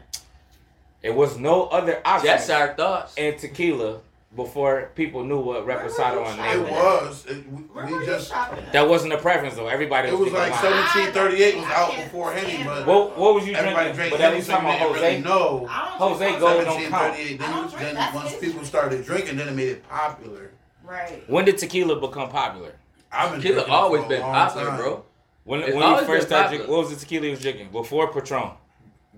It 1.03 1.13
was 1.13 1.37
no 1.37 1.65
other 1.67 2.01
option 2.05 2.27
That's 2.27 2.49
our 2.49 2.73
thoughts. 2.73 3.13
in 3.17 3.37
tequila 3.37 3.99
before 4.35 4.89
people 4.95 5.23
knew 5.23 5.39
what 5.39 5.67
reposado 5.67 6.15
you 6.15 6.25
and 6.25 6.39
It 6.39 6.67
shopping 6.67 6.73
was. 6.73 7.25
It, 7.27 7.45
we, 7.51 7.97
we 7.99 8.05
just. 8.05 8.31
That 8.71 8.87
wasn't 8.89 9.13
a 9.13 9.17
preference 9.17 9.55
though. 9.55 9.67
Everybody 9.67 10.07
It 10.09 10.13
was, 10.13 10.31
was 10.31 10.33
like 10.33 10.51
1738 10.63 11.55
was 11.57 11.65
out 11.65 11.95
before 11.95 12.31
Henny, 12.33 12.53
stand 12.53 12.65
but. 12.65 12.87
What 12.87 13.17
what 13.17 13.35
was 13.35 13.45
you 13.45 13.53
everybody 13.53 13.91
drinking? 13.93 13.95
drank 13.95 14.11
But 14.11 14.19
Henny, 14.21 14.31
that 14.31 14.37
was 14.37 14.45
so 14.47 14.51
talking 14.53 14.65
about 14.69 14.79
didn't 14.79 14.93
really 14.93 15.15
Jose. 15.17 15.21
know. 15.21 15.67
I 15.69 15.97
don't 15.99 16.11
Jose 16.11 16.25
drink 16.25 16.39
Gold 16.39 16.63
Jose. 16.65 16.81
don't 16.81 16.89
count. 16.89 17.17
Then, 17.17 17.37
don't 17.51 17.71
you, 17.73 17.77
then 17.79 18.13
once 18.15 18.29
shit. 18.31 18.41
people 18.41 18.65
started 18.65 19.05
drinking, 19.05 19.35
then 19.37 19.47
it 19.49 19.55
made 19.55 19.67
it 19.69 19.89
popular. 19.89 20.51
Right. 20.83 21.29
When 21.29 21.45
did 21.45 21.57
tequila 21.59 21.99
become 21.99 22.29
popular? 22.29 22.73
I've 23.11 23.31
been 23.33 23.41
Tequila 23.41 23.65
always 23.67 24.03
been 24.05 24.21
popular, 24.21 24.67
time. 24.69 24.79
bro. 24.79 25.05
When 25.43 25.59
It's 25.61 25.75
when 25.75 25.87
you 25.99 26.05
first 26.05 26.27
started 26.27 26.47
drinking, 26.49 26.71
what 26.71 26.79
was 26.79 26.89
the 26.89 26.95
tequila 26.95 27.25
you 27.25 27.31
was 27.31 27.41
drinking? 27.41 27.69
Before 27.71 28.11
Patron. 28.11 28.51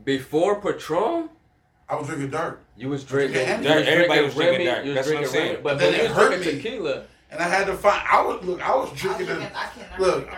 Before 0.04 0.60
Patron, 0.60 1.30
I 1.88 1.96
was 1.96 2.08
drinking 2.08 2.32
dark, 2.32 2.62
you 2.75 2.89
was 2.89 3.04
drinking. 3.04 3.38
Yeah, 3.42 3.62
you 3.62 3.75
was 3.75 3.88
everybody 3.88 4.22
was 4.24 4.34
drinking 4.34 4.54
Remy, 4.60 4.65
dark. 4.65 4.86
You 4.86 4.94
was 4.94 4.96
That's 4.96 5.08
what 5.08 5.18
I'm 5.18 5.24
drinking 5.24 5.39
saying. 5.39 5.51
Remy, 5.51 5.63
but 5.63 5.80
Then 5.80 5.94
it 5.94 6.12
hurt 6.12 6.39
me. 6.39 6.46
tequila, 6.46 7.04
and 7.32 7.39
I 7.42 7.48
had 7.48 7.68
to 7.68 7.74
find. 7.77 8.01
I 8.12 8.22
was 8.25 8.44
look. 8.44 8.62
I 8.68 8.75
was 8.75 8.92
I, 8.92 8.96
drinking 8.96 9.25
drink 9.27 9.42
it. 9.42 9.46
it, 9.46 9.51
I 9.56 9.68
cannot 9.68 10.00
Look. 10.00 10.30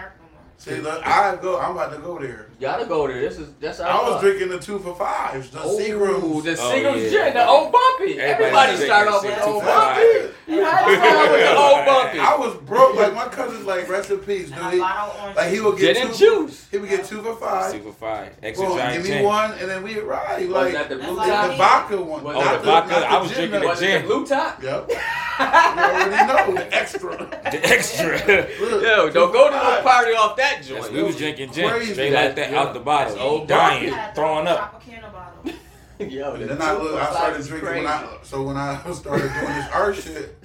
Drink 0.64 0.84
dark 0.84 1.00
no 1.00 1.00
more. 1.00 1.00
See, 1.00 1.00
look, 1.00 1.08
I 1.08 1.36
go. 1.42 1.60
I'm 1.60 1.72
about 1.72 1.92
to 1.94 2.00
go 2.00 2.20
there. 2.20 2.48
y'all 2.60 2.80
to 2.80 2.86
go 2.86 3.08
there. 3.08 3.22
This 3.22 3.38
is 3.40 3.50
that's 3.60 3.80
I 3.80 3.96
was 4.10 4.22
drinking 4.22 4.50
the 4.50 4.60
two 4.60 4.80
for 4.80 4.96
fives, 4.96 5.50
the 5.52 5.60
Ooh, 5.60 5.78
Seagrams. 5.80 6.44
the 6.44 6.52
Oh, 6.52 6.72
Seagram's 6.72 7.04
yeah. 7.04 7.26
gin, 7.26 7.34
the 7.34 7.48
old 7.48 7.72
bumpy. 7.72 8.20
Everybody 8.20 8.72
Everybody 8.74 8.86
start 8.86 9.08
off 9.08 9.24
with 9.24 9.32
shit 9.34 9.40
the 9.44 9.46
old 9.48 9.64
bumpy. 9.64 10.34
You 10.48 10.64
had 10.64 10.86
to 10.88 10.96
start 10.96 11.16
off 11.16 11.32
with 11.32 11.42
the 11.42 11.58
old 11.58 11.86
bumpy. 11.86 12.20
I 12.20 12.36
was 12.38 12.56
broke. 12.62 12.96
Like 12.96 13.14
my 13.14 13.28
cousin's 13.28 13.66
like 13.66 13.88
rest 13.90 14.10
in 14.12 14.20
peace, 14.20 14.50
And 14.52 14.62
dude. 14.64 14.74
He, 14.74 14.80
bottle 14.80 15.14
of 15.14 15.22
orange 15.22 15.36
like 15.38 15.52
he 15.54 15.60
would 15.62 15.78
get 15.78 15.96
Gin 15.96 16.04
two. 16.04 16.10
and 16.10 16.18
juice. 16.18 16.68
He 16.72 16.78
would 16.78 16.90
get 16.90 17.06
two 17.06 17.22
for 17.22 17.36
five. 17.36 17.72
Super 17.72 17.92
five. 17.92 18.36
Extra 18.42 18.68
Boom, 18.68 18.78
giant 18.78 18.94
give 19.04 19.12
me 19.12 19.18
gin. 19.18 19.26
one, 19.26 19.52
and 19.54 19.70
then 19.70 19.84
we 19.84 20.00
ride. 20.00 20.40
Was 20.48 20.50
Like 20.50 20.74
that 20.74 20.90
the 20.90 20.96
blue 20.96 21.16
top? 21.18 21.52
the 21.52 21.58
vodka 21.58 22.02
one. 22.02 22.24
Was 22.24 22.36
Oh, 22.36 22.40
not 22.42 22.60
the 22.62 22.66
vodka? 22.66 22.92
not 22.92 23.04
I 23.04 23.18
was 23.22 23.30
gin 23.30 23.38
drinking 23.50 23.60
that- 23.62 23.68
Was 23.70 23.82
it 23.82 23.86
gin. 23.86 24.02
the 24.02 24.08
blue 24.08 24.26
top? 24.28 24.64
Yep. 24.64 24.92
You 25.39 25.46
already 25.46 26.27
know 26.27 26.56
the 26.56 26.74
extra. 26.74 27.17
The 27.48 27.65
extra. 27.65 28.17
Yo, 28.60 29.10
don't 29.10 29.32
go 29.32 29.50
to 29.50 29.56
no 29.56 29.82
party 29.82 30.12
off 30.12 30.36
that 30.38 30.63
joint. 30.63 30.91
we 30.91 31.01
was 31.03 31.15
drinking 31.15 31.53
gin 31.53 31.70
Crazy. 31.70 31.94
straight 31.94 32.13
like 32.13 32.36
that 32.36 32.51
Yeah. 32.51 32.60
out 32.62 32.74
the 32.74 32.79
bottle, 32.82 33.13
That's 33.13 33.24
old 33.24 33.48
dying, 33.48 33.94
throwing 34.15 34.48
up. 34.48 34.84
Tropicana. 34.84 35.53
Yo, 36.12 36.34
And 36.34 36.50
then 36.50 36.62
I 36.62 36.75
two 36.75 36.84
look, 36.84 36.91
for 36.94 37.00
I 37.01 37.12
started 37.12 37.46
drinking 37.48 37.67
crazy. 37.70 37.86
when 37.86 37.94
I 37.94 38.17
so 38.24 38.41
when 38.43 38.58
I 38.58 38.91
started 38.91 39.32
doing 39.34 39.45
this 39.56 39.67
art 39.73 39.95
shit, 39.95 40.38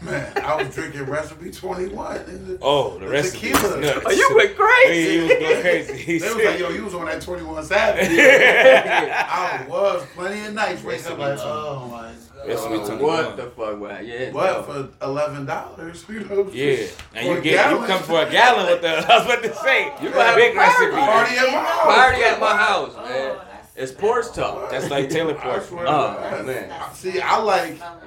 man, 0.00 0.32
I 0.44 0.62
was 0.62 0.74
drinking 0.74 1.02
recipe 1.06 1.50
twenty 1.50 1.88
one. 1.88 2.58
Oh, 2.62 2.94
the 2.98 3.04
The 3.06 3.10
recipe 3.10 3.48
tequila. 3.50 3.76
was 3.78 3.86
nuts. 3.86 4.06
Oh, 4.06 4.10
you 4.12 4.30
went 4.36 4.56
crazy. 4.56 5.10
he 5.10 5.18
was 5.22 5.28
going 5.38 5.60
crazy. 5.62 5.96
He 5.98 6.18
They 6.18 6.28
was 6.34 6.44
like, 6.44 6.58
yo, 6.60 6.68
you 6.70 6.84
was 6.84 6.94
on 6.94 7.04
that 7.06 7.20
twenty 7.20 7.42
one 7.42 7.64
Savage. 7.64 8.08
I 8.08 9.66
was 9.68 10.06
plenty 10.14 10.46
of 10.46 10.54
nights 10.54 10.82
waking 10.84 11.06
up 11.12 11.18
like, 11.18 11.38
oh 11.42 11.88
my 11.90 12.12
Recipe 12.48 12.76
god. 12.76 12.82
Oh, 12.82 12.96
21. 12.96 13.24
what 13.24 13.36
the 13.36 13.42
fuck, 13.44 13.78
man? 13.80 14.06
Yeah. 14.06 14.30
What 14.32 14.66
for 14.66 14.88
eleven 15.02 15.46
dollars? 15.46 16.04
You 16.08 16.20
know? 16.20 16.48
Yeah, 16.52 16.86
and 17.14 17.26
you 17.28 17.40
get 17.42 17.70
you 17.70 17.78
come 17.86 18.02
for 18.02 18.22
a 18.22 18.30
gallon 18.30 18.66
with 18.66 18.82
the. 18.82 18.88
I 19.12 19.16
was 19.18 19.26
about 19.26 19.42
to 19.42 19.54
say 19.56 19.92
You 20.02 20.10
gonna 20.10 20.24
have 20.24 20.36
big 20.36 20.54
party. 20.54 20.84
recipe. 20.86 20.96
Party 21.00 21.36
at 21.36 21.46
my 21.52 21.58
house. 21.60 21.82
Party 21.96 22.22
at 22.22 22.40
my 22.40 22.56
house, 22.56 22.94
man. 22.96 23.36
Oh, 23.36 23.42
It's 23.76 23.92
porch 23.92 24.32
talk. 24.32 24.70
That's 24.70 24.88
like 24.90 25.10
Taylor 25.14 25.36
I 25.38 25.42
Port. 25.42 25.64
swear 25.66 25.86
Oh, 25.88 26.42
man. 26.44 26.72
See, 26.94 27.20
I 27.20 27.38
like 27.38 27.76
smelling. 27.76 28.00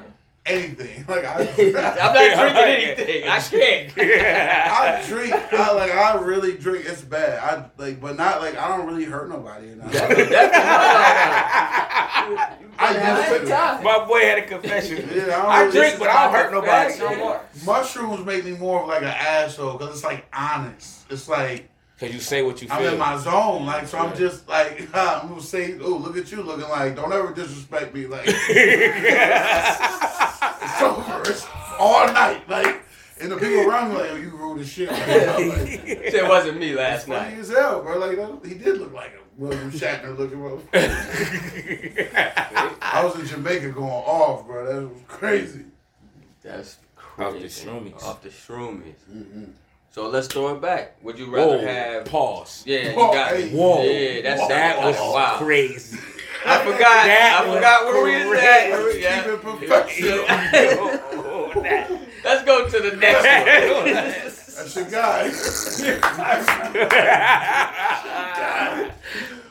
Anything. 0.50 0.88
Like 1.10 1.26
I, 1.26 1.40
I'm 1.42 2.14
not 2.14 2.38
drinking 2.38 2.64
anything. 2.64 3.28
I 3.28 3.40
can't. 3.40 3.94
I 3.98 5.04
drink. 5.08 5.34
I 5.34 5.72
like. 5.74 5.92
I 5.92 6.20
really 6.20 6.56
drink. 6.56 6.86
It's 6.88 7.02
bad. 7.02 7.40
I 7.40 7.66
like, 7.82 8.00
but 8.00 8.16
not 8.16 8.42
like. 8.42 8.56
I 8.56 8.68
don't 8.78 8.86
really 8.86 9.06
hurt 9.06 9.28
nobody. 9.30 9.70
You 9.70 9.76
know? 9.78 9.86
I 12.78 13.30
used 13.32 13.48
to. 13.48 13.82
My 13.84 14.06
boy 14.06 14.20
had 14.20 14.38
a 14.40 14.46
confession. 14.48 15.10
Yeah, 15.14 15.24
I, 15.24 15.26
don't 15.26 15.46
I 15.46 15.62
really- 15.62 15.72
drink, 15.72 16.00
but 16.00 16.10
I 16.10 16.24
don't 16.26 16.34
hurt 16.34 16.52
nobody 16.52 17.00
no 17.00 17.16
more. 17.16 17.42
Mushrooms 17.66 18.26
make 18.26 18.46
me 18.46 18.52
more 18.52 18.84
of 18.84 18.88
like 18.88 19.02
an 19.02 19.08
asshole 19.08 19.78
because 19.78 19.96
it's 19.96 20.04
like 20.04 20.26
honest. 20.34 21.06
It's 21.10 21.28
like 21.28 21.70
Cause 22.00 22.14
you 22.14 22.20
say 22.20 22.42
what 22.44 22.62
you 22.62 22.70
feel. 22.70 22.78
I'm 22.78 22.94
in 22.94 23.00
my 23.00 23.18
zone. 23.18 23.66
Like 23.66 23.86
so, 23.88 23.98
I'm 23.98 24.16
just 24.16 24.48
like 24.48 24.88
I'm 24.94 25.28
gonna 25.28 25.42
say, 25.42 25.78
oh, 25.82 25.98
look 25.98 26.16
at 26.16 26.32
you 26.32 26.42
looking 26.42 26.70
like. 26.70 26.96
Don't 26.96 27.12
ever 27.12 27.34
disrespect 27.34 27.94
me. 27.94 28.08
Like 28.08 28.24
it's 28.28 28.40
over. 30.82 31.22
It's 31.30 31.46
all 31.78 32.08
night. 32.14 32.48
Like 32.48 32.86
and 33.22 33.32
the 33.32 33.36
people 33.36 33.70
around 33.70 33.90
me 33.90 33.96
like, 33.98 34.12
oh, 34.12 34.16
you 34.16 34.30
rude 34.30 34.62
as 34.62 34.70
shit. 34.70 34.90
Like, 34.90 35.08
like, 35.08 35.88
It 35.88 36.28
wasn't 36.28 36.58
me 36.58 36.74
last 36.74 37.08
funny 37.08 37.32
night. 37.32 37.40
as 37.40 37.50
hell, 37.50 37.82
bro. 37.82 37.98
Like 37.98 38.16
that, 38.16 38.46
he 38.48 38.54
did 38.56 38.78
look 38.80 38.94
like 38.94 39.12
a 39.12 39.20
William 39.36 39.70
Shatner 39.72 40.18
looking 40.18 40.40
bro. 40.40 40.62
I 42.82 43.04
was 43.04 43.20
in 43.20 43.26
Jamaica 43.26 43.72
going 43.72 43.90
off, 43.90 44.48
bro. 44.48 44.66
That 44.66 44.88
was 44.88 45.02
crazy. 45.08 45.66
That's 46.42 46.78
crazy. 46.96 47.26
Off 47.28 47.34
the 47.34 47.40
crazy. 47.40 47.68
shroomies. 47.68 48.04
Off 48.04 48.22
the 48.22 48.30
shroomies. 48.30 48.96
Mm-hmm. 49.12 49.52
So 49.92 50.08
let's 50.08 50.28
throw 50.28 50.54
it 50.56 50.62
back. 50.62 50.96
Would 51.04 51.18
you 51.18 51.26
rather 51.34 51.58
Whoa, 51.58 51.66
have? 51.66 52.06
pause. 52.06 52.64
Yeah, 52.66 52.90
you 52.90 52.96
got 52.96 53.32
hey. 53.36 53.44
it. 53.50 53.52
Whoa. 53.54 53.84
Yeah, 53.84 54.22
that's 54.22 54.48
That 54.48 54.78
was 54.84 54.96
wow. 54.96 55.38
crazy. 55.40 55.98
I 56.46 56.60
forgot. 56.64 56.80
That 56.80 57.42
I 57.42 57.46
forgot 57.56 57.86
where 57.86 58.04
we 58.04 58.30
was 58.30 58.40
at. 58.40 58.72
crazy. 58.72 58.72
Where 58.72 58.86
we- 58.94 59.02
yeah. 59.02 59.24
Keep 59.24 59.34
it 59.34 59.42
professional. 59.42 60.26
Let's 62.24 62.44
go 62.46 62.68
to 62.70 62.80
the 62.90 62.96
next 62.98 63.24
one. 63.74 63.94
That's 64.56 64.76
your 64.76 64.86
guy. 64.86 65.32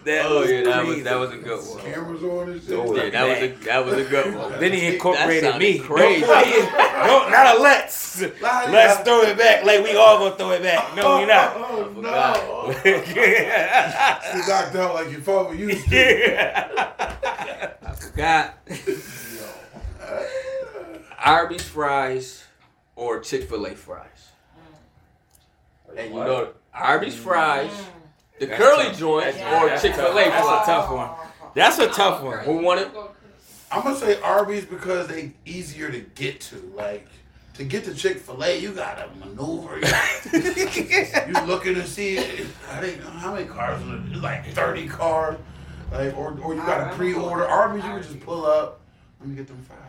That 0.08 0.24
Oh 0.24 0.42
yeah, 0.42 0.62
that 0.64 0.86
was 0.86 1.02
that 1.02 1.18
was 1.18 1.32
a 1.32 1.36
good 1.36 1.60
one. 1.68 1.80
Cameras 1.82 2.22
on 2.22 2.48
and 2.48 2.62
shit. 2.62 2.72
Oh, 2.72 2.94
Yeah, 2.96 3.10
that 3.10 3.28
was 3.28 3.38
a 3.42 3.64
that 3.66 3.84
was 3.84 3.94
a 3.94 4.04
good 4.08 4.34
one. 4.34 4.52
Then 4.60 4.72
he 4.72 4.86
incorporated 4.94 5.44
That 5.44 5.58
me. 5.58 5.76
sounded 5.76 5.86
crazy. 5.86 6.22
No, 6.22 7.28
not 7.28 7.56
a 7.56 7.60
let's. 7.60 8.22
Let's 8.40 9.02
throw 9.04 9.20
it 9.22 9.36
back. 9.36 9.64
Like 9.66 9.84
we 9.84 9.94
all 9.96 10.18
gonna 10.18 10.36
throw 10.36 10.52
it 10.52 10.62
back. 10.62 10.96
No, 10.96 11.18
we 11.18 11.26
not. 11.26 11.56
Oh, 11.58 11.92
forgot. 11.94 12.40
no. 12.42 12.90
You 14.38 14.48
knocked 14.48 14.76
out 14.76 14.94
like 14.94 15.10
your 15.10 15.20
father 15.20 15.54
used 15.54 15.86
to. 15.90 16.66
I 17.86 17.92
forgot. 17.92 18.58
Arby's 21.22 21.62
fries 21.68 22.44
or 22.96 23.20
Chick 23.20 23.48
Fil 23.48 23.66
A 23.66 23.74
fries. 23.74 24.30
And 25.96 26.14
you 26.14 26.20
know 26.20 26.52
Arby's 26.72 27.14
fries, 27.16 27.70
mm. 27.70 27.84
The 28.40 28.46
That's 28.46 28.62
curly 28.62 28.84
tough. 28.86 28.98
joint, 28.98 29.36
Yeah. 29.36 29.62
or 29.62 29.78
Chick 29.78 29.94
Fil 29.94 30.06
A 30.18 30.24
That's 30.24 30.46
a 30.46 30.64
tough 30.70 30.90
one. 30.90 31.10
That's 31.54 31.78
a 31.78 31.88
tough 31.88 32.22
one. 32.22 32.38
Who 32.40 32.58
won 32.58 32.78
it? 32.78 32.88
I'm 33.70 33.82
gonna 33.82 33.96
say 33.96 34.20
Arby's 34.22 34.64
because 34.64 35.08
they 35.08 35.32
easier 35.44 35.90
to 35.90 36.00
get 36.00 36.40
to. 36.42 36.72
Like 36.74 37.06
to 37.54 37.64
get 37.64 37.84
to 37.84 37.94
Chick 37.94 38.18
Fil 38.18 38.42
A, 38.44 38.58
you 38.58 38.72
gotta 38.72 39.08
maneuver. 39.18 39.78
You, 39.80 39.86
you 41.28 41.46
looking 41.46 41.74
to 41.74 41.86
see 41.86 42.18
I 42.18 42.80
think 42.80 43.02
how 43.02 43.34
many 43.34 43.46
cars? 43.46 43.82
Like 44.16 44.46
30 44.46 44.86
cars. 44.88 45.36
Like 45.92 46.16
or 46.16 46.38
or 46.42 46.54
you 46.54 46.60
gotta 46.62 46.94
pre-order. 46.94 47.46
Arby's, 47.46 47.84
you 47.84 47.90
can 47.90 48.02
just 48.02 48.20
pull 48.20 48.46
up. 48.46 48.80
Let 49.20 49.28
me 49.28 49.36
get 49.36 49.46
them 49.48 49.64
fries. 49.66 49.84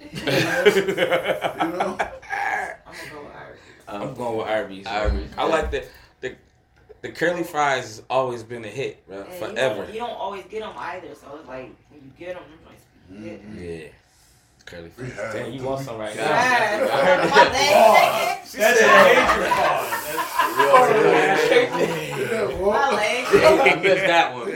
You 0.12 1.68
know. 1.78 1.98
I'm 1.98 2.94
gonna 2.94 3.10
go 3.10 3.16
with 3.26 3.34
Irish. 3.36 3.58
Um, 3.88 4.02
I'm 4.02 4.14
going 4.14 4.36
with 4.38 4.46
Arby's. 4.48 4.86
Arby's. 4.86 5.30
I 5.36 5.44
like 5.46 5.70
the 5.70 5.84
the 7.04 7.10
the 7.10 7.14
curly 7.14 7.42
fries 7.44 7.84
has 7.84 8.02
always 8.08 8.42
been 8.42 8.64
a 8.64 8.68
hit, 8.68 9.06
bro, 9.06 9.18
And 9.22 9.26
you 9.32 9.38
forever. 9.38 9.82
don't- 9.84 9.92
You 9.92 10.00
don't 10.00 10.10
always 10.10 10.44
get 10.44 10.60
them 10.60 10.72
either, 10.76 11.14
so 11.14 11.26
it's 11.38 11.46
like 11.48 11.70
when 11.90 12.00
you 12.02 12.10
get 12.18 12.34
them, 12.34 12.44
it's 12.54 12.66
like, 12.66 12.78
Mhm. 13.12 13.82
Yeah, 13.82 13.88
curly 14.64 14.88
fries. 14.90 15.12
had- 15.12 15.32
Damn, 15.32 15.52
you 15.52 15.62
want 15.62 15.84
some 15.84 15.98
right 15.98 16.16
now? 16.16 16.22
Yeah. 16.22 16.30
I 16.92 17.04
heard 17.04 17.20
My 17.30 17.44
that. 17.44 17.52
leg. 17.52 18.40
That's 18.56 18.80
a 18.80 18.86
major 18.86 19.48
pause. 19.50 19.90
Yeah, 22.24 22.46
My 22.46 22.54
well, 22.62 22.94
leg. 22.94 23.24
I 23.26 23.80
missed 23.82 24.06
that 24.06 24.34
one. 24.34 24.46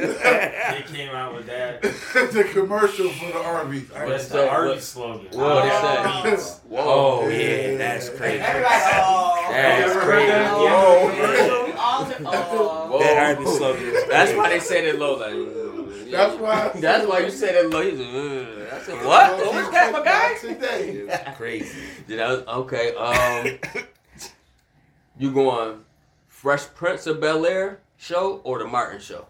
They 0.68 0.82
came 0.96 1.10
out 1.14 1.34
with 1.34 1.46
that. 1.46 1.82
the 2.32 2.44
commercial 2.52 3.08
for 3.10 3.26
the 3.32 3.42
Arby's. 3.42 3.88
What's 3.90 4.28
the 4.28 4.36
that? 4.38 4.48
Arby's 4.48 4.84
slogan. 4.84 5.26
What 5.32 5.66
it 5.66 5.72
Oh. 5.74 6.36
say? 6.36 6.76
Oh 6.76 7.28
Yeah. 7.28 7.36
yeah, 7.38 7.76
that's 7.78 8.08
crazy. 8.10 8.38
Everybody, 8.40 8.74
oh. 8.94 9.46
That's 9.50 9.90
ever 9.90 10.00
crazy. 10.00 10.30
heard 10.32 10.44
that? 10.44 10.52
Oh, 10.54 11.10
Yeah. 11.16 11.67
We 12.06 12.24
all- 12.24 12.34
oh. 12.34 12.88
Whoa. 12.92 12.98
That 13.00 13.36
Arby's 13.36 13.56
slogan. 13.56 13.82
is 13.82 14.08
That's 14.08 14.32
why 14.36 14.48
they 14.50 14.60
said 14.60 14.84
it 14.84 14.98
low. 14.98 15.16
Like, 15.16 16.10
That's 16.10 16.34
why- 16.40 16.72
That's 16.80 17.06
why 17.06 17.18
you 17.20 17.30
said 17.30 17.54
it 17.54 17.70
low. 17.70 17.80
You 17.80 17.96
said, 17.96 18.06
mm. 18.06 18.72
I 18.72 18.78
said, 18.80 19.04
what? 19.06 19.36
What 19.38 19.54
was 19.54 19.70
that, 19.70 19.92
my 19.92 20.02
guy? 20.04 20.34
Today. 20.40 20.90
It's 21.08 21.36
crazy. 21.36 21.78
Yeah, 22.06 22.16
that 22.16 22.28
was, 22.28 22.56
okay. 22.58 22.94
Um, 22.94 23.58
you 25.18 25.30
going 25.32 25.84
Fresh 26.28 26.66
Prince 26.74 27.06
of 27.06 27.20
Bel 27.20 27.44
Air 27.46 27.80
show 27.96 28.40
or 28.44 28.58
the 28.58 28.66
Martin 28.66 29.00
show? 29.00 29.26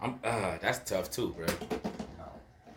I'm. 0.00 0.18
Uh, 0.22 0.58
that's 0.60 0.88
tough 0.90 1.10
too, 1.10 1.34
bro. 1.36 1.46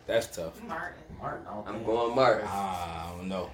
That's 0.06 0.26
tough. 0.34 0.62
Martin. 0.64 0.94
Martin, 1.20 1.46
I'm 1.66 1.82
going 1.84 2.14
Martin. 2.14 2.46
Ah, 2.48 3.12
I 3.12 3.16
don't 3.16 3.28
know. 3.28 3.50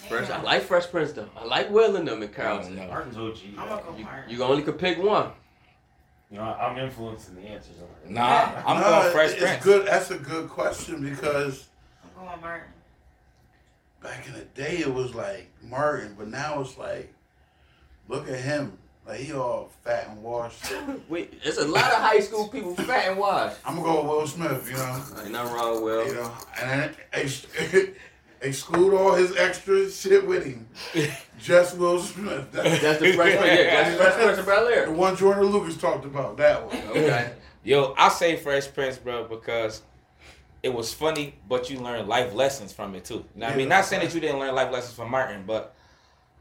Like 0.00 0.08
Fresh, 0.10 0.30
I 0.30 0.42
like 0.42 0.62
Fresh 0.62 0.86
Prince 0.90 1.12
though. 1.12 1.28
I 1.36 1.44
like 1.44 1.70
Will 1.70 1.96
and 1.96 2.06
them 2.06 2.22
in 2.22 2.28
I 2.28 2.32
don't 2.32 2.34
Carlton. 2.34 2.76
Martin's 2.88 3.16
OG. 3.16 3.38
I'm 3.58 3.68
gonna 3.68 3.82
go 3.82 3.96
You, 3.96 4.06
you 4.36 4.42
only 4.44 4.62
could 4.62 4.78
pick 4.78 4.98
one. 5.02 5.30
You 6.30 6.38
know, 6.38 6.44
I'm 6.44 6.76
influencing 6.78 7.36
the 7.36 7.42
answers. 7.42 7.76
already. 7.80 8.12
Nah, 8.14 8.62
I'm 8.66 8.80
No, 8.80 8.84
going 9.00 9.12
Fresh 9.12 9.30
it's 9.32 9.40
Prince. 9.42 9.64
good. 9.64 9.86
That's 9.86 10.10
a 10.10 10.18
good 10.18 10.48
question 10.48 11.02
because 11.08 11.68
I'm 12.02 12.26
going 12.26 12.40
Martin. 12.40 12.68
back 14.02 14.26
in 14.26 14.32
the 14.34 14.44
day 14.60 14.78
it 14.78 14.92
was 14.92 15.14
like 15.14 15.48
Martin, 15.62 16.14
but 16.18 16.28
now 16.28 16.60
it's 16.60 16.76
like, 16.76 17.12
look 18.08 18.28
at 18.28 18.38
him, 18.40 18.76
like 19.06 19.20
he 19.20 19.32
all 19.32 19.70
fat 19.84 20.08
and 20.08 20.22
washed. 20.22 20.72
Wait, 21.08 21.40
there's 21.42 21.58
a 21.58 21.68
lot 21.68 21.84
of 21.92 21.98
high 22.00 22.20
school 22.20 22.48
people 22.48 22.74
fat 22.74 23.08
and 23.10 23.18
washed. 23.18 23.58
I'm 23.64 23.76
gonna 23.76 23.86
go 23.86 24.02
with 24.02 24.06
Will 24.10 24.26
Smith, 24.26 24.68
you 24.68 24.76
know, 24.76 25.02
Ain't 25.22 25.30
nothing 25.30 25.54
wrong 25.54 25.74
with 25.74 25.82
Will. 25.84 26.06
you 26.08 26.14
know, 26.14 26.32
and 26.60 26.70
then 26.70 26.94
ex- 27.12 27.46
exclude 28.44 28.94
all 28.94 29.14
his 29.14 29.36
extra 29.36 29.90
shit 29.90 30.26
with 30.26 30.44
him. 30.44 30.68
Just 31.38 31.76
Will 31.76 32.00
Smith. 32.00 32.50
That's 32.52 32.80
That's 32.82 33.00
the 33.00 33.12
Fresh 33.14 33.38
Prince. 33.38 33.60
Yeah, 33.60 33.82
that's 33.82 33.90
the 33.90 34.02
Fresh 34.02 34.14
Prince 34.14 34.38
of 34.38 34.46
Bel 34.46 34.84
the 34.86 34.92
one 34.92 35.16
Jordan 35.16 35.44
Lucas 35.46 35.76
talked 35.76 36.04
about. 36.04 36.36
That 36.36 36.64
one. 36.66 36.76
Okay. 36.90 37.32
Yo, 37.64 37.94
I 37.96 38.10
say 38.10 38.36
Fresh 38.36 38.72
Prince, 38.74 38.98
bro, 38.98 39.24
because 39.24 39.82
it 40.62 40.72
was 40.72 40.92
funny, 40.92 41.34
but 41.48 41.70
you 41.70 41.80
learned 41.80 42.08
life 42.08 42.34
lessons 42.34 42.72
from 42.72 42.94
it 42.94 43.04
too. 43.04 43.14
You 43.14 43.24
know 43.36 43.46
what 43.46 43.54
I 43.54 43.56
mean? 43.56 43.68
Not 43.68 43.84
saying 43.86 44.02
that 44.02 44.14
you 44.14 44.20
didn't 44.20 44.38
learn 44.38 44.54
life 44.54 44.70
lessons 44.70 44.94
from 44.94 45.10
Martin, 45.10 45.44
but 45.46 45.74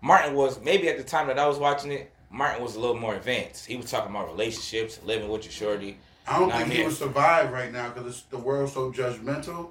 Martin 0.01 0.33
was 0.35 0.61
maybe 0.61 0.89
at 0.89 0.97
the 0.97 1.03
time 1.03 1.27
that 1.27 1.39
I 1.39 1.47
was 1.47 1.57
watching 1.57 1.91
it, 1.93 2.11
Martin 2.29 2.61
was 2.63 2.75
a 2.75 2.79
little 2.79 2.97
more 2.97 3.15
advanced. 3.15 3.65
He 3.65 3.77
was 3.77 3.89
talking 3.89 4.11
about 4.11 4.27
relationships, 4.27 4.99
living 5.05 5.29
with 5.29 5.43
your 5.45 5.51
shorty. 5.51 5.97
I 6.27 6.39
don't 6.39 6.49
Nah, 6.49 6.57
think 6.59 6.71
he 6.73 6.83
would 6.83 6.93
survive 6.93 7.51
right 7.51 7.71
now 7.71 7.89
because 7.89 8.23
the 8.29 8.37
world's 8.37 8.73
so 8.73 8.91
judgmental. 8.91 9.69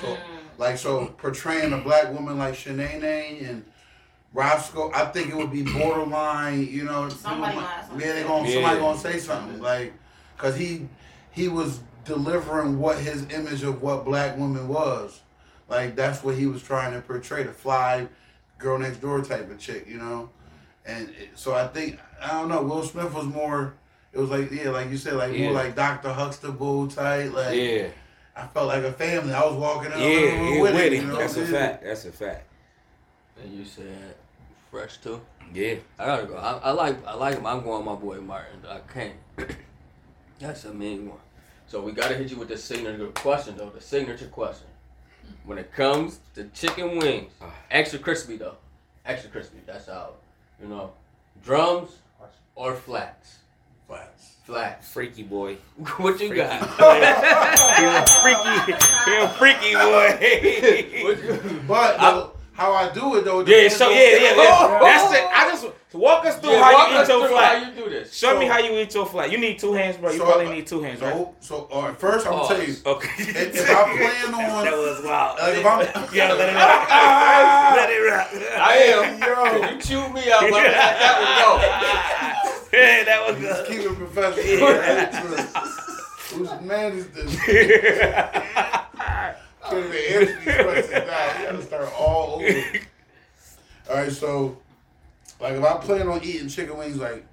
So, 0.00 0.16
like, 0.58 0.78
so 0.78 1.06
portraying 1.18 1.72
a 1.72 1.78
black 1.78 2.12
woman 2.12 2.38
like 2.38 2.54
Shanae 2.54 3.48
and 3.48 3.64
Roscoe, 4.32 4.92
I 4.94 5.06
think 5.06 5.28
it 5.30 5.36
would 5.36 5.50
be 5.52 5.62
borderline. 5.62 6.66
You 6.66 6.84
know, 6.84 7.08
Somebody 7.08 7.52
people 7.54 7.68
gonna 7.68 7.88
might- 7.94 8.04
yeah, 8.06 8.12
they 8.12 8.20
say. 8.22 8.26
gonna 8.28 8.48
Yeah. 8.48 8.54
somebody 8.54 8.78
gonna 8.80 8.98
say 8.98 9.18
something 9.18 9.60
like, 9.62 9.92
cause 10.36 10.56
he 10.56 10.88
he 11.30 11.48
was 11.48 11.80
delivering 12.04 12.78
what 12.78 12.98
his 12.98 13.26
image 13.30 13.62
of 13.62 13.82
what 13.82 14.04
black 14.04 14.36
woman 14.38 14.68
was. 14.68 15.20
Like 15.68 15.96
that's 15.96 16.22
what 16.22 16.34
he 16.36 16.46
was 16.46 16.62
trying 16.62 16.92
to 16.92 17.00
portray, 17.00 17.42
the 17.42 17.52
fly 17.52 18.08
girl 18.58 18.78
next 18.78 18.98
door 18.98 19.20
type 19.22 19.50
of 19.50 19.58
chick, 19.58 19.86
you 19.88 19.98
know. 19.98 20.30
And 20.86 21.08
it, 21.10 21.30
so 21.34 21.54
I 21.54 21.66
think 21.66 21.98
I 22.22 22.28
don't 22.32 22.48
know. 22.48 22.62
Will 22.62 22.82
Smith 22.84 23.12
was 23.12 23.24
more. 23.26 23.74
It 24.12 24.18
was 24.20 24.30
like 24.30 24.50
yeah, 24.50 24.70
like 24.70 24.90
you 24.90 24.96
said, 24.96 25.14
like 25.14 25.32
Yeah. 25.34 25.44
more 25.46 25.52
like 25.52 25.74
Doctor 25.74 26.12
Huxtable 26.12 26.86
type. 26.88 27.32
Like 27.32 27.54
Yeah, 27.56 27.88
I 28.36 28.46
felt 28.48 28.68
like 28.68 28.84
a 28.84 28.92
family. 28.92 29.32
I 29.32 29.44
was 29.44 29.54
walking 29.54 29.92
up 29.92 29.98
yeah, 29.98 30.06
yeah, 30.08 30.60
with 30.60 30.74
him, 30.74 30.92
him. 30.92 30.92
you 30.92 31.08
know, 31.08 31.18
That's 31.18 31.36
a 31.36 31.40
yeah. 31.40 31.46
fact. 31.46 31.84
That's 31.84 32.04
a 32.04 32.12
fact. 32.12 32.46
And 33.42 33.52
you 33.52 33.64
said 33.64 34.14
Fresh 34.70 34.98
too. 34.98 35.20
Yeah. 35.54 35.76
I 35.98 36.06
gotta 36.06 36.26
go. 36.26 36.36
I, 36.36 36.58
I 36.58 36.70
like 36.72 37.06
I 37.06 37.14
like 37.14 37.36
him. 37.36 37.46
I'm 37.46 37.62
going 37.62 37.84
my 37.84 37.94
boy 37.94 38.20
Martin. 38.20 38.60
I 38.68 38.80
can't. 38.92 39.14
That's 40.38 40.64
a 40.66 40.74
mean 40.74 41.08
one. 41.08 41.18
So 41.66 41.80
we 41.80 41.92
gotta 41.92 42.14
hit 42.14 42.30
you 42.30 42.36
with 42.36 42.48
the 42.48 42.58
signature 42.58 43.06
question 43.08 43.56
though. 43.56 43.70
The 43.70 43.80
signature 43.80 44.26
question. 44.28 44.66
When 45.44 45.58
it 45.58 45.72
comes 45.72 46.20
to 46.34 46.44
chicken 46.48 46.98
wings, 46.98 47.32
Ah. 47.40 47.52
extra 47.70 47.98
crispy 47.98 48.36
though. 48.36 48.56
Extra 49.04 49.30
crispy. 49.30 49.58
That's 49.66 49.88
out. 49.88 50.16
You 50.60 50.68
know, 50.68 50.92
drums 51.44 51.90
or 52.54 52.74
flats. 52.74 53.38
Flats. 53.86 54.35
Flats. 54.46 54.88
Freaky 54.92 55.24
boy. 55.24 55.56
what 55.98 56.20
you 56.20 56.34
got? 56.34 56.62
He 57.76 57.84
a 57.84 58.06
freaky, 58.22 58.72
he 59.04 59.16
a 59.16 59.28
freaky 59.28 59.74
boy. 59.74 60.08
What 61.04 61.18
you- 61.24 61.60
But 61.66 62.00
I- 62.00 62.10
though, 62.12 62.32
how 62.52 62.72
I 62.72 62.90
do 62.92 63.16
it 63.16 63.24
though. 63.24 63.40
yeah, 63.40 63.44
depends 63.44 63.76
so 63.76 63.86
on- 63.86 63.92
yeah, 63.92 64.00
yeah, 64.00 64.36
yeah. 64.36 64.78
That's 64.80 65.10
the. 65.10 65.18
I 65.18 65.48
just 65.50 65.66
walk 65.92 66.24
us 66.24 66.38
through 66.38 66.52
Yeah, 66.52 66.62
how 66.64 66.72
walk 66.72 66.90
you 66.90 66.96
us 66.96 67.08
eat 67.08 67.12
your 67.12 67.20
through 67.26 67.36
flat. 67.36 67.62
How 67.62 67.68
you 67.68 67.84
do 67.84 67.90
this? 67.90 68.14
Show 68.14 68.38
me 68.38 68.46
how 68.46 68.58
you 68.58 68.72
eat 68.78 68.94
your 68.94 69.04
flat. 69.06 69.30
You 69.30 69.36
need 69.38 69.58
two 69.58 69.72
hands, 69.74 69.96
bro. 69.98 70.10
You 70.10 70.18
So, 70.18 70.24
probably 70.24 70.46
uh, 70.46 70.52
need 70.52 70.66
two 70.66 70.80
hands, 70.82 71.00
right? 71.02 71.12
So, 71.12 71.34
so 71.40 71.54
all 71.70 71.82
right, 71.88 71.96
first 71.98 72.26
I'm 72.26 72.32
gonna 72.32 72.48
tell 72.48 72.62
you. 72.66 72.76
Okay. 72.86 73.10
If, 73.24 73.56
if 73.56 73.68
I 73.70 73.96
plan 73.96 74.34
on, 74.34 74.64
that 74.64 74.72
was 74.72 75.04
wild. 75.04 75.38
like 75.38 75.58
if 75.58 75.66
I'm, 75.66 76.14
Yeah, 76.14 76.32
let 76.32 76.48
it 76.48 76.54
rock. 76.54 76.88
let 77.76 77.90
it 77.90 78.02
rock. 78.08 78.28
I 78.58 78.74
am. 78.94 79.20
Yo. 79.20 79.70
You 79.74 79.80
chewed 79.82 80.14
me 80.14 80.30
out, 80.32 80.40
but 80.48 80.62
that 80.62 82.35
Yeah, 82.72 83.04
that 83.04 83.26
was 83.26 83.40
good. 83.40 83.66
keep 83.66 83.80
it 83.80 83.96
professional. 83.96 84.68
Whose 86.32 86.60
man 86.62 86.92
is 86.92 87.08
this? 87.10 87.36
Can't 89.70 89.86
even 89.86 89.96
answer 89.96 90.40
these 90.44 90.54
questions 90.54 90.90
now. 90.92 91.38
We 91.38 91.44
gotta 91.44 91.62
start 91.62 91.92
all 91.98 92.36
over. 92.36 92.64
All 93.88 93.96
right, 93.96 94.12
so 94.12 94.58
like 95.40 95.54
if 95.54 95.64
I 95.64 95.76
plan 95.78 96.08
on 96.08 96.22
eating 96.22 96.48
chicken 96.48 96.76
wings, 96.76 96.96
like 96.96 97.24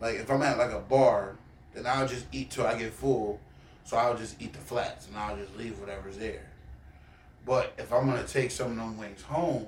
like 0.00 0.16
if 0.16 0.30
I'm 0.30 0.42
at 0.42 0.58
like 0.58 0.72
a 0.72 0.80
bar, 0.80 1.36
then 1.74 1.86
I'll 1.86 2.08
just 2.08 2.26
eat 2.32 2.50
till 2.50 2.66
I 2.66 2.78
get 2.78 2.92
full. 2.92 3.40
So 3.84 3.96
I'll 3.96 4.16
just 4.16 4.40
eat 4.40 4.52
the 4.52 4.58
flats 4.60 5.08
and 5.08 5.16
I'll 5.16 5.36
just 5.36 5.56
leave 5.56 5.78
whatever's 5.78 6.16
there. 6.18 6.46
But 7.44 7.72
if 7.78 7.92
I'm 7.92 8.06
gonna 8.06 8.26
take 8.26 8.50
some 8.50 8.72
of 8.72 8.76
them 8.76 8.96
wings 8.98 9.22
home, 9.22 9.66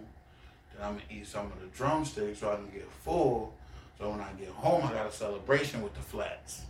then 0.73 0.87
I'm 0.87 0.95
gonna 0.95 1.05
eat 1.11 1.27
some 1.27 1.47
of 1.47 1.61
the 1.61 1.67
drumsticks 1.77 2.41
so 2.41 2.51
I 2.53 2.57
can 2.57 2.71
get 2.71 2.91
full. 3.05 3.53
So 3.99 4.11
when 4.11 4.21
I 4.21 4.31
get 4.33 4.49
home, 4.49 4.85
I 4.85 4.93
got 4.93 5.07
a 5.07 5.13
celebration 5.13 5.81
with 5.83 5.95
the 5.95 6.01
flats. 6.01 6.63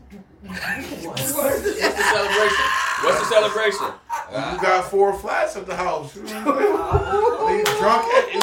was. 0.42 1.04
What's 1.04 1.32
the 1.32 1.32
celebration? 1.32 2.64
What's 3.02 3.18
the 3.20 3.26
celebration? 3.26 3.86
You 4.30 4.60
got 4.62 4.90
four 4.90 5.18
flats 5.18 5.56
at 5.56 5.66
the 5.66 5.74
house. 5.74 6.14
You 6.16 6.22
know 6.24 6.44
what 6.44 6.58
I'm 6.58 7.64
saying? 7.64 7.78
drunk, 7.80 8.04
and 8.14 8.34
you, 8.34 8.40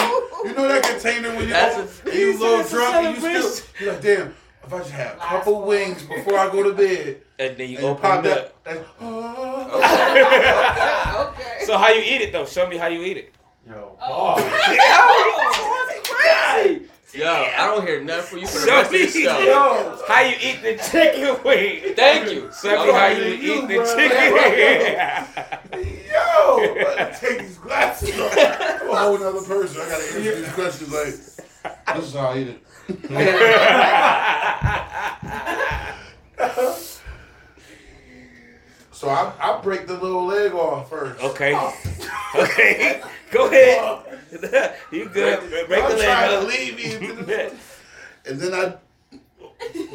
you 0.50 0.54
know 0.56 0.68
that 0.68 0.84
container 0.84 1.30
when 1.30 1.44
you, 1.48 1.54
That's 1.54 2.02
a- 2.06 2.18
you 2.18 2.32
a 2.32 2.34
little 2.38 2.58
That's 2.58 2.72
a 2.72 2.76
drunk 2.76 2.96
and 2.96 3.16
you 3.34 3.42
still, 3.42 3.66
you're 3.80 3.94
like, 3.94 4.02
damn, 4.02 4.34
if 4.64 4.74
I 4.74 4.78
just 4.80 4.92
have 4.92 5.16
a 5.16 5.20
couple 5.20 5.62
wings 5.62 6.04
before 6.04 6.38
I 6.38 6.50
go 6.52 6.64
to 6.64 6.74
bed, 6.74 7.22
And 7.40 7.58
then 7.58 7.70
you 7.70 7.78
and 7.78 7.86
you 7.86 7.92
open 7.92 8.02
pop 8.02 8.26
it 8.26 8.32
up. 8.32 8.64
that, 8.64 8.76
that's, 8.76 8.88
oh. 9.00 11.30
okay. 11.38 11.66
So 11.66 11.78
how 11.78 11.90
you 11.90 12.02
eat 12.02 12.22
it 12.22 12.32
though? 12.34 12.46
Show 12.46 12.68
me 12.68 12.78
how 12.78 12.88
you 12.88 13.02
eat 13.04 13.18
it. 13.18 13.34
Yo, 13.68 13.96
Oh. 14.02 14.36
Yo, 17.14 17.26
I 17.28 17.66
don't 17.68 17.86
hear 17.86 18.02
nothing 18.04 18.24
from 18.30 18.40
you 18.40 18.48
for 18.48 18.60
the 18.60 18.66
Show 18.68 18.76
rest 18.76 18.94
of 18.94 19.00
the 19.02 19.08
show. 19.08 19.40
yo, 19.40 20.02
how 20.08 20.22
you 20.22 20.36
eat 20.42 20.62
the 20.62 20.78
chicken 20.90 21.44
wing. 21.46 21.94
Thank 21.96 22.32
you. 22.32 22.50
Show 22.62 22.86
me 22.86 22.92
how 22.94 23.08
you 23.08 23.24
You, 23.34 23.54
eat 23.64 23.68
the 23.68 23.76
bro. 23.76 23.86
chicken 23.96 24.34
wing. 24.34 26.02
yo, 26.10 26.24
I 26.98 27.12
take 27.20 27.40
these 27.40 27.58
glasses 27.58 28.18
off. 28.18 28.34
I'm 28.84 28.90
a 28.90 28.96
whole 28.96 29.18
nother 29.20 29.42
person. 29.42 29.82
I 29.82 29.90
gotta 29.90 30.04
answer 30.06 30.36
these 30.42 30.54
questions 30.54 30.92
like, 30.94 31.16
this 31.98 32.06
is 32.08 32.14
how 32.14 32.28
I 32.28 32.38
eat 32.40 32.48
it. 32.48 32.60
So 39.02 39.10
I, 39.10 39.34
I 39.42 39.60
break 39.62 39.88
the 39.88 39.96
little 39.98 40.28
leg 40.28 40.54
off 40.54 40.92
first. 40.92 41.20
okay. 41.24 41.54
Oh. 41.56 41.74
Okay. 42.36 43.02
Go 43.32 43.48
ahead. 43.48 44.06
you 44.92 45.10
good. 45.10 45.68
Break 45.68 45.84
I'm 45.84 45.98
the 45.98 46.04
trying 46.04 46.40
to 46.40 46.48
leave 46.48 46.80
you 46.80 46.98
into 47.10 47.24
the 47.24 47.52
and 48.26 48.40
then 48.40 48.54
I 48.54 48.76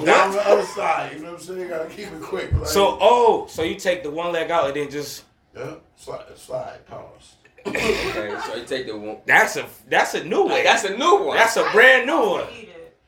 down 0.04 0.28
on 0.28 0.32
the 0.32 0.46
other 0.46 0.64
side. 0.64 1.12
You 1.14 1.20
know 1.20 1.32
what 1.32 1.40
I'm 1.40 1.46
saying? 1.46 1.60
You 1.60 1.68
Gotta 1.68 1.88
keep 1.88 2.08
it 2.08 2.20
quick. 2.20 2.52
Like, 2.52 2.66
So 2.66 2.98
oh, 3.00 3.46
so 3.48 3.62
you 3.62 3.76
take 3.76 4.02
the 4.02 4.10
one 4.10 4.32
leg 4.32 4.50
out 4.50 4.66
and 4.66 4.76
then 4.76 4.90
just 4.90 5.22
yeah, 5.56 5.74
slide, 5.94 6.24
slide, 6.36 6.84
pause. 6.86 7.36
Okay, 7.64 8.36
so 8.44 8.56
you 8.56 8.64
take 8.64 8.86
the 8.88 8.98
one. 8.98 9.18
that's 9.24 9.56
a 9.56 9.66
that's 9.88 10.14
a 10.14 10.24
new 10.24 10.42
one. 10.42 10.64
That's 10.64 10.82
a 10.84 10.96
new 10.96 11.24
one. 11.24 11.36
That's 11.36 11.56
a 11.56 11.70
brand 11.70 12.06
new 12.08 12.20
one. 12.32 12.46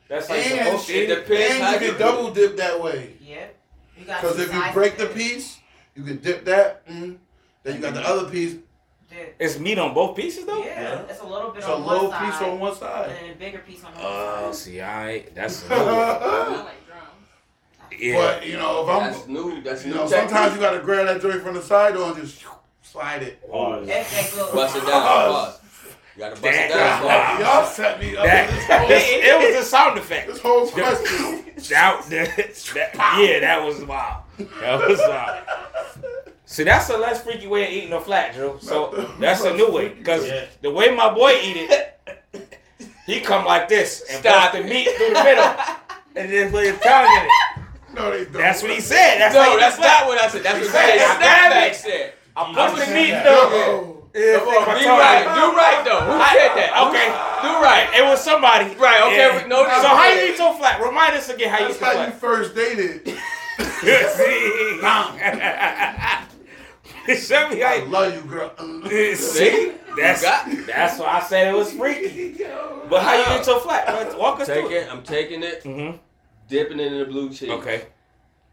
That's 0.07 0.27
how 0.27 0.35
you 0.35 0.41
And, 0.41 0.65
supposed 0.65 0.87
to 0.87 0.93
It 0.93 1.09
it. 1.09 1.15
depends 1.27 1.61
and 1.61 1.81
you 1.81 1.87
you 1.87 1.93
can 1.93 2.01
double 2.01 2.31
dip 2.33 2.55
that 2.57 2.81
way. 2.81 3.13
Yep. 3.21 3.55
Because 3.99 4.39
if 4.39 4.51
you 4.53 4.63
break 4.73 4.97
the 4.97 5.05
piece, 5.07 5.58
you 5.99 6.05
can 6.05 6.17
dip 6.17 6.45
that. 6.45 6.87
Mm, 6.87 7.17
then 7.63 7.75
you 7.75 7.81
got 7.81 7.93
the 7.93 8.01
other 8.07 8.29
piece. 8.29 8.55
Dip. 9.09 9.35
It's 9.39 9.59
meat 9.59 9.77
on 9.77 9.93
both 9.93 10.15
pieces 10.15 10.45
though. 10.45 10.63
Yeah, 10.63 11.01
it's 11.01 11.19
a 11.19 11.25
little 11.25 11.49
bit 11.49 11.57
It's 11.59 11.67
a 11.67 11.73
on 11.73 11.85
little 11.85 12.09
one 12.09 12.25
piece 12.25 12.39
side, 12.39 12.49
on 12.49 12.59
one 12.59 12.69
and 12.71 12.79
side. 12.79 13.09
then 13.09 13.31
a 13.31 13.35
bigger 13.35 13.57
piece 13.59 13.83
on 13.83 13.93
the 13.93 13.99
Oh, 14.01 14.05
other 14.07 14.35
side. 14.35 14.45
Oh, 14.45 14.51
see, 14.53 14.81
I 14.81 15.25
that's 15.35 15.69
I 15.69 16.47
like 16.63 16.87
drums. 16.87 17.99
yeah. 17.99 18.15
But 18.15 18.45
you 18.47 18.57
know, 18.57 18.83
if 18.83 18.89
I'm, 18.89 19.11
That's 19.11 19.27
new. 19.27 19.61
That's 19.61 19.83
you 19.85 19.91
new. 19.91 19.97
know, 19.97 20.07
sometimes 20.07 20.53
you 20.55 20.61
gotta 20.61 20.79
grab 20.79 21.07
that 21.07 21.21
joint 21.21 21.41
from 21.41 21.55
the 21.55 21.61
side 21.61 21.95
though 21.95 22.13
and 22.13 22.21
just 22.21 22.45
slide 22.83 23.23
it. 23.23 23.41
Pause. 23.49 23.87
If 23.89 24.11
that 24.11 24.35
goes. 24.37 24.53
bust 24.53 24.75
it 24.77 24.79
down. 24.81 25.01
Pause. 25.01 25.59
You 26.15 26.19
gotta 26.25 26.35
bust 26.41 26.45
it 26.45 26.69
down. 26.69 27.05
Wow. 27.05 27.25
Pause. 27.35 27.39
Y'all 27.39 27.65
set 27.65 27.99
me 27.99 28.15
up 28.15 28.25
That, 28.25 28.49
this 28.51 28.65
whole, 28.67 28.91
it, 28.91 29.25
it 29.25 29.55
was 29.57 29.65
a 29.65 29.67
sound 29.67 29.97
effect. 29.97 30.27
this 30.27 30.39
whole 30.39 30.67
question. 30.67 31.45
That, 31.69 32.05
that, 32.09 32.37
that- 32.73 33.19
yeah, 33.19 33.39
that 33.41 33.61
was 33.65 33.83
wild. 33.83 34.23
That 34.61 34.79
was 34.87 34.97
wild. 34.97 35.43
See, 36.51 36.63
that's 36.63 36.89
a 36.89 36.97
less 36.97 37.21
freaky 37.23 37.45
way 37.45 37.65
of 37.65 37.69
eating 37.71 37.93
a 37.93 38.01
flat, 38.01 38.33
Drew. 38.33 38.57
So 38.59 39.07
that's 39.19 39.43
a 39.43 39.53
new 39.53 39.69
way. 39.71 39.89
Because 39.89 40.25
Yeah. 40.27 40.45
the 40.63 40.71
way 40.71 40.89
my 40.95 41.13
boy 41.13 41.37
eat 41.43 41.57
it, 41.69 41.99
he 43.05 43.19
come 43.21 43.45
like 43.45 43.69
this 43.69 44.01
and 44.09 44.19
Stop 44.19 44.51
bust 44.53 44.63
the 44.63 44.67
meat 44.67 44.89
through 44.97 45.13
the 45.13 45.23
middle 45.23 45.45
and 46.15 46.31
then 46.31 46.49
put 46.51 46.65
his 46.65 46.79
tongue 46.79 47.05
in 47.05 47.23
it. 47.25 47.29
No, 47.93 48.09
they 48.11 48.23
don't. 48.25 48.33
That's 48.33 48.63
what 48.63 48.71
he 48.71 48.81
said. 48.81 49.19
That's 49.19 49.35
No, 49.35 49.59
that's 49.59 49.75
do 49.75 49.81
flat. 49.83 50.01
not 50.01 50.07
what 50.07 50.17
I 50.21 50.27
said. 50.27 50.41
That's 50.43 50.55
what 50.55 50.63
He 50.65 50.69
said, 50.69 50.97
Snapback 51.21 51.69
"Snapback." 51.69 51.73
said. 51.75 52.13
I 52.35 52.49
You 52.49 52.55
bust 52.55 52.75
the 52.77 52.85
said 52.85 52.95
meat 52.95 53.11
that. 53.11 53.23
through. 53.23 53.59
Yo. 53.59 53.95
Yeah, 54.15 54.39
Come 54.39 54.47
on, 54.49 54.65
my 54.65 54.73
right. 54.73 55.23
Do 55.37 55.45
right 55.55 55.81
though. 55.85 56.01
Who 56.01 56.17
said 56.33 56.51
that? 56.57 56.71
Okay. 56.89 57.07
Do 57.45 57.49
right. 57.61 57.87
It 57.93 58.03
was 58.09 58.19
somebody. 58.23 58.73
Right, 58.73 59.01
okay, 59.05 59.17
Yeah. 59.17 59.45
no, 59.45 59.57
so 59.57 59.69
that's 59.69 59.85
how 59.85 60.09
you 60.09 60.31
eat 60.31 60.37
so 60.37 60.53
flat? 60.53 60.81
Remind 60.81 61.13
us 61.13 61.29
again 61.29 61.49
how 61.49 61.59
you 61.59 61.69
eat 61.69 61.79
That's 61.79 61.93
so 61.93 61.99
how 61.99 62.05
you 62.07 62.11
first 62.11 62.55
dated. 62.55 63.05
See? 64.17 64.79
Show 67.15 67.49
me 67.49 67.59
how 67.59 67.73
I 67.73 67.83
love 67.85 68.13
you, 68.13 68.21
girl. 68.29 68.51
See? 69.15 69.73
That's 69.97 70.21
You 70.47 70.65
that's 70.65 70.99
why 70.99 71.07
I 71.07 71.19
said 71.21 71.53
it 71.53 71.57
was 71.57 71.71
freaky. 71.73 72.43
But 72.89 73.03
how 73.03 73.15
you 73.15 73.23
get 73.25 73.45
so 73.45 73.59
flat? 73.59 73.87
Let's 73.87 74.15
Walk 74.15 74.39
us 74.39 74.47
Take 74.47 74.65
through 74.65 74.75
it. 74.75 74.87
I'm 74.91 75.03
taking 75.03 75.43
it, 75.43 75.63
Mm-hmm. 75.63 75.97
dipping 76.47 76.79
it 76.79 76.91
in 76.91 76.97
the 76.99 77.05
blue 77.05 77.29
cheese. 77.29 77.49
Okay. 77.51 77.83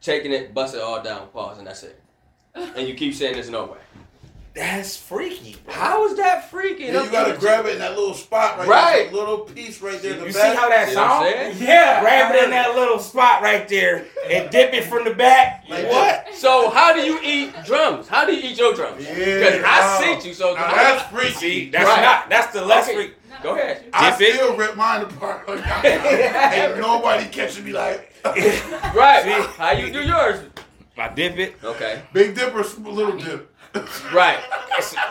Taking 0.02 0.30
it, 0.32 0.52
bust 0.52 0.74
it 0.74 0.82
all 0.82 1.02
down, 1.02 1.28
pause, 1.28 1.56
and 1.56 1.66
that's 1.66 1.82
it. 1.82 1.98
And 2.54 2.86
you 2.86 2.94
keep 2.94 3.14
saying 3.14 3.32
there's 3.34 3.48
no 3.48 3.64
way. 3.64 3.78
That's 4.56 4.96
freaky. 4.96 5.54
bro. 5.66 5.74
How 5.74 6.06
is 6.08 6.16
that 6.16 6.50
freaky? 6.50 6.90
Then 6.90 7.04
you 7.04 7.10
gotta 7.10 7.36
grab 7.38 7.66
it 7.66 7.74
in 7.74 7.78
that 7.80 7.90
little 7.94 8.14
spot 8.14 8.56
right, 8.58 8.66
Right. 8.66 9.04
there. 9.04 9.12
Little 9.20 9.38
piece 9.40 9.82
right 9.82 10.00
there 10.00 10.14
in 10.14 10.20
the 10.20 10.26
You 10.26 10.32
see 10.32 10.38
back. 10.40 10.56
how 10.56 10.68
that 10.70 10.88
See 10.88 10.96
what 10.96 11.04
I'm? 11.04 11.56
Yeah. 11.62 12.00
Grab 12.00 12.34
it 12.34 12.44
in 12.44 12.50
that 12.50 12.74
little 12.74 12.98
spot 12.98 13.42
right 13.42 13.68
there 13.68 14.06
and 14.30 14.48
dip 14.48 14.72
it 14.72 14.84
from 14.84 15.04
the 15.04 15.10
back. 15.14 15.64
Like 15.68 15.86
what? 15.90 16.34
So 16.34 16.70
how 16.70 16.94
do 16.94 17.02
you 17.02 17.20
eat 17.22 17.52
drums? 17.66 18.08
How 18.08 18.24
do 18.24 18.34
you 18.34 18.48
eat 18.50 18.56
your 18.56 18.72
drums? 18.72 19.04
Yeah, 19.04 19.14
Because 19.14 19.62
I 19.62 19.80
wow. 19.80 19.98
sent 20.00 20.24
you. 20.24 20.32
So 20.32 20.54
Now 20.54 20.70
that's 20.74 21.02
freaky. 21.12 21.34
See, 21.34 21.70
that's 21.70 21.84
Right. 21.84 22.00
not. 22.02 22.30
That's 22.30 22.52
the 22.54 22.64
less 22.64 22.84
Okay. 22.88 22.94
freaky. 22.96 23.12
Go 23.42 23.54
ahead. 23.56 23.84
I 23.92 24.10
Dip 24.12 24.20
it. 24.22 24.34
still 24.36 24.56
rip 24.56 24.74
mine 24.76 25.02
apart. 25.02 25.46
Like, 25.46 25.84
ain't 25.84 26.78
nobody 26.78 27.26
catching 27.26 27.66
me 27.66 27.72
like 27.72 28.10
Right. 28.24 29.22
See? 29.22 29.52
How 29.58 29.72
you 29.72 29.92
do 29.92 30.00
yours? 30.02 30.40
I 30.98 31.08
dip 31.08 31.36
it. 31.36 31.56
Okay. 31.62 32.00
Big 32.14 32.34
dip 32.34 32.54
or 32.54 32.62
little 32.90 33.18
dip. 33.18 33.52
Right. 34.12 34.38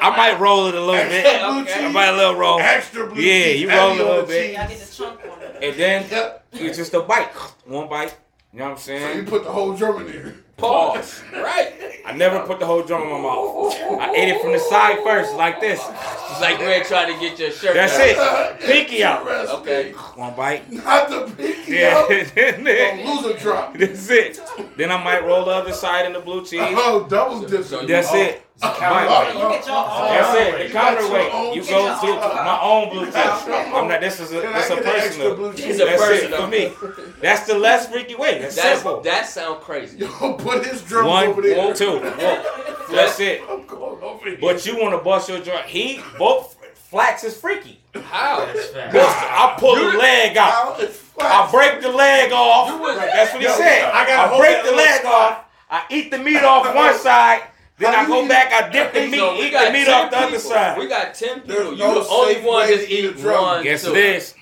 I 0.02 0.10
might 0.16 0.40
roll 0.40 0.68
it 0.68 0.76
a 0.76 0.80
little 0.82 1.10
bit. 1.10 1.26
Extra 1.26 1.52
blue 1.52 1.62
Okay. 1.64 1.86
I 1.86 1.92
might 1.92 2.10
a 2.10 2.16
little 2.18 2.36
roll. 2.36 2.60
Extra 2.60 3.08
blue 3.08 3.22
Yeah, 3.22 3.44
cheese. 3.46 3.62
you 3.62 3.70
heavy 3.70 3.80
roll 3.80 3.92
a 3.94 3.98
little 3.98 4.22
the 4.22 4.28
bit. 4.28 4.50
You 4.52 4.56
gotta 4.58 4.70
get 4.70 4.80
the 4.80 4.96
chunk 4.96 5.20
on 5.22 5.42
it. 5.42 5.64
And 5.64 5.76
then 5.80 6.06
Yep. 6.10 6.46
it's 6.54 6.78
just 6.78 6.94
a 6.94 7.02
bite. 7.02 7.32
One 7.66 7.88
bite. 7.88 8.16
You 8.54 8.60
know 8.60 8.66
what 8.66 8.72
I'm 8.72 8.78
saying? 8.78 9.02
So 9.14 9.18
you 9.20 9.24
put 9.24 9.44
the 9.44 9.52
whole 9.52 9.74
drum 9.74 10.06
in 10.06 10.12
there. 10.12 10.34
Pause. 10.58 11.22
Right. 11.34 11.74
I 12.06 12.14
never 12.14 12.40
put 12.46 12.60
the 12.60 12.66
whole 12.66 12.82
drum 12.84 13.02
in 13.04 13.10
my 13.10 13.20
mouth. 13.20 13.76
I 14.00 14.14
ate 14.16 14.30
it 14.30 14.42
from 14.42 14.54
the 14.54 14.60
side 14.60 15.00
first, 15.04 15.34
like 15.36 15.60
this. 15.60 15.82
It's 15.82 16.40
like 16.40 16.60
you 16.60 16.66
ain't 16.68 16.86
trying 16.86 17.14
to 17.14 17.20
get 17.20 17.38
your 17.38 17.52
shirt. 17.52 17.74
That's 17.74 17.98
down. 17.98 18.56
it. 18.56 18.60
Pinky 18.62 19.04
out. 19.04 19.28
Okay. 19.28 19.92
One 20.16 20.34
bite. 20.36 20.72
Not 20.72 21.10
the 21.10 21.24
pinky 21.36 21.45
Yeah. 21.76 21.98
out. 21.98 22.10
Don't 22.10 23.06
lose 23.24 23.26
a 23.36 23.40
drop. 23.40 23.78
That's 23.78 24.10
it. 24.10 24.40
Then 24.78 24.92
I 24.92 25.04
might 25.04 25.24
roll 25.26 25.46
the 25.46 25.52
other 25.52 25.74
side 25.74 26.06
in 26.06 26.14
the 26.14 26.20
blue 26.20 26.42
cheese. 26.46 26.62
Oh, 26.62 27.06
double 27.10 27.42
dip. 27.48 27.64
So 27.66 27.86
That's 27.86 28.14
it. 28.14 28.42
You 28.64 28.70
Bite. 28.70 29.34
get 29.34 29.66
your 29.68 29.76
own. 29.76 30.08
That's 30.08 30.38
it. 30.40 30.58
The 30.58 30.68
You 30.68 30.74
got 30.74 30.92
your 31.02 31.10
counterweight. 31.10 31.56
You 31.56 31.62
go 31.64 32.00
to 32.02 32.08
my 32.44 32.60
own 32.62 32.90
blue 32.90 33.06
cheese. 33.08 33.16
I'm 33.16 33.88
not. 33.90 34.00
This 34.00 34.20
is 34.22 34.32
a. 34.32 34.42
Can 34.42 34.54
This 34.54 34.72
I 34.72 34.74
a 34.74 34.78
get 34.78 34.86
an 34.86 34.92
extra 35.02 35.10
personal. 35.10 35.36
blue 35.36 35.54
cheese? 35.54 35.66
It's 35.66 35.80
a 35.82 35.86
That's 35.86 36.02
personal. 36.02 36.42
for 36.42 36.48
me. 36.48 36.72
That's 37.22 37.48
the 37.48 37.58
less 37.58 37.88
freaky 37.90 38.16
way. 38.16 38.40
That's 38.40 38.56
That's, 38.56 38.82
simple. 38.82 39.02
that 39.02 39.28
sound 39.28 39.62
crazy. 39.62 39.98
Yo, 39.98 40.34
put 40.36 40.66
his 40.66 40.82
drums 40.84 41.10
One, 41.10 41.28
over 41.28 41.42
there. 41.42 41.74
two. 41.74 42.00
That's 42.92 43.20
it. 43.20 43.42
I'm 43.50 43.66
going 43.66 44.02
over 44.02 44.30
here. 44.30 44.38
But 44.40 44.66
you 44.66 44.78
want 44.80 44.98
to 44.98 45.04
bust 45.04 45.28
your 45.28 45.40
joint. 45.40 45.66
He 45.66 46.02
both 46.18 46.56
Flax 46.90 47.24
is 47.26 47.36
freaky. 47.36 47.82
How? 47.94 48.46
That's 48.46 48.68
fact. 48.68 48.94
Bust- 48.94 49.18
I 49.20 49.56
pull 49.60 49.76
the 49.76 49.98
leg 49.98 50.38
out. 50.38 50.80
Now 51.18 51.44
it's 51.44 51.52
flat. 51.52 51.66
I 51.66 51.72
break 51.72 51.82
the 51.82 51.90
leg 51.92 52.32
off. 52.32 52.68
That's 52.98 53.34
what 53.34 53.42
he 53.42 53.48
said. 53.50 53.92
I 53.92 54.06
gotta 54.08 54.34
I 54.36 54.38
break 54.40 54.64
the 54.66 54.72
leg 54.72 55.02
spot. 55.02 55.14
off. 55.32 55.46
I 55.70 55.84
eat 55.90 56.12
the 56.12 56.18
meat 56.20 56.44
off 56.44 56.74
one 56.76 56.98
side. 56.98 57.44
Then 57.78 57.94
How 57.94 58.04
I 58.04 58.08
go 58.08 58.28
back. 58.28 58.52
I 58.54 58.70
dip 58.72 58.94
the 58.94 59.08
meat. 59.08 59.18
So 59.18 59.34
we 59.34 59.48
eat 59.48 59.52
got 59.52 59.66
the 59.68 59.72
meat 59.74 59.88
off 59.90 60.12
the 60.12 60.18
other 60.18 60.40
side. 60.40 60.78
We 60.78 60.88
got 60.88 61.14
ten 61.14 61.42
people. 61.42 61.56
There's 61.56 61.70
you 61.72 61.78
no 61.78 62.04
the 62.04 62.10
only 62.10 62.36
one 62.42 62.68
way 62.68 62.76
just 62.78 62.90
eat 62.90 63.00
eat 63.06 63.06
a 63.06 63.14
drum. 63.14 63.44
one. 63.44 63.64
Yes, 63.66 63.84
two. 63.84 63.92
it 63.92 63.98
is. 63.98 64.36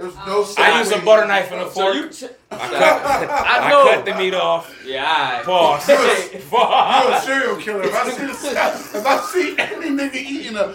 There's 0.00 0.14
no 0.16 0.22
oh. 0.26 0.54
I 0.56 0.78
use 0.78 0.90
a 0.92 0.98
butter 1.00 1.26
knife 1.26 1.52
and 1.52 1.60
a 1.60 1.70
So 1.70 1.80
fork. 1.82 1.94
you. 1.94 2.08
T- 2.08 2.26
I 2.50 2.56
cut, 2.56 2.70
I 3.30 3.68
I 3.68 3.70
cut 3.70 4.04
the 4.06 4.14
meat 4.14 4.32
off. 4.32 4.74
Yeah. 4.84 5.42
Pause. 5.44 5.88
You're 6.32 6.40
a 6.40 6.42
Pause. 6.48 7.24
serial 7.26 7.56
killer. 7.56 7.82
If 7.82 7.94
I 7.94 8.10
see 8.10 8.26
the, 8.26 8.98
if 8.98 9.06
I 9.06 9.20
see 9.20 9.58
any 9.58 9.90
nigga 9.90 10.14
eating 10.14 10.56
a, 10.56 10.74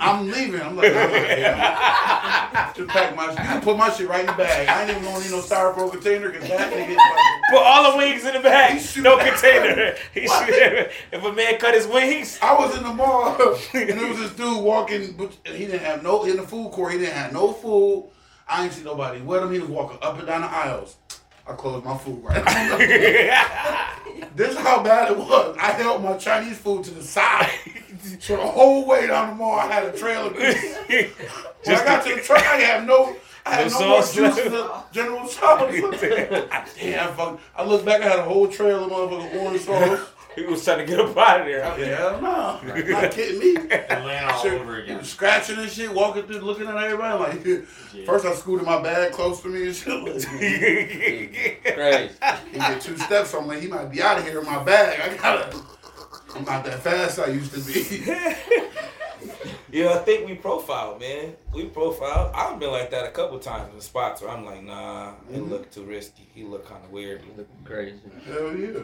I'm 0.00 0.30
leaving. 0.30 0.62
I'm 0.62 0.76
like, 0.76 0.92
I'm 0.94 1.12
like, 1.12 1.28
yeah. 1.28 2.72
just 2.74 2.88
pack 2.88 3.14
my. 3.14 3.30
You 3.30 3.36
can 3.36 3.60
put 3.60 3.76
my 3.76 3.90
shit 3.90 4.08
right 4.08 4.20
in 4.20 4.26
the 4.26 4.32
bag. 4.32 4.66
I 4.66 4.80
ain't 4.82 4.90
even 4.90 5.02
gonna 5.04 5.22
need 5.22 5.30
no 5.30 5.40
styrofoam 5.40 5.92
container 5.92 6.30
because 6.30 6.48
that 6.48 6.72
nigga. 6.72 6.96
Like, 6.96 7.50
Put 7.50 7.62
all 7.62 7.92
the 7.92 7.98
wings 7.98 8.24
in 8.24 8.32
the 8.32 8.40
bag. 8.40 8.78
He 8.80 9.00
No 9.02 9.18
container. 9.18 9.94
He 10.14 10.26
shoot, 10.26 10.88
if 11.12 11.22
a 11.22 11.32
man 11.32 11.58
cut 11.58 11.74
his 11.74 11.86
wings, 11.86 12.38
I 12.40 12.54
was 12.54 12.74
in 12.76 12.82
the 12.82 12.92
mall 12.94 13.36
and 13.74 13.90
there 13.90 14.08
was 14.08 14.18
this 14.18 14.32
dude 14.32 14.64
walking, 14.64 15.18
he 15.44 15.66
didn't 15.66 15.80
have 15.80 16.02
no 16.02 16.24
in 16.24 16.36
the 16.38 16.42
food 16.42 16.72
court. 16.72 16.92
He 16.92 16.98
didn't 16.98 17.14
have 17.14 17.32
no 17.32 17.52
food. 17.52 18.08
I 18.48 18.64
ain't 18.64 18.72
see 18.72 18.84
nobody 18.84 19.20
with 19.20 19.42
him. 19.42 19.52
He 19.52 19.58
was 19.58 19.68
walking 19.68 19.98
up 20.02 20.18
and 20.18 20.26
down 20.26 20.42
the 20.42 20.48
aisles. 20.50 20.96
I 21.46 21.52
closed 21.52 21.84
my 21.84 21.96
food 21.98 22.24
right. 22.24 22.42
this 24.36 24.52
is 24.52 24.58
how 24.58 24.82
bad 24.82 25.12
it 25.12 25.18
was. 25.18 25.56
I 25.60 25.72
held 25.72 26.02
my 26.02 26.16
Chinese 26.16 26.58
food 26.58 26.84
to 26.84 26.90
the 26.90 27.02
side. 27.02 27.50
So 28.20 28.36
the 28.36 28.42
whole 28.42 28.86
way 28.86 29.06
down 29.06 29.30
the 29.30 29.34
mall, 29.34 29.58
I 29.58 29.66
had 29.66 29.84
a 29.84 29.96
trail 29.96 30.26
of 30.26 30.34
grease. 30.34 30.76
When 30.88 31.76
I 31.76 31.84
got 31.84 32.04
to 32.06 32.14
the 32.14 32.20
truck, 32.22 32.42
I 32.42 32.56
had 32.56 32.86
no, 32.86 33.14
I 33.44 33.54
had 33.54 33.70
No 33.72 33.78
no, 33.80 33.88
more 33.88 34.00
juice 34.00 34.36
the 34.36 34.82
general 34.92 35.28
sauce. 35.28 35.70
Damn, 36.80 37.14
fuck. 37.14 37.40
I 37.54 37.64
look 37.64 37.84
back, 37.84 38.00
I 38.02 38.08
had 38.08 38.18
a 38.20 38.24
whole 38.24 38.48
trail 38.48 38.84
of 38.84 38.90
motherfucking 38.90 39.42
orange 39.42 39.60
sauce. 39.62 40.00
He 40.34 40.42
was 40.46 40.64
trying 40.64 40.78
to 40.78 40.84
get 40.86 41.00
up 41.00 41.16
out 41.16 41.40
of 41.40 41.46
there. 41.46 41.62
Hell 41.96 42.20
no, 42.20 42.60
not 42.62 43.10
kidding 43.12 43.38
me. 43.38 43.56
And 43.88 44.04
land 44.06 44.30
all 44.30 44.42
Shit, 44.42 44.60
over 44.60 44.76
he 44.76 44.82
again. 44.82 45.04
scratching 45.04 45.58
and 45.58 45.70
shit, 45.70 45.92
walking 45.92 46.22
through, 46.24 46.40
looking 46.40 46.66
at 46.66 46.76
everybody 46.76 47.18
like. 47.44 47.66
First, 48.06 48.24
I 48.26 48.34
scooted 48.34 48.66
my 48.66 48.82
bag 48.82 49.12
close 49.12 49.40
to 49.42 49.48
me 49.48 49.66
and 49.66 49.74
shit. 49.76 50.02
Like, 50.02 50.22
Crazy. 51.74 52.14
he 52.52 52.58
get 52.58 52.80
two 52.80 52.96
steps, 52.98 53.30
so 53.30 53.40
I'm 53.40 53.46
like, 53.46 53.60
he 53.60 53.68
might 53.68 53.90
be 53.90 54.02
out 54.02 54.18
of 54.18 54.24
here 54.24 54.40
in 54.40 54.46
my 54.46 54.62
bag. 54.62 55.00
I 55.00 55.16
gotta. 55.16 55.56
I'm 56.34 56.44
not 56.44 56.64
that 56.64 56.80
fast 56.80 57.18
I 57.20 57.26
used 57.28 57.52
to 57.54 57.60
be. 57.60 58.12
Yeah, 59.70 59.90
I 59.94 59.98
think 59.98 60.28
we 60.28 60.34
profiled, 60.36 61.00
man. 61.00 61.34
We 61.52 61.64
profiled. 61.64 62.32
I've 62.34 62.58
been 62.60 62.70
like 62.70 62.90
that 62.92 63.06
a 63.06 63.10
couple 63.10 63.38
times 63.40 63.70
in 63.70 63.76
the 63.76 63.82
spots 63.82 64.20
where 64.22 64.30
I'm 64.30 64.44
like, 64.44 64.62
nah, 64.62 65.14
it 65.32 65.36
Mhm. 65.40 65.48
looked 65.50 65.74
too 65.74 65.84
risky. 65.84 66.28
He 66.32 66.44
looked 66.44 66.68
kind 66.68 66.84
of 66.84 66.90
weird. 66.90 67.22
Looking 67.36 67.64
crazy. 67.64 67.98
Hell 68.26 68.56
yeah. 68.56 68.80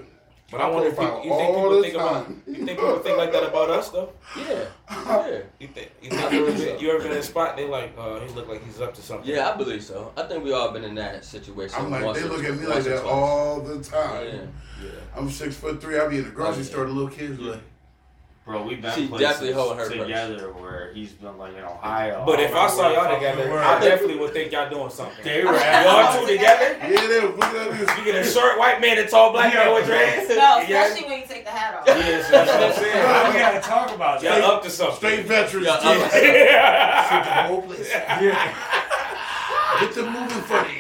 But 0.51 0.61
I 0.61 0.69
wonder 0.69 0.89
if 0.89 0.99
people, 0.99 1.23
you 1.25 1.31
think 1.31 1.55
people 1.55 1.71
the 1.71 1.83
think 1.83 1.95
about 1.95 2.29
you 2.47 2.55
think 2.67 2.69
people 2.71 2.99
think 2.99 3.19
like 3.19 3.33
that 3.33 3.45
about 3.45 3.71
us 3.71 3.91
though? 3.91 4.13
Yeah. 4.37 4.65
Yeah. 4.91 5.41
You 5.61 5.69
think 5.69 5.91
you 6.03 6.11
think 6.11 6.33
you 6.33 6.47
ever 6.47 6.53
been, 6.59 6.79
you 6.81 6.91
ever 6.91 6.99
been 7.03 7.13
in 7.13 7.19
a 7.19 7.23
spot 7.23 7.57
they 7.57 7.67
like, 7.69 7.95
uh, 7.97 8.19
he 8.21 8.33
look 8.35 8.49
like 8.49 8.65
he's 8.65 8.81
up 8.81 8.93
to 8.95 9.03
something. 9.03 9.29
Yeah, 9.31 9.51
I 9.51 9.57
believe 9.57 9.85
so. 9.85 10.13
I 10.17 10.25
think 10.25 10.43
we 10.45 10.53
all 10.53 10.71
been 10.73 10.85
in 10.85 10.95
that 10.97 11.25
situation. 11.25 11.77
I'm 11.79 11.91
like, 11.91 12.05
once 12.05 12.19
they 12.21 12.29
look 12.29 12.43
at 12.45 12.57
me 12.59 12.67
like 12.67 12.83
that 12.85 13.05
all 13.05 13.61
the 13.61 13.83
time. 13.83 14.25
Yeah. 14.27 14.33
Yeah. 14.83 14.91
I'm 15.17 15.31
six 15.31 15.57
foot 15.57 15.81
three. 15.81 15.99
I 15.99 16.09
be 16.09 16.19
in 16.19 16.25
the 16.25 16.31
grocery 16.31 16.55
Oh, 16.55 16.59
yeah. 16.59 16.65
store. 16.65 16.87
The 16.87 16.93
little 16.93 17.11
kids 17.11 17.37
be 17.39 17.45
like, 17.45 17.61
Bro, 18.51 18.65
we've 18.65 18.83
been 18.83 18.93
She 18.97 19.07
definitely 19.07 19.53
holding 19.53 19.79
her 19.79 19.89
together 19.89 20.49
where 20.55 20.93
he's 20.93 21.13
been 21.13 21.39
like 21.39 21.57
in 21.57 21.63
Ohio. 21.63 22.25
But 22.27 22.41
if 22.41 22.53
I 22.53 22.67
saw 22.67 22.91
y'all 22.91 23.07
where 23.07 23.15
the 23.15 23.25
fuck 23.27 23.37
we 23.37 23.43
together, 23.45 23.49
were. 23.53 23.61
I 23.63 23.79
definitely 23.81 24.17
would 24.19 24.33
think 24.33 24.51
y'all 24.51 24.69
doing 24.69 24.91
something. 24.91 25.23
They 25.25 25.45
were 25.45 25.53
Y'all 25.55 26.21
two 26.21 26.27
together? 26.27 26.77
yeah, 26.83 27.07
they 27.07 27.21
was 27.21 27.39
looking 27.39 27.61
at 27.61 27.71
me. 27.73 27.79
You 27.99 28.05
get 28.13 28.27
a 28.27 28.29
short 28.29 28.59
white 28.59 28.81
man 28.81 28.99
and 28.99 29.09
tall 29.09 29.31
black 29.31 29.55
man 29.55 29.73
with 29.73 29.87
dreads? 29.87 30.29
No, 30.31 30.35
Yeah. 30.69 30.83
especially 30.85 31.09
when 31.09 31.21
you 31.21 31.27
take 31.29 31.45
the 31.45 31.53
hat 31.53 31.75
off. 31.77 31.87
Yes, 32.11 32.29
that's 32.29 32.51
what 32.51 32.61
I'm 32.61 32.73
saying. 32.73 33.33
we 33.35 33.39
gotta 33.39 33.61
talk 33.61 33.95
about 33.95 34.21
Y'all 34.21 34.33
that. 34.35 34.43
up 34.45 34.63
to 34.65 34.71
something. 34.71 34.97
Straight 34.97 35.27
veterans. 35.27 35.67
Yeah, 35.67 35.81
Yeah, 35.85 37.07
I'm- 37.09 37.49
the 37.49 37.55
whole 37.55 37.63
place. 37.63 37.89
Get 39.81 39.95
the 39.95 40.03
movie 40.03 40.35
funny. 40.43 40.80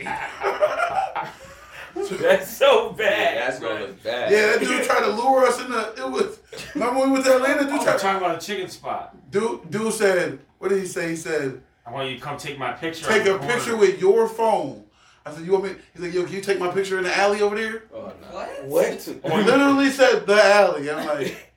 That's 2.20 2.56
so 2.56 2.90
Yeah, 2.90 2.96
bad. 2.96 3.36
that's 3.38 3.60
gonna 3.60 3.80
look 3.80 4.02
bad. 4.02 4.30
Yeah, 4.32 4.46
that 4.52 4.60
dude 4.60 4.84
tried 4.84 5.00
to 5.00 5.10
lure 5.10 5.46
us 5.46 5.60
in 5.60 5.70
the. 5.70 5.94
It 5.96 6.10
was. 6.10 6.38
Remember 6.74 7.00
when 7.00 7.08
we 7.08 7.12
went 7.14 7.24
to 7.26 7.36
Atlanta? 7.36 7.60
Dude, 7.64 7.70
Oh, 7.72 7.78
we're 7.78 7.84
tried, 7.84 7.98
talking 7.98 8.16
about 8.24 8.42
a 8.42 8.46
chicken 8.46 8.68
spot. 8.68 9.30
dude, 9.30 9.70
dude 9.70 9.92
said, 9.92 10.38
what 10.58 10.68
did 10.68 10.80
he 10.80 10.86
say? 10.86 11.10
He 11.10 11.16
said, 11.16 11.60
I 11.86 11.92
want 11.92 12.08
you 12.10 12.16
to 12.16 12.20
come 12.20 12.36
take 12.36 12.58
my 12.58 12.72
picture. 12.72 13.06
take 13.06 13.26
a 13.26 13.38
picture 13.38 13.76
with 13.76 14.00
your 14.00 14.28
phone. 14.28 14.84
I 15.24 15.32
said, 15.32 15.44
you 15.44 15.52
want 15.52 15.64
me? 15.64 15.70
He's 15.92 16.02
like, 16.02 16.14
yo, 16.14 16.24
can 16.24 16.32
you 16.34 16.40
take 16.40 16.58
my 16.58 16.68
picture 16.70 16.96
in 16.98 17.04
the 17.04 17.16
alley 17.16 17.42
over 17.42 17.54
there? 17.54 17.82
Oh, 17.94 18.12
no. 18.20 18.38
What? 18.38 18.64
What? 18.64 19.02
He 19.02 19.42
literally 19.44 19.90
said 19.90 20.26
the 20.26 20.42
alley. 20.42 20.90
I'm 20.90 21.06
like, 21.06 21.52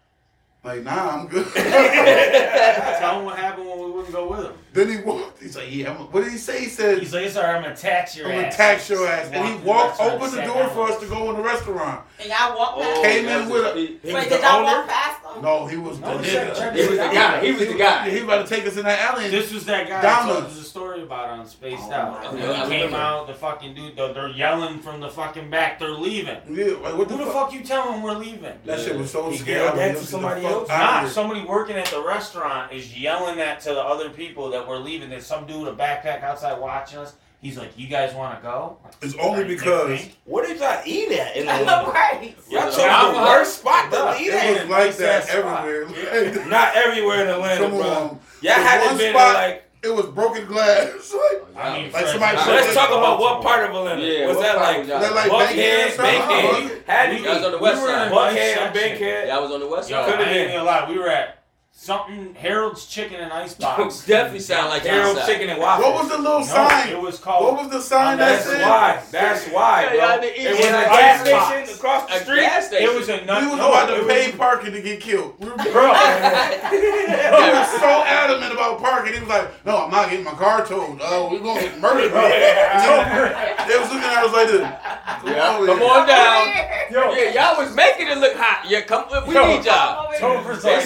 like, 0.64 0.82
nah, 0.82 1.10
I'm 1.20 1.26
good. 1.26 1.46
Tell 1.54 3.18
him 3.18 3.24
what 3.24 3.38
happened 3.38 3.68
when 3.68 3.78
we 3.78 3.90
wouldn't 3.90 4.12
go 4.12 4.28
with 4.28 4.44
him. 4.46 4.52
Then 4.76 4.88
he 4.90 4.96
walked. 5.04 5.42
He's 5.42 5.56
like, 5.56 5.72
yeah. 5.74 5.90
I'm, 5.90 5.96
what 6.12 6.22
did 6.24 6.32
he 6.32 6.38
say? 6.38 6.60
He 6.60 6.66
said, 6.66 6.98
He's 7.00 7.12
like, 7.12 7.24
it's 7.26 7.36
alright, 7.36 7.56
I'm 7.56 7.62
gonna 7.62 7.76
tax 7.76 8.16
your 8.16 8.26
I'm 8.26 8.34
gonna 8.36 8.46
ass. 8.48 8.56
tax 8.56 8.88
your 8.90 9.06
ass. 9.06 9.30
And 9.32 9.46
he 9.48 9.54
Walked 9.66 9.98
to 9.98 10.04
the 10.04 10.10
walked, 10.10 10.22
restaurant, 10.22 10.22
opened 10.22 10.32
the 10.38 10.42
door 10.42 10.68
for 10.70 10.92
us 10.92 11.00
to 11.00 11.06
go 11.06 11.30
in 11.30 11.36
the 11.36 11.42
restaurant. 11.42 12.04
And 12.20 12.28
y'all 12.28 12.56
walk 12.56 12.76
past? 12.78 12.96
Oh, 12.98 13.02
Came 13.02 13.26
in 13.26 13.48
with 13.50 13.64
a- 13.64 13.74
he- 13.74 13.98
He 14.02 14.14
Wait, 14.14 14.28
did 14.28 14.38
the 14.38 14.42
y'all 14.42 14.56
owner? 14.60 14.64
walk 14.78 14.88
past 14.88 15.22
them? 15.22 15.42
No, 15.42 15.66
he 15.66 15.76
was 15.76 15.98
No, 16.00 16.16
the 16.18 16.24
he 16.24 16.30
nigga. 16.36 16.72
He 16.74 16.80
was 16.80 16.90
the 16.90 16.96
guy. 16.96 17.40
He 17.44 17.52
was 17.52 17.66
the 17.68 17.74
guy. 17.74 18.08
He 18.08 18.14
was 18.16 18.22
about 18.24 18.46
to 18.48 18.54
take 18.54 18.66
us 18.66 18.76
in 18.78 18.84
that 18.84 18.98
alley. 19.00 19.24
And 19.24 19.34
This 19.34 19.52
was 19.52 19.66
that 19.66 19.86
guy 19.88 20.00
Down 20.00 20.30
I 20.30 20.32
told 20.32 20.44
us. 20.44 20.54
you 20.56 20.60
the 20.62 20.66
story 20.66 21.02
about 21.02 21.28
on 21.30 21.46
Spaced 21.46 21.82
Oh 21.88 21.92
Out. 21.92 22.26
And 22.34 22.38
God. 22.40 22.72
he 22.72 22.78
came 22.78 22.94
out, 22.94 23.26
the 23.26 23.34
fucking 23.34 23.74
dude, 23.74 23.96
they're, 23.96 24.14
they're 24.14 24.28
yelling 24.30 24.78
from 24.78 25.00
the 25.00 25.08
fucking 25.10 25.50
back, 25.50 25.78
they're 25.78 25.90
leaving. 25.90 26.38
yeah, 26.50 26.66
like, 26.82 26.96
what 26.96 27.08
the, 27.08 27.16
Who 27.16 27.24
the 27.26 27.30
fuck? 27.30 27.50
fuck 27.50 27.52
you 27.52 27.60
telling 27.60 28.00
we're 28.02 28.14
leaving? 28.14 28.54
That 28.64 28.80
shit 28.80 28.96
was 28.96 29.10
so 29.10 29.30
He 29.30 29.36
scary. 29.38 29.60
yelled 29.64 29.78
that 29.78 29.96
to 29.98 30.04
somebody 30.04 30.44
else? 30.46 30.68
Nah, 30.68 31.06
somebody 31.08 31.44
working 31.44 31.76
at 31.76 31.86
the 31.86 32.02
restaurant 32.02 32.72
is 32.72 32.98
yelling 32.98 33.36
that 33.36 33.60
to 33.60 33.70
the 33.70 33.82
other 33.82 34.08
people 34.08 34.50
that 34.50 34.65
we're 34.68 34.78
leaving. 34.78 35.10
There's 35.10 35.26
some 35.26 35.46
dude 35.46 35.64
with 35.64 35.74
a 35.74 35.76
backpack 35.76 36.22
outside 36.22 36.58
watching 36.60 36.98
us. 36.98 37.14
He's 37.40 37.58
like, 37.58 37.78
"You 37.78 37.86
guys 37.86 38.14
want 38.14 38.38
to 38.38 38.42
go?" 38.42 38.78
It's 39.02 39.14
only 39.16 39.40
Like, 39.40 39.48
because? 39.48 40.08
What 40.24 40.46
did 40.46 40.58
y'all 40.58 40.80
eat 40.86 41.12
at 41.12 41.36
in 41.36 41.48
Atlanta? 41.48 41.90
right. 41.90 42.34
Y'all 42.50 42.62
chose 42.64 42.76
the 42.76 42.82
I'm- 42.84 43.14
worst 43.14 43.58
spot 43.60 43.90
to 43.92 43.96
Bruh, 43.98 44.20
eat 44.20 44.28
it 44.28 44.34
at. 44.34 44.60
was 44.62 44.70
like 44.70 44.96
that 44.96 45.28
everywhere. 45.28 45.84
Like, 46.34 46.46
Not 46.48 46.74
everywhere 46.76 47.22
in 47.22 47.28
Atlanta, 47.28 47.62
Come 47.68 47.70
bro. 47.78 47.82
on. 47.88 48.20
Y'all 48.40 48.52
hadn't 48.54 48.86
one 48.86 48.98
been 48.98 49.12
spot- 49.12 49.34
like. 49.34 49.62
it 49.82 49.94
was 49.94 50.06
broken 50.06 50.46
glass. 50.46 51.14
Like, 51.14 51.42
I 51.56 51.72
mean, 51.82 51.92
Like 51.92 52.04
for 52.06 52.10
somebody 52.12 52.36
example- 52.38 52.54
Let's 52.54 52.74
talk 52.74 52.88
about 52.90 53.20
what 53.20 53.42
part 53.42 53.64
of 53.68 53.76
Atlanta. 53.76 54.02
Yeah, 54.02 54.26
was 54.26 54.38
that 54.38 54.56
like? 54.56 54.78
was 54.78 54.88
y'all- 54.88 55.14
like 55.14 55.30
Buckhead, 55.30 55.56
Bankhead 55.56 55.86
or 55.86 55.90
something? 55.90 56.68
Bankhead. 56.68 56.82
Had 56.86 57.12
Y'all 57.20 57.34
was 57.34 57.44
on 57.44 57.52
the 57.52 57.58
west 57.58 57.76
We 57.76 57.82
were 57.82 57.92
in 57.92 57.98
side. 57.98 58.12
Buckhead 58.12 58.56
and. 58.66 58.74
Bankhead. 58.74 59.28
Y'all 59.28 59.42
was 59.42 59.52
on 59.52 59.60
the 59.60 59.68
west 59.68 59.88
side. 59.88 60.04
Could've 60.10 60.26
been. 60.26 60.48
gonna 60.52 60.64
lie. 60.64 60.88
We 60.90 60.98
were 60.98 61.08
at 61.08 61.35
something 61.78 62.34
Harold's 62.34 62.86
Chicken 62.86 63.20
and 63.20 63.30
Icebox. 63.32 64.06
Definitely 64.06 64.40
sound 64.40 64.70
like 64.70 64.82
Harold 64.82 65.18
outside. 65.18 65.26
Chicken 65.32 65.50
and 65.50 65.60
Waffles. 65.60 65.84
What 65.86 66.02
was 66.02 66.08
the 66.10 66.18
little 66.18 66.40
No, 66.40 66.46
sign? 66.46 66.88
it 66.88 67.00
was 67.00 67.18
called. 67.18 67.44
What 67.44 67.62
was 67.64 67.70
the 67.70 67.80
sign 67.82 68.16
that 68.18 68.42
That's 68.42 68.44
said? 68.46 68.62
why. 68.62 69.02
That's 69.12 69.46
why, 69.48 69.82
Yeah, 69.82 69.88
bro. 69.90 69.98
y'all 69.98 70.20
It 70.22 70.50
was 70.56 70.58
a 70.58 70.70
gas 70.72 71.20
icebox. 71.20 71.46
station 71.46 71.74
across 71.76 72.08
the 72.08 72.16
A 72.16 72.20
street. 72.24 72.40
gas 72.40 72.66
station. 72.68 72.88
It 72.88 72.94
was 72.94 73.08
a 73.10 73.12
We 73.12 73.46
was 73.46 73.56
no, 73.58 73.68
about 73.68 73.90
it 73.90 73.94
to 73.96 74.02
was- 74.04 74.12
pay 74.12 74.32
parking 74.32 74.72
to 74.72 74.80
get 74.82 75.00
killed. 75.00 75.34
We 75.38 75.48
were, 75.50 75.56
Bro, 75.56 75.92
he 75.92 77.50
was 77.52 77.68
so 77.80 78.02
adamant 78.04 78.52
about 78.52 78.80
parking. 78.82 79.12
He 79.14 79.20
was 79.20 79.28
like, 79.28 79.64
"No, 79.66 79.84
I'm 79.84 79.90
not 79.90 80.08
getting 80.10 80.24
my 80.24 80.32
car 80.32 80.64
towed. 80.64 80.98
Oh, 81.02 81.28
we're 81.30 81.40
gonna 81.40 81.60
get 81.60 81.78
murdered." 81.78 82.10
Bro. 82.10 82.22
They 83.66 83.76
was 83.78 83.88
looking 83.90 84.08
at 84.08 84.24
us 84.24 84.32
like 84.32 84.46
this. 84.48 84.60
Come 84.62 85.28
Yeah, 85.34 85.56
on, 85.58 85.66
come 85.66 85.82
on 85.82 86.06
down. 86.06 86.46
yo, 86.90 87.12
Yeah, 87.14 87.30
y'all 87.34 87.58
was 87.64 87.74
making 87.74 88.06
it 88.06 88.18
look 88.18 88.36
hot. 88.36 88.64
Yeah, 88.68 88.82
come. 88.82 89.06
We 89.26 89.34
Yo, 89.34 89.46
need 89.46 89.64
y'all. 89.64 90.12
Tover's 90.18 90.62
They 90.62 90.80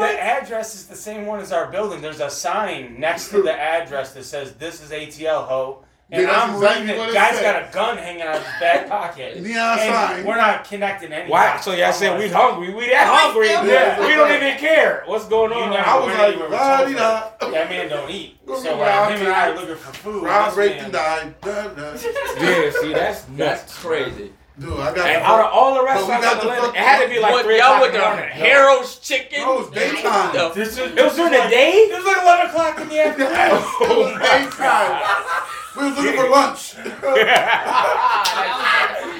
like, 0.00 0.10
said, 0.10 0.16
the 0.18 0.22
"You 0.22 0.24
know 0.24 0.34
what?" 0.34 0.42
address 0.42 0.74
is 0.74 0.86
the 0.86 0.96
same 0.96 1.26
one 1.26 1.40
as 1.40 1.52
our 1.52 1.66
building. 1.70 2.00
There's 2.00 2.20
a 2.20 2.30
sign 2.30 2.98
next 2.98 3.28
to 3.30 3.42
the 3.42 3.52
address 3.52 4.12
that 4.14 4.24
says, 4.24 4.52
"This 4.54 4.82
is 4.82 4.90
ATL 4.92 5.44
ho." 5.44 5.84
And 6.10 6.22
Yeah, 6.22 6.30
I'm 6.42 6.54
exactly 6.54 6.80
reading 6.86 6.98
what 7.00 7.08
it. 7.08 7.12
it 7.12 7.14
Guy's 7.14 7.36
said. 7.36 7.42
got 7.42 7.68
a 7.68 7.74
gun 7.74 7.98
hanging 7.98 8.22
out 8.22 8.36
of 8.36 8.42
his 8.42 8.52
back 8.60 8.88
pocket. 8.88 9.36
Neon 9.42 9.78
And 9.78 9.94
sign. 9.94 10.24
We're 10.24 10.36
not 10.38 10.64
connecting 10.64 11.12
any. 11.12 11.30
Why? 11.30 11.60
So 11.60 11.72
y'all 11.72 11.88
I'm 11.88 11.92
said 11.92 12.10
like, 12.12 12.20
we 12.20 12.28
hungry. 12.30 12.72
We 12.72 12.88
that 12.88 13.06
hungry. 13.06 13.48
Yeah. 13.48 14.00
We 14.06 14.14
don't 14.14 14.32
even 14.34 14.56
care 14.56 15.02
what's 15.04 15.26
going 15.26 15.52
You 15.52 15.58
on. 15.64 15.68
know. 15.70 15.76
I 15.76 15.98
was 15.98 16.06
like, 16.06 16.18
anywhere 16.28 16.48
with 16.48 16.58
la 16.58 16.84
di 16.86 16.94
da. 16.94 17.50
That 17.50 17.68
man 17.68 17.88
don't 17.90 18.10
eat. 18.10 18.36
So 18.48 18.54
get 18.78 19.12
him 19.12 19.26
and 19.26 19.28
I 19.28 19.50
are 19.50 19.54
looking 19.54 19.76
for 19.76 19.92
food, 19.92 20.24
Rob 20.24 20.46
this 20.48 20.56
raped 20.56 20.80
and 20.80 20.92
died. 20.94 21.38
Da, 21.42 21.68
da. 21.68 21.92
Yeah, 22.40 22.70
see, 22.80 22.92
that's. 22.94 23.20
That's 23.36 23.78
crazy. 23.78 24.32
Dude, 24.58 24.72
I 24.80 24.92
got 24.94 25.06
And 25.08 25.22
out 25.22 25.40
of 25.40 25.46
all 25.52 25.74
the 25.74 25.84
restaurants 25.84 26.24
got 26.24 26.32
in 26.42 26.48
the 26.48 26.54
Atlanta, 26.54 26.66
fuck- 26.66 26.74
it 26.74 26.80
had 26.80 27.02
to 27.04 27.08
be 27.08 27.20
like 27.20 27.32
What, 27.32 27.44
three 27.44 27.58
y'all 27.58 27.76
o'clock 27.76 27.82
with 27.82 27.94
in 27.94 28.00
the 28.00 28.06
the. 28.16 28.22
Harold's 28.22 28.98
chicken? 28.98 29.40
No, 29.40 29.58
it's 29.60 29.70
daytime. 29.70 30.32
The- 30.34 30.48
This 30.54 30.68
is, 30.72 30.78
It 30.78 30.94
was 31.04 31.14
during 31.14 31.32
the 31.32 31.48
day. 31.48 31.70
It 31.72 31.92
was 31.96 32.04
like 32.04 32.22
11 32.22 32.46
o'clock 32.50 32.80
in 32.80 32.88
the 32.88 32.98
afternoon. 33.06 33.30
Yes, 33.30 33.62
it 33.80 33.96
was 33.96 34.12
daytime. 34.18 35.00
We 35.76 35.82
was 35.84 35.94
looking 35.96 36.16
for 36.20 36.28
lunch. 36.28 36.74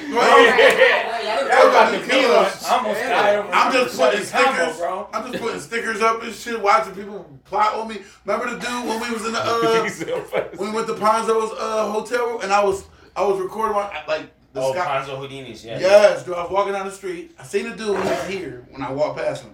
That 0.08 1.60
was 1.64 1.70
about 1.70 1.90
to 1.92 2.00
kill 2.06 2.32
us. 2.32 2.64
I 2.64 2.76
almost 2.76 3.00
died 3.00 3.36
over 3.38 3.52
I'm 3.52 3.72
just 3.72 3.98
putting 3.98 4.20
this 4.20 4.30
combo, 4.30 4.72
stickers. 4.72 5.06
I'm 5.12 5.32
just 5.32 5.42
putting 5.42 5.60
stickers 5.60 6.00
up 6.00 6.22
and 6.22 6.34
shit, 6.34 6.60
watching 6.60 6.94
people 6.94 7.40
plot 7.44 7.74
on 7.74 7.88
me. 7.88 8.02
Remember 8.24 8.50
the 8.54 8.58
dude 8.58 8.86
when 8.86 9.00
we 9.00 9.10
was 9.12 9.26
in 9.26 9.32
the 9.32 9.40
uh 9.40 10.48
when 10.56 10.70
we 10.70 10.74
went 10.74 10.86
to 10.88 10.94
Ponzo's 10.94 11.52
uh 11.58 11.90
hotel 11.90 12.40
and 12.42 12.52
I 12.52 12.62
was 12.64 12.84
I 13.16 13.22
was 13.24 13.40
recording 13.40 13.76
my 13.76 14.02
like 14.08 14.30
the 14.58 14.64
Oh, 14.64 14.72
sky. 14.72 15.04
Ponzo 15.04 15.18
Houdini's, 15.18 15.64
yeah. 15.64 15.78
Yes, 15.78 16.24
dude. 16.24 16.34
I 16.34 16.42
was 16.42 16.50
walking 16.50 16.72
down 16.72 16.86
the 16.86 16.92
street. 16.92 17.34
I 17.38 17.44
seen 17.44 17.66
a 17.66 17.70
dude 17.76 17.86
who 17.86 17.92
was 17.94 18.26
here 18.26 18.66
when 18.70 18.82
I 18.82 18.90
walked 18.92 19.18
past 19.18 19.42
him. 19.44 19.52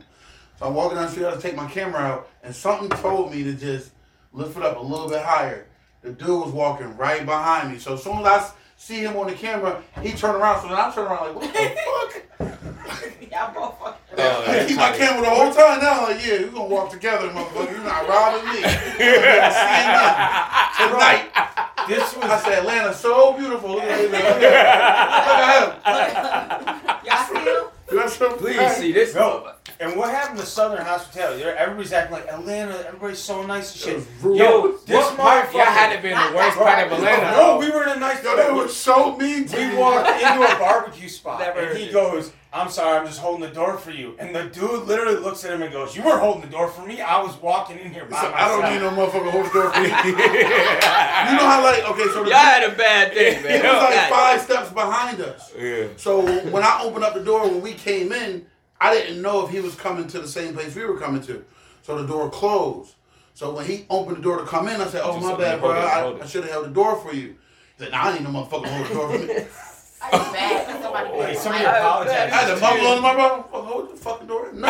So 0.58 0.66
I'm 0.66 0.74
walking 0.74 0.96
down 0.96 1.06
the 1.06 1.10
street. 1.12 1.26
I 1.26 1.30
had 1.30 1.40
to 1.40 1.42
take 1.42 1.56
my 1.56 1.68
camera 1.70 2.00
out, 2.00 2.28
and 2.42 2.54
something 2.54 2.88
told 2.98 3.32
me 3.32 3.42
to 3.44 3.54
just 3.54 3.90
lift 4.32 4.56
it 4.56 4.62
up 4.62 4.76
a 4.78 4.80
little 4.82 5.08
bit 5.08 5.22
higher. 5.22 5.66
The 6.02 6.10
dude 6.10 6.28
was 6.28 6.52
walking 6.52 6.96
right 6.96 7.24
behind 7.24 7.72
me. 7.72 7.78
So 7.78 7.94
as 7.94 8.02
soon 8.02 8.18
as 8.18 8.26
I 8.26 8.50
see 8.76 8.98
him 9.00 9.16
on 9.16 9.26
the 9.28 9.34
camera, 9.34 9.82
he 10.02 10.12
turned 10.12 10.36
around. 10.36 10.60
So 10.62 10.68
then 10.68 10.76
I 10.78 10.90
turn 10.94 11.06
around 11.06 11.34
like, 11.34 11.36
what 11.36 11.52
the 11.52 11.58
fuck? 11.84 13.30
Y'all 13.32 13.52
both 13.54 13.78
fucking. 13.80 14.00
Oh, 14.18 14.44
I 14.46 14.64
keep 14.68 14.76
my 14.76 14.92
camera 14.96 15.22
the 15.22 15.30
whole 15.30 15.52
time 15.52 15.80
now. 15.80 16.02
Like, 16.06 16.24
yeah, 16.24 16.38
we're 16.42 16.50
gonna 16.50 16.66
walk 16.66 16.90
together, 16.90 17.28
motherfucker. 17.30 17.70
You're 17.70 17.82
not 17.82 18.06
robbing 18.08 18.44
me. 18.52 18.60
We're 18.98 19.16
gonna 19.24 19.50
see 19.50 19.74
him 19.82 20.90
tonight. 20.90 21.73
This 21.88 22.16
I 22.22 22.38
said, 22.40 22.58
Atlanta's 22.60 22.96
so 22.98 23.32
beautiful. 23.34 23.70
Look 23.72 23.82
at 23.84 24.00
him. 24.00 24.10
Look 24.12 24.20
at 24.42 25.62
him. 25.84 27.04
Y'all 27.06 27.24
see 27.26 27.50
him? 27.50 27.64
You 27.90 27.98
got 28.00 28.10
some 28.10 28.38
Please 28.38 28.76
see 28.76 28.92
this. 28.92 29.12
Bro. 29.12 29.50
And 29.80 29.96
what 29.96 30.10
happened 30.10 30.38
to 30.38 30.46
Southern 30.46 30.84
Hospitality? 30.84 31.42
Everybody's 31.42 31.92
acting 31.92 32.14
like 32.16 32.26
Atlanta. 32.28 32.86
Everybody's 32.86 33.18
so 33.18 33.44
nice 33.44 33.72
and 33.72 33.80
shit. 34.02 34.08
Yo, 34.22 34.32
Yo, 34.34 34.60
What 34.62 34.86
this 34.86 35.10
part? 35.14 35.52
Y'all 35.52 35.62
had 35.64 35.94
to 35.96 36.00
be 36.02 36.08
in 36.10 36.14
the 36.18 36.32
worst 36.36 36.56
part 36.56 36.86
of 36.86 36.92
Atlanta. 36.92 37.30
No, 37.36 37.58
we 37.58 37.70
were 37.70 37.82
in 37.84 37.90
a 37.90 37.96
nice. 37.96 38.22
Yo, 38.24 38.36
they 38.36 38.52
were 38.52 38.68
so 38.68 39.16
mean 39.16 39.46
to 39.46 39.56
We 39.56 39.66
me. 39.68 39.76
walked 39.76 40.08
into 40.08 40.42
a 40.42 40.58
barbecue 40.58 41.08
spot, 41.08 41.42
and 41.56 41.76
he 41.76 41.86
this. 41.86 41.92
goes, 41.94 42.32
"I'm 42.54 42.70
sorry, 42.70 42.98
I'm 42.98 43.06
just 43.06 43.18
holding 43.20 43.46
the 43.48 43.54
door 43.54 43.76
for 43.76 43.90
you." 43.90 44.14
And 44.18 44.34
the 44.34 44.44
dude 44.44 44.84
literally 44.86 45.16
looks 45.18 45.44
at 45.44 45.52
him 45.52 45.62
and 45.62 45.72
goes, 45.72 45.96
"You 45.96 46.02
weren't 46.02 46.20
holding 46.20 46.42
the 46.42 46.48
door 46.48 46.68
for 46.68 46.86
me. 46.86 47.00
I 47.00 47.20
was 47.22 47.34
walking 47.42 47.78
in 47.78 47.92
here 47.92 48.04
by 48.06 48.20
So 48.22 48.30
myself." 48.30 48.34
I 48.40 48.48
don't 48.62 48.72
need 48.72 48.80
no 48.80 48.90
motherfucker 48.90 49.30
holding 49.30 49.52
the 49.52 49.60
door 49.60 49.70
for 49.72 49.80
me. 49.80 49.88
you 49.88 51.36
know 51.36 51.46
how 51.46 51.62
like 51.62 51.84
okay, 51.90 52.04
so 52.12 52.22
the 52.24 52.30
Y'all 52.30 52.38
had 52.38 52.62
a 52.72 52.74
bad 52.76 53.12
day, 53.12 53.34
man. 53.42 53.52
it 53.56 53.62
was 53.64 53.82
like 53.82 54.08
five 54.10 54.40
steps 54.40 54.70
behind 54.70 55.20
us. 55.20 55.52
Yeah. 55.58 55.88
So 55.96 56.20
when 56.50 56.62
I 56.62 56.80
opened 56.82 57.04
up 57.04 57.14
the 57.14 57.24
door 57.24 57.48
when 57.48 57.60
we 57.60 57.72
came 57.74 58.12
in, 58.12 58.46
I 58.80 58.94
didn't 58.94 59.20
know 59.22 59.44
if 59.44 59.50
he 59.50 59.60
was 59.60 59.74
coming 59.74 60.06
to 60.08 60.20
the 60.20 60.28
same 60.28 60.54
place 60.54 60.74
we 60.74 60.84
were 60.84 60.98
coming 60.98 61.22
to. 61.22 61.44
So 61.82 62.00
the 62.00 62.06
door 62.06 62.30
closed. 62.30 62.94
So 63.34 63.52
when 63.54 63.66
he 63.66 63.84
opened 63.90 64.18
the 64.18 64.22
door 64.22 64.38
to 64.38 64.44
come 64.46 64.68
in, 64.68 64.80
I 64.80 64.86
said, 64.86 65.00
"Oh 65.04 65.14
Just 65.14 65.26
my 65.26 65.36
bad, 65.36 65.60
bro. 65.60 65.72
it, 65.72 65.74
I. 65.76 66.12
I 66.22 66.26
should 66.26 66.44
have 66.44 66.52
held 66.52 66.66
the 66.66 66.70
door 66.70 66.96
for 67.00 67.12
you." 67.12 67.34
He 67.76 67.82
said, 67.84 67.90
"Nah, 67.92 68.02
I 68.04 68.12
need 68.14 68.22
no 68.22 68.30
motherfucker 68.30 68.66
hold 68.66 68.86
the 68.88 68.94
door 68.94 69.10
for 69.12 69.18
me." 69.18 69.46
Are 70.12 70.26
you 70.26 70.32
mad? 70.32 70.66
'cause 70.66 70.82
Somebody 70.82 71.10
Wait, 71.18 71.38
somebody 71.38 71.64
I- 71.66 71.78
apologized. 71.78 72.32
I 72.32 72.36
had 72.36 72.54
to 72.54 72.60
mumble 72.60 72.86
under 72.88 73.02
my 73.02 73.14
breath. 73.14 73.30
"Fuck, 73.50 73.64
Hold 73.64 73.92
the 73.92 73.96
fucking 73.96 74.26
door. 74.26 74.48
No. 74.52 74.68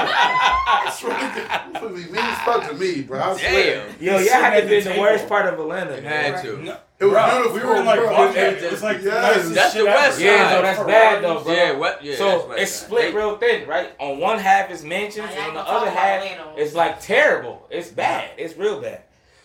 I 0.00 0.92
swear 0.98 1.18
to 1.18 1.48
God, 1.48 1.82
you 1.82 1.88
be 2.04 2.12
mean 2.12 2.16
as 2.16 2.38
fuck 2.38 2.68
to 2.68 2.74
me, 2.74 3.02
bro. 3.02 3.20
I 3.20 3.36
swear. 3.36 3.86
Damn. 3.88 4.02
Yo, 4.02 4.18
y'all 4.18 4.28
had 4.42 4.62
to 4.62 4.68
be 4.68 4.80
the 4.80 4.98
worst 5.00 5.28
part 5.28 5.52
of 5.52 5.58
Atlanta. 5.60 5.96
You 5.96 6.02
had 6.02 6.42
to. 6.42 6.78
It 7.00 7.04
was 7.04 7.12
Bro, 7.12 7.30
beautiful. 7.30 7.52
We 7.52 7.64
were 7.64 7.76
in 7.76 7.84
like 7.86 8.00
bro. 8.00 8.30
It 8.32 8.62
It 8.62 8.70
was 8.72 8.82
like 8.82 9.02
Yes. 9.02 9.48
That's 9.50 9.72
the 9.74 9.80
ever. 9.80 9.88
west 9.88 10.20
Yeah, 10.20 10.48
side. 10.48 10.54
no, 10.56 10.62
that's 10.62 10.82
bad 10.82 11.22
though, 11.22 11.40
bro. 11.44 11.52
Yeah, 11.54 11.72
what? 11.72 12.04
Yeah, 12.04 12.16
so 12.16 12.28
that's 12.30 12.44
right. 12.48 12.58
it's 12.58 12.72
split 12.72 13.02
They- 13.02 13.12
real 13.16 13.36
thin, 13.38 13.68
right? 13.68 13.92
On 14.00 14.18
one 14.18 14.38
half 14.40 14.70
is 14.72 14.82
mansions, 14.84 15.28
and 15.32 15.46
on 15.48 15.54
the 15.54 15.60
other 15.60 15.90
half 15.90 16.24
it's 16.56 16.74
like 16.74 17.00
terrible. 17.00 17.66
It's 17.70 17.88
bad. 17.88 18.30
It's 18.36 18.56
real 18.56 18.80
bad. 18.80 19.02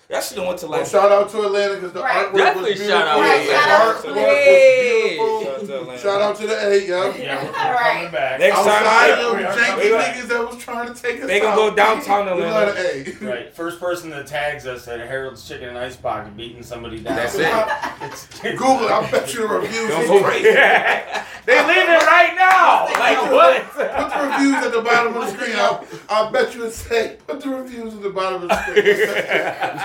Y'all 0.10 0.22
should 0.22 0.38
have 0.38 0.48
went 0.48 0.60
to 0.60 0.68
Well, 0.68 0.80
like. 0.82 0.88
shout 0.90 1.12
out 1.12 1.30
to 1.30 1.42
Atlanta 1.44 1.76
because 1.76 1.94
the 1.94 2.02
Right. 2.02 2.28
artwork 2.28 2.38
Definitely 2.38 2.72
was 2.72 2.80
beautiful. 2.82 3.00
shout 3.00 3.08
out 3.08 3.18
the 3.18 3.24
to 3.24 3.34
Atlanta. 3.34 3.74
artwork 3.74 4.04
Shout 4.04 4.04
was 4.04 4.14
beautiful. 4.14 5.42
Shout 5.44 5.54
out 5.54 5.66
to 5.68 5.78
Atlanta. 5.80 6.00
Shout 6.02 6.22
out 6.22 6.36
to 6.36 6.48
the 6.48 6.72
eight, 6.74 6.88
yo. 6.88 6.96
Yeah, 7.14 7.36
we're, 7.44 7.44
we're 7.46 7.52
Right. 7.74 7.94
coming 7.96 8.12
back. 8.12 8.40
Next 8.40 8.56
time, 8.58 8.68
Outside 8.68 9.08
we- 9.08 9.24
them 9.44 9.54
janky 9.54 9.66
coming 9.68 9.92
back. 9.94 10.16
niggas 10.16 10.28
that 10.28 10.48
was 10.52 10.58
trying 10.64 10.94
to 10.94 11.02
take 11.02 11.22
us 11.22 11.28
They 11.28 11.40
gonna 11.40 11.52
out. 11.54 11.56
go 11.56 11.76
downtown 11.76 12.26
We 12.26 12.44
Atlanta. 12.44 12.74
let 12.74 12.78
hey. 12.78 13.16
Right, 13.22 13.56
first 13.56 13.80
person 13.80 14.10
that 14.12 14.28
tags 14.28 14.68
us 14.68 14.88
at 14.90 15.00
Harold's 15.00 15.48
Chicken 15.48 15.70
and 15.70 15.78
Ice 15.80 15.96
Pocket 15.96 16.36
beating 16.36 16.64
somebody 16.64 17.00
down. 17.00 17.16
That's 17.16 17.36
it. 17.36 17.48
It's, 18.02 18.28
Google 18.42 18.86
it. 18.86 18.92
I 18.92 19.10
bet 19.10 19.34
you 19.34 19.42
the 19.42 19.48
reviews 19.48 19.90
Don't 19.90 20.02
is 20.04 20.10
go- 20.10 20.24
crazy. 20.24 20.44
they 20.52 21.58
leaving 21.66 22.06
right 22.06 22.34
now. 22.38 22.88
Like 23.00 23.32
what? 23.32 23.64
Put 23.72 23.88
the 23.88 24.28
reviews 24.30 24.66
at 24.66 24.72
the 24.74 24.82
bottom 24.82 25.16
of 25.16 25.22
the 25.26 25.32
screen. 25.32 25.56
I, 25.56 25.80
I 26.10 26.32
bet 26.32 26.54
you 26.54 26.66
it's 26.66 26.76
say 26.76 27.16
put 27.26 27.40
the 27.40 27.50
reviews 27.50 27.94
at 27.94 28.02
the 28.04 28.10
bottom 28.10 28.44
of 28.44 28.50
the 28.50 28.62
screen. 28.62 28.84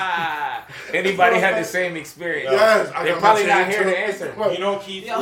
Anybody 0.95 1.39
had 1.39 1.63
the 1.63 1.65
same 1.67 1.97
experience? 1.97 2.51
Yes, 2.53 2.91
I 2.95 3.05
They're 3.05 3.17
probably 3.17 3.47
not 3.47 3.65
chain 3.65 3.71
here 3.71 3.85
to 3.85 3.99
answer. 3.99 4.33
What? 4.33 4.53
You 4.53 4.59
know 4.61 4.79
Keith 4.79 5.05
Lee? 5.05 5.11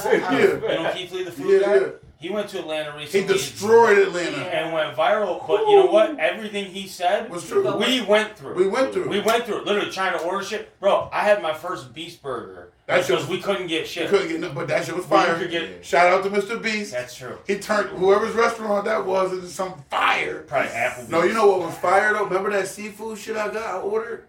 Yeah. 0.20 0.32
You 0.54 0.60
know 0.60 0.92
Keith 0.94 1.12
Lee, 1.12 1.24
the 1.24 1.32
food 1.32 1.60
Yeah, 1.60 1.66
guy? 1.66 1.74
yeah. 1.76 1.86
He 2.18 2.28
went 2.28 2.50
to 2.50 2.58
Atlanta 2.58 2.94
recently. 2.94 3.20
He 3.22 3.26
destroyed 3.26 3.96
Atlanta. 3.96 4.36
and 4.36 4.74
went 4.74 4.94
viral. 4.94 5.46
But 5.48 5.66
you 5.68 5.76
know 5.76 5.86
what? 5.86 6.18
Everything 6.18 6.66
he 6.66 6.86
said, 6.86 7.30
Was 7.30 7.48
true. 7.48 7.74
we 7.78 8.02
went 8.02 8.36
through. 8.36 8.54
We 8.56 8.68
went 8.68 8.92
through. 8.92 9.08
We 9.08 9.20
went 9.20 9.44
through. 9.46 9.64
Literally 9.64 9.90
trying 9.90 10.18
to 10.18 10.22
order 10.24 10.44
shit. 10.44 10.78
Bro, 10.80 11.08
I 11.14 11.20
had 11.20 11.40
my 11.40 11.54
first 11.54 11.94
Beast 11.94 12.22
Burger. 12.22 12.72
That 12.90 12.98
shit 12.98 13.06
because 13.08 13.28
was- 13.28 13.36
we 13.38 13.42
couldn't 13.42 13.66
get 13.68 13.86
shit. 13.88 14.08
couldn't 14.10 14.28
get 14.28 14.40
no, 14.40 14.50
but 14.50 14.68
that 14.68 14.84
shit 14.84 14.94
was 14.96 15.04
We 15.04 15.10
fire. 15.10 15.38
could 15.38 15.50
get- 15.50 15.84
Shout 15.84 16.06
out 16.12 16.24
to 16.24 16.30
Mr. 16.30 16.60
Beast. 16.60 16.92
That's 16.92 17.14
true. 17.14 17.38
He 17.46 17.56
turned 17.58 17.90
whoever's 17.90 18.34
restaurant 18.34 18.84
that 18.86 19.04
was 19.06 19.32
into 19.32 19.46
some 19.48 19.82
fire. 19.90 20.42
Probably 20.42 20.68
Applebee's. 20.70 21.08
No, 21.08 21.22
you 21.22 21.32
know 21.32 21.46
what 21.46 21.60
was 21.60 21.74
fire 21.76 22.12
though? 22.12 22.24
Remember 22.24 22.50
that 22.50 22.68
seafood 22.68 23.18
shit 23.18 23.36
I 23.36 23.48
got? 23.48 23.56
I 23.64 23.78
ordered 23.78 24.24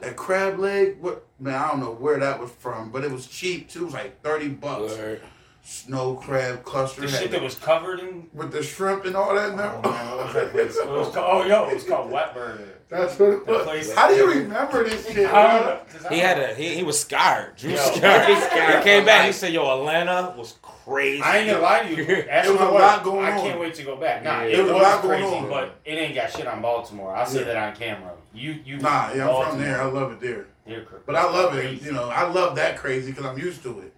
that 0.00 0.16
crab 0.16 0.58
leg. 0.58 0.96
What 1.00 1.26
man? 1.38 1.54
I 1.54 1.68
don't 1.68 1.80
know 1.80 1.92
where 1.92 2.18
that 2.18 2.40
was 2.40 2.50
from, 2.58 2.90
but 2.90 3.04
it 3.04 3.10
was 3.10 3.26
cheap 3.26 3.68
too. 3.70 3.82
It 3.82 3.84
was 3.86 3.94
like 3.94 4.22
thirty 4.22 4.48
bucks. 4.48 4.96
Word. 4.96 5.20
Snow 5.62 6.14
crab 6.14 6.64
cluster 6.64 7.02
the 7.02 7.10
had 7.10 7.20
shit 7.20 7.30
that 7.32 7.42
was 7.42 7.54
covered 7.54 8.00
in. 8.00 8.28
with 8.32 8.50
the 8.50 8.62
shrimp 8.62 9.04
and 9.04 9.14
all 9.14 9.34
that. 9.34 9.50
Oh, 9.52 9.56
now. 9.56 9.80
man, 9.90 10.16
what 10.16 10.32
that 10.32 10.50
place? 10.52 10.76
It 10.76 10.88
was 10.88 11.08
called, 11.14 11.44
oh, 11.44 11.46
yo, 11.46 11.68
it 11.68 11.74
was 11.74 11.84
called 11.84 12.10
Wet 12.10 12.34
Burger. 12.34 12.76
That's 12.88 13.16
what 13.18 13.28
it 13.28 13.46
was. 13.46 13.62
place- 13.64 13.94
How 13.94 14.08
do 14.08 14.14
you 14.14 14.26
remember 14.26 14.82
this 14.82 15.06
shit? 15.06 15.28
I 15.32 15.42
don't 15.42 15.60
man? 15.60 15.62
know. 15.62 15.80
'cause 15.92 16.06
I 16.06 16.14
He 16.14 16.18
had 16.20 16.40
a 16.40 16.54
he, 16.54 16.74
he 16.76 16.82
was 16.82 16.98
scarred. 16.98 17.56
Drew 17.56 17.70
Yo. 17.70 17.76
scarred. 17.76 18.26
He's 18.34 18.42
scarred. 18.44 18.78
He 18.78 18.82
came 18.82 19.04
back. 19.04 19.26
He 19.26 19.32
said, 19.32 19.52
"Yo, 19.52 19.78
Atlanta 19.78 20.34
was 20.36 20.54
crazy." 20.62 21.22
I 21.22 21.38
ain't 21.38 21.50
gonna 21.50 21.62
lie 21.62 21.82
to 21.84 21.94
you. 21.94 22.24
Ask 22.28 22.48
It 22.48 22.52
was 22.52 22.60
a 22.60 22.64
lot 22.64 23.04
going 23.04 23.24
I 23.24 23.30
on. 23.32 23.38
I 23.38 23.40
can't 23.42 23.60
wait 23.60 23.74
to 23.74 23.82
go 23.84 23.94
back. 23.96 24.24
Nah, 24.24 24.40
Yeah. 24.42 24.46
it, 24.48 24.52
There 24.56 24.62
was 24.64 24.72
was, 24.72 24.80
a 24.80 24.84
lot 24.84 25.02
going 25.02 25.20
crazy, 25.22 25.36
on. 25.36 25.48
but 25.50 25.74
it 25.84 25.92
ain't 25.92 26.14
got 26.16 26.32
shit 26.32 26.46
on 26.48 26.60
Baltimore. 26.62 27.14
I'll 27.14 27.26
say 27.26 27.40
Yeah. 27.40 27.44
that 27.44 27.56
on 27.56 27.76
camera. 27.76 28.10
You, 28.34 28.56
you. 28.64 28.78
Nah, 28.78 29.12
yeah, 29.14 29.22
I'm 29.22 29.26
Baltimore, 29.28 29.46
from 29.50 29.60
there. 29.60 29.80
I 29.82 29.84
love 29.84 30.12
it 30.12 30.20
there. 30.20 30.46
you're 30.66 30.80
But 31.06 31.14
I 31.16 31.24
love 31.24 31.54
it. 31.56 31.60
crazy. 31.60 31.84
You 31.86 31.92
know, 31.92 32.08
I 32.08 32.26
love 32.28 32.56
that 32.56 32.76
crazy 32.78 33.12
because 33.12 33.26
I'm 33.26 33.38
used 33.38 33.62
to 33.64 33.78
it. 33.80 33.94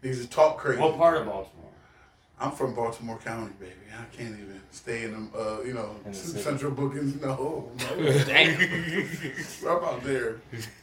These 0.00 0.24
are 0.24 0.28
talk 0.28 0.58
crazy. 0.58 0.80
What 0.80 0.96
part 0.96 1.16
of 1.16 1.26
Baltimore? 1.26 1.70
I'm 2.40 2.52
from 2.52 2.74
Baltimore 2.74 3.18
County, 3.18 3.52
baby. 3.58 3.72
I 3.92 4.04
can't 4.16 4.30
even 4.30 4.60
stay 4.70 5.04
in 5.04 5.10
them, 5.10 5.30
uh, 5.36 5.60
you 5.62 5.74
know, 5.74 5.96
the 6.04 6.14
central 6.14 6.70
bookings. 6.70 7.20
No, 7.20 7.68
no. 7.78 8.12
Damn. 8.24 8.60
I'm 9.68 9.84
out 9.84 10.04
there. 10.04 10.36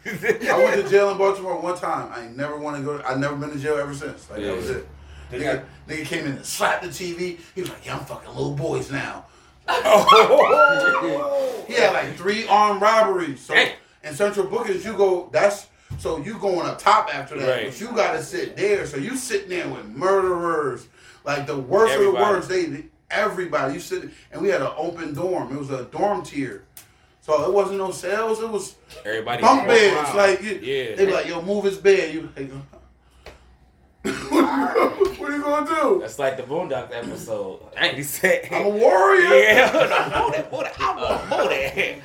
I 0.05 0.57
went 0.57 0.83
to 0.83 0.89
jail 0.89 1.11
in 1.11 1.17
Baltimore 1.17 1.57
one 1.61 1.77
time. 1.77 2.11
I 2.13 2.25
ain't 2.25 2.35
never 2.35 2.57
want 2.57 2.77
to 2.77 2.83
go. 2.83 3.01
I've 3.05 3.19
never 3.19 3.37
been 3.37 3.51
to 3.51 3.59
jail 3.59 3.77
ever 3.77 3.93
since. 3.93 4.29
Like 4.29 4.41
that 4.41 4.55
was 4.55 4.69
it. 4.69 4.87
Did 5.31 5.41
Nigga, 5.41 5.63
nigga 5.87 6.05
came 6.05 6.25
in 6.25 6.33
and 6.33 6.45
slapped 6.45 6.83
the 6.83 6.89
TV. 6.89 7.39
He 7.55 7.61
was 7.61 7.69
like, 7.69 7.85
"Yeah, 7.85 7.97
I'm 7.97 8.05
fucking 8.05 8.29
little 8.29 8.53
boys 8.53 8.91
now." 8.91 9.25
He 11.67 11.73
had 11.73 11.93
like 11.93 12.15
three 12.15 12.47
armed 12.47 12.79
robberies. 12.81 13.41
So 13.41 13.55
in 14.03 14.13
central 14.13 14.45
bookings, 14.45 14.85
you 14.85 14.93
go. 14.93 15.29
That's 15.31 15.67
so 15.97 16.17
you 16.19 16.37
going 16.39 16.67
up 16.67 16.79
top 16.79 17.13
after 17.13 17.37
that, 17.39 17.47
Right. 17.49 17.65
but 17.67 17.79
you 17.79 17.87
got 17.95 18.13
to 18.13 18.23
sit 18.23 18.55
there. 18.57 18.85
So 18.85 18.97
you 18.97 19.15
sitting 19.15 19.49
there 19.49 19.67
with 19.67 19.85
murderers, 19.87 20.87
like 21.23 21.45
the 21.47 21.57
worst 21.57 21.95
of 21.95 22.01
the 22.01 22.11
worst. 22.11 22.49
They 22.49 22.85
everybody. 23.11 23.73
You 23.75 23.79
sit 23.79 24.09
and 24.31 24.41
we 24.41 24.49
had 24.49 24.61
an 24.61 24.71
open 24.77 25.13
dorm. 25.13 25.51
It 25.53 25.59
was 25.59 25.69
a 25.71 25.85
dorm 25.85 26.23
tier. 26.23 26.63
So 27.21 27.43
it 27.45 27.51
wasn't 27.53 27.79
no 27.79 27.91
cells. 27.91 28.39
It 28.41 28.49
was 28.49 28.75
Everybody. 29.03 29.41
bunk 29.41 29.67
beds. 29.67 30.13
Like 30.13 30.41
you, 30.43 30.59
yeah. 30.61 30.95
they 30.95 31.05
be 31.07 31.11
like, 31.11 31.25
yo, 31.27 31.41
move 31.41 31.63
his 31.65 31.77
bed. 31.77 32.13
You 32.13 32.29
like, 32.37 32.51
what 34.29 35.29
are 35.31 35.35
you 35.35 35.41
gonna 35.41 35.65
do? 35.81 35.99
That's 36.01 36.19
like 36.19 36.37
the 36.37 36.43
Boondock 36.43 36.91
episode. 36.93 37.61
He 37.95 38.03
said. 38.03 38.47
I'm 38.51 38.65
a 38.65 38.69
warrior. 38.69 39.21
Yeah, 39.33 39.67
hold 39.69 39.91
on, 39.91 40.11
hold 40.11 40.33
it, 40.35 40.45
hold 40.45 40.65
it. 40.65 40.73
I'm 40.79 40.97
a 40.99 41.17
hold 41.17 41.49
it. 41.51 42.01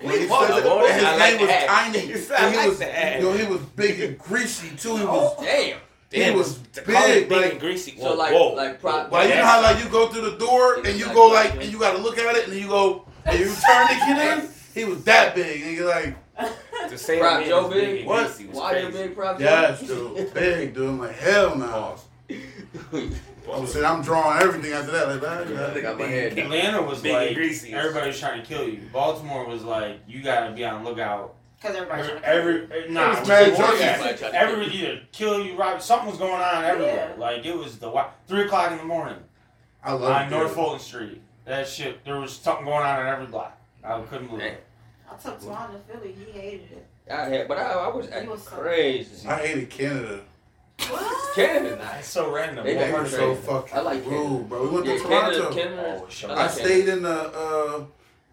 When 0.00 0.20
he 0.20 0.26
Hold 0.28 0.40
said 0.46 0.50
on, 0.52 0.62
that, 0.62 0.68
hold 0.68 0.90
his 0.90 1.02
I 1.02 1.16
like 1.16 1.30
name 1.32 1.40
was 1.40 1.48
that. 1.48 1.66
tiny. 1.66 2.06
You 2.06 2.16
said 2.18 2.36
I 2.38 2.44
And 2.44 2.50
he 2.52 2.56
like 2.60 2.68
was, 2.68 2.78
that. 2.78 3.20
yo, 3.20 3.32
he 3.32 3.46
was 3.46 3.60
big 3.62 4.00
and 4.00 4.18
greasy 4.18 4.76
too. 4.76 4.96
He 4.96 5.04
was, 5.04 5.34
oh, 5.38 5.44
Damn. 5.44 5.78
he 6.10 6.30
was 6.30 6.58
to 6.74 6.82
call 6.82 7.02
it 7.06 7.28
big. 7.28 7.40
Like, 7.42 7.50
and 7.52 7.60
greasy. 7.60 7.96
So 7.98 8.04
Whoa, 8.10 8.14
like, 8.14 8.32
whoa. 8.32 8.54
like, 8.54 8.80
pro- 8.80 9.08
like 9.10 9.28
you 9.28 9.34
know 9.34 9.44
how 9.44 9.60
like 9.62 9.82
you 9.82 9.90
go 9.90 10.08
through 10.08 10.30
the 10.30 10.36
door 10.38 10.76
and 10.84 10.98
you 10.98 11.06
go 11.12 11.26
like 11.28 11.54
and 11.54 11.64
you 11.64 11.78
gotta 11.78 11.98
look 11.98 12.16
at 12.18 12.36
it 12.36 12.44
and 12.44 12.52
then 12.52 12.60
you 12.62 12.68
go 12.68 13.06
and 13.24 13.38
you 13.38 13.46
turn 13.46 13.88
to 13.88 13.94
get 13.94 14.38
in. 14.44 14.48
He 14.74 14.84
was 14.84 15.02
that 15.04 15.34
big 15.34 15.62
and 15.62 15.72
you're 15.76 15.88
like, 15.88 16.14
to 16.88 16.96
say 16.96 17.18
Prop 17.18 17.44
Joe 17.44 17.68
big 17.68 17.72
big? 17.84 17.98
and 17.98 18.06
What? 18.06 18.26
greasy 18.28 18.46
was 18.46 18.56
Why 18.56 18.78
you 18.78 18.88
big 18.90 19.16
prop? 19.16 19.38
Joe? 19.38 19.44
Yes, 19.44 19.80
dude, 19.82 20.32
big 20.34 20.74
dude. 20.74 20.88
I'm 20.88 20.98
like 21.00 21.16
hell 21.16 21.56
no. 21.56 21.96
I'm 23.52 23.66
saying 23.66 23.84
I'm 23.84 24.02
drawing 24.02 24.42
everything 24.42 24.72
after 24.72 24.92
that. 24.92 25.08
Like, 25.08 25.20
that, 25.20 25.76
I 25.76 25.80
got 25.80 25.98
my 25.98 26.06
head 26.06 26.36
down. 26.36 26.46
Atlanta 26.46 26.82
was 26.82 27.00
Big 27.02 27.12
and 27.12 27.26
like 27.26 27.34
greasy. 27.36 27.72
everybody 27.72 28.08
was 28.08 28.18
trying 28.20 28.40
to 28.40 28.46
kill 28.46 28.68
you. 28.68 28.80
Baltimore 28.92 29.46
was 29.46 29.64
like 29.64 30.00
you 30.06 30.22
gotta 30.22 30.54
be 30.54 30.64
on 30.64 30.84
the 30.84 30.90
lookout. 30.90 31.34
Because 31.60 31.76
everybody's 31.76 32.06
Every, 32.06 32.20
trying 32.20 32.22
to 32.22 32.28
every 32.28 32.84
eh, 32.84 32.90
nah, 32.90 33.06
It 33.06 33.20
was 33.20 33.28
it 33.28 33.28
mad 33.28 33.52
junkies. 33.54 33.80
Everybody 33.80 34.18
tried 34.18 34.34
Every 34.34 34.66
either 34.66 35.00
kill 35.10 35.44
you, 35.44 35.56
rob. 35.56 35.82
Something 35.82 36.10
was 36.10 36.18
going 36.18 36.40
on 36.40 36.64
everywhere. 36.64 37.14
Yeah. 37.16 37.20
Like 37.20 37.44
it 37.44 37.56
was 37.56 37.78
the 37.78 38.06
three 38.28 38.42
o'clock 38.44 38.70
in 38.70 38.78
the 38.78 38.84
morning 38.84 39.18
I 39.82 39.92
love 39.92 40.02
on. 40.04 40.30
North 40.30 40.54
Fulton 40.54 40.78
Street. 40.78 41.20
That 41.44 41.66
shit. 41.66 42.04
There 42.04 42.20
was 42.20 42.32
something 42.32 42.64
going 42.64 42.84
on 42.84 43.00
in 43.00 43.06
every 43.06 43.26
block. 43.26 43.58
I 43.82 44.00
couldn't 44.02 44.28
believe 44.28 44.42
it. 44.42 44.64
I 45.10 45.16
took 45.16 45.40
Twan 45.40 45.72
to 45.72 45.78
Philly. 45.92 46.12
He 46.12 46.30
hated 46.30 46.72
it. 46.72 46.86
I 47.10 47.24
had, 47.24 47.48
but 47.48 47.56
I, 47.58 47.72
I 47.72 47.88
was 47.88 48.08
acting 48.10 48.28
was 48.30 48.46
crazy. 48.46 49.26
I 49.26 49.36
hated 49.38 49.70
Canada. 49.70 50.20
What? 50.88 51.34
Canada 51.34 51.74
It's 51.74 51.82
nice. 51.84 52.08
so 52.08 52.32
random. 52.32 52.64
They 52.64 52.74
What 52.76 52.84
They 52.86 52.90
part 52.90 53.00
were 53.02 53.06
of 53.06 53.10
so 53.12 53.34
fucking 53.34 53.78
I 53.78 53.80
like 53.80 54.04
Canada. 54.04 54.22
rude, 54.22 54.48
bro. 54.48 54.62
We 54.62 54.68
went 54.68 54.86
Yeah, 54.86 54.92
to 54.94 54.98
Toronto. 55.00 55.50
Canada, 55.50 55.54
Canada. 55.54 56.00
Oh, 56.04 56.08
sure. 56.08 56.30
I 56.32 56.44
I 56.44 56.48
stayed 56.48 56.88
in 56.88 57.02
the 57.02 57.10
uh, 57.10 57.30
oh, 57.36 57.86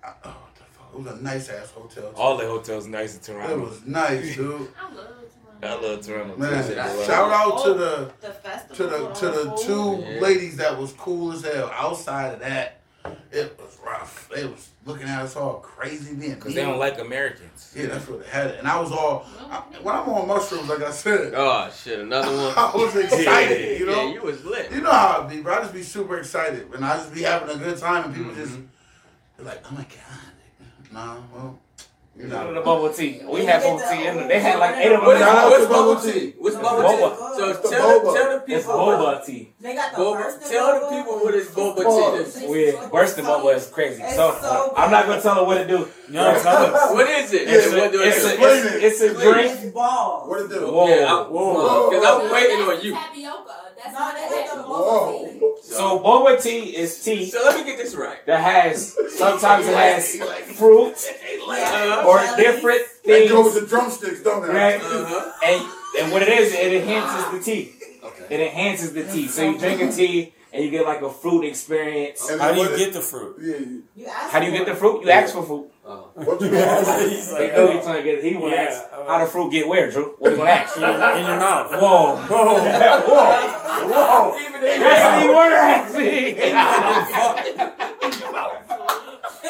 what 0.04 0.24
the 0.56 0.64
fuck? 0.72 0.94
It 0.94 1.00
was 1.04 1.08
a 1.20 1.24
nice 1.24 1.50
ass 1.50 1.72
hotel. 1.72 2.12
too. 2.12 2.16
All 2.18 2.38
the 2.38 2.46
hotels 2.46 2.88
nice 2.88 3.16
in 3.16 3.22
Toronto. 3.22 3.54
It 3.54 3.60
was 3.70 3.86
nice, 3.86 4.36
dude. 4.36 4.70
I 4.82 4.94
love 4.94 4.96
Toronto. 5.02 5.28
I 5.64 5.74
love 5.92 6.06
Toronto. 6.06 6.38
Man, 6.38 6.64
too. 6.68 6.76
shout 7.06 7.32
out 7.32 7.64
to 7.66 7.74
the 7.74 8.12
The 8.22 8.76
to 8.76 8.84
the 8.84 9.08
to 9.14 9.26
the 9.32 9.56
two 9.66 10.04
Yeah. 10.08 10.20
ladies 10.22 10.58
that 10.58 10.78
was 10.78 10.94
cool 10.94 11.32
as 11.34 11.44
hell. 11.44 11.72
Outside 11.74 12.34
of 12.36 12.40
that, 12.42 12.82
it 13.36 13.60
was 13.60 13.78
rough. 13.86 14.30
They 14.34 14.46
was 14.46 14.70
looking 14.86 15.08
at 15.08 15.22
us 15.24 15.36
all 15.36 15.56
crazy 15.56 16.16
being 16.16 16.36
Because 16.36 16.54
they 16.56 16.62
don't 16.64 16.80
like 16.80 17.00
Americans. 17.00 17.74
Yeah, 17.76 17.88
that's 17.88 18.08
what 18.08 18.24
they 18.24 18.30
had 18.30 18.48
it. 18.48 18.60
And 18.60 18.68
I 18.68 18.80
was 18.80 18.92
all 18.92 19.26
I, 19.50 19.58
when 19.82 19.96
I'm 19.96 20.08
on 20.10 20.28
mushrooms, 20.28 20.70
like 20.70 20.82
I 20.82 20.92
said, 20.92 21.34
Oh 21.36 21.70
shit, 21.76 22.00
another 22.00 22.36
one. 22.36 22.54
I 22.58 22.72
was 22.76 22.96
excited. 22.96 23.80
You 23.80 23.86
know, 23.88 24.08
yeah, 24.08 24.14
you 24.14 24.22
was 24.22 24.44
lit. 24.46 24.72
you 24.72 24.82
know 24.82 24.92
how 24.92 25.22
it 25.26 25.30
be, 25.30 25.42
bro. 25.42 25.56
I 25.56 25.60
just 25.62 25.74
be 25.74 25.84
super 25.84 26.18
excited, 26.18 26.68
and 26.74 26.86
I 26.86 26.96
just 26.98 27.14
be 27.14 27.22
having 27.24 27.50
a 27.56 27.58
good 27.60 27.78
time, 27.78 28.06
and 28.06 28.16
people 28.16 28.34
just 28.36 28.54
Mm-hmm. 28.54 28.66
they're 29.38 29.46
like, 29.48 29.62
"Oh 29.70 29.74
my 29.76 29.84
god, 29.84 30.94
nah, 30.94 31.18
well, 31.34 31.60
you 32.18 32.28
know." 32.28 32.54
the 32.54 32.62
bubble 32.62 32.90
tea. 32.94 33.22
We 33.28 33.46
had 33.46 33.62
bubble 33.64 33.80
tea 33.80 34.08
in 34.08 34.16
them. 34.18 34.28
They 34.28 34.40
had 34.40 34.60
like 34.60 34.76
eight 34.78 34.92
of 34.92 35.02
them. 35.02 35.06
What 35.06 35.18
is, 35.18 35.22
what's 35.26 35.66
bubble 35.68 35.96
Bubble 35.96 36.02
tea? 36.02 36.20
Tea. 36.20 36.34
What's 36.38 36.56
It's 36.56 36.64
bubble 36.64 36.84
boba. 36.84 37.10
tea? 37.12 37.38
So 37.40 37.50
It's 37.50 37.60
the 37.60 37.70
tell, 37.70 38.00
boba. 38.00 38.14
tell 38.16 38.30
the 38.30 38.54
It's 38.56 38.66
people. 38.66 38.80
boba 38.80 39.26
tea. 39.26 39.54
They 39.60 39.76
got 39.76 39.92
the 39.92 39.98
Boba. 39.98 40.50
Tell 40.50 40.80
the 40.80 40.96
people 40.96 41.14
what 41.20 41.34
is 41.36 41.48
boba 41.48 41.84
Pause. 41.84 42.36
tea. 42.40 42.48
We 42.48 42.90
bursting 42.92 43.26
bubble 43.26 43.50
is 43.50 43.68
crazy. 43.68 44.02
It's 44.04 44.16
So, 44.16 44.38
so 44.42 44.74
I'm 44.78 44.92
not 44.92 45.06
gonna 45.08 45.22
tell 45.22 45.36
her 45.36 45.44
what 45.46 45.58
to 45.58 45.68
do. 45.68 45.88
No, 46.10 46.32
it's 46.36 46.44
not. 46.46 46.94
What 46.94 47.10
is 47.10 47.34
it? 47.34 47.48
It's 47.50 47.74
What 47.74 47.90
a, 47.90 47.92
do 47.92 48.02
it's 48.02 48.24
a, 48.24 48.34
it's, 48.86 49.00
it's 49.00 49.02
a 49.02 49.14
drink. 49.22 49.52
It's 49.52 49.74
balls. 49.74 50.30
What 50.30 50.42
it 50.42 50.50
do? 50.50 50.72
Whoa, 50.72 50.88
Yeah, 50.88 51.06
I- 51.14 51.24
whoa. 51.24 51.90
Because 51.90 52.06
I'm 52.06 52.32
waiting 52.32 52.62
on 52.62 52.82
you. 52.82 52.94
Tapioca. 52.94 53.62
That's 53.76 53.94
not 53.94 54.16
they 54.16 54.30
the 54.30 54.36
got 54.36 54.56
the 54.56 54.62
actual 54.62 54.70
Whoa. 54.70 55.28
tea. 55.28 55.42
So 55.76 56.00
boba 56.00 56.42
tea 56.42 56.76
is 56.78 57.04
tea 57.04 57.26
So 57.30 57.44
let 57.44 57.58
me 57.58 57.64
get 57.66 57.78
this 57.78 57.94
right. 57.96 58.24
that 58.26 58.40
has 58.40 58.96
sometimes 59.18 59.68
it 59.68 59.76
has 59.76 60.16
fruit. 60.58 60.96
Or 62.08 62.20
different 62.38 62.82
They 63.06 63.28
go 63.28 63.44
with 63.44 63.56
the 63.60 63.66
drumsticks, 63.68 64.22
don't 64.24 64.42
they? 64.48 64.54
right? 64.54 64.82
Uh-huh. 64.82 65.32
And 65.44 65.62
and 66.04 66.12
what 66.12 66.22
it 66.22 66.30
is, 66.30 66.54
it 66.54 66.74
enhances 66.74 67.26
the 67.32 67.40
tea. 67.40 67.74
Okay. 68.04 68.26
It 68.30 68.40
enhances 68.42 68.94
the 68.94 69.04
tea. 69.06 69.28
So 69.28 69.44
you 69.44 69.58
drink 69.58 69.82
a 69.82 69.92
tea 69.92 70.34
and 70.52 70.64
you 70.64 70.70
get 70.72 70.86
like 70.86 71.02
a 71.02 71.10
fruit 71.10 71.44
experience. 71.46 72.30
And 72.30 72.40
How 72.42 72.52
do 72.54 72.60
you 72.62 72.70
it- 72.74 72.78
get 72.78 72.94
the 72.94 73.02
fruit? 73.02 73.38
Yeah, 73.42 73.58
you- 73.58 73.84
You 73.96 74.06
ask 74.08 74.32
How 74.32 74.40
do 74.40 74.46
you 74.46 74.52
get 74.52 74.66
the 74.66 74.76
fruit? 74.76 75.04
You 75.04 75.10
ask 75.12 75.34
for 75.34 75.44
fruit. 75.44 75.72
Oh. 75.88 76.10
what 76.16 76.42
you 76.42 76.48
He's 77.10 77.30
They 77.30 77.48
like, 77.50 77.52
oh, 77.58 77.68
he's 77.72 77.84
trying 77.84 77.98
to 77.98 78.04
get. 78.04 78.24
He 78.24 78.36
want 78.36 78.54
to 78.56 78.58
Yeah, 78.58 78.64
ask 78.70 78.84
uh, 78.92 79.06
how 79.08 79.18
the 79.24 79.28
fruit 79.30 79.52
get 79.52 79.68
where, 79.68 79.92
Drew. 79.92 80.16
What 80.18 80.32
you 80.32 80.38
gonna 80.38 80.50
ask? 80.50 80.76
in 80.76 80.82
your 80.82 80.92
mouth. 81.38 81.70
Whoa, 81.82 82.16
whoa, 82.26 82.44
whoa, 82.46 82.56
whoa! 83.94 84.38
Even 84.40 84.62
if 84.64 84.80
That's 84.82 85.04
what 85.06 85.24
you 85.24 85.32
want 85.32 85.52
to 85.54 85.60
ask 85.78 85.94
me. 85.96 86.12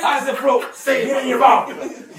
How's 0.05 0.27
the 0.27 0.33
fruit? 0.33 0.75
Say 0.75 1.09
it 1.09 1.23
in 1.23 1.29
your 1.29 1.39
mouth. 1.39 1.69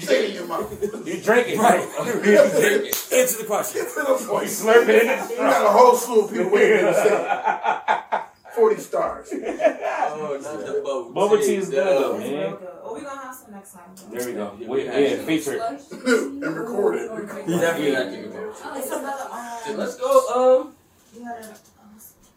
say 0.03 0.25
it 0.25 0.29
in 0.31 0.35
your 0.35 0.47
mouth. 0.47 0.69
You 1.07 1.21
drink 1.21 1.47
it, 1.47 1.57
right? 1.57 1.79
you 2.05 2.21
drink 2.21 2.85
it. 2.85 3.13
Answer 3.13 3.37
the 3.41 3.45
question. 3.47 3.81
You 3.83 3.87
slurp 3.87 4.89
it 4.89 5.01
in 5.03 5.07
the 5.07 5.13
You 5.15 5.35
straw. 5.35 5.49
got 5.49 5.65
a 5.65 5.69
whole 5.69 5.95
slew 5.95 6.25
of 6.25 6.31
people 6.31 6.49
waiting 6.51 6.85
to 6.85 6.93
say 6.93 8.21
40 8.55 8.81
stars. 8.81 9.29
Oh, 9.31 10.39
not 10.41 10.65
the 10.65 10.81
bubble 10.83 11.11
Bubble 11.13 11.37
tea 11.37 11.55
is 11.55 11.69
good, 11.69 11.85
though, 11.85 12.15
It's 12.17 12.29
man. 12.29 12.33
real 12.33 12.57
good. 12.57 12.69
Oh, 12.83 12.93
we 12.93 13.01
gonna 13.01 13.21
have 13.21 13.35
some 13.35 13.51
next 13.53 13.73
time. 13.73 13.83
There 14.11 14.25
we 14.27 14.33
go. 14.33 14.57
Yeah, 14.59 14.67
We, 14.67 14.77
we 14.77 14.83
yeah, 14.85 15.15
got 15.15 15.25
feature. 15.25 15.61
and 15.91 16.43
record 16.43 16.95
it. 16.95 17.07
Definitely 17.47 17.91
not 17.93 18.11
giving 18.11 18.31
bubble 18.31 18.53
tea. 18.53 18.79
It's 18.79 18.91
another 18.91 19.27
So 19.65 19.73
let's 19.75 19.95
go. 19.95 20.65
Um, 20.65 20.75
You 21.15 21.29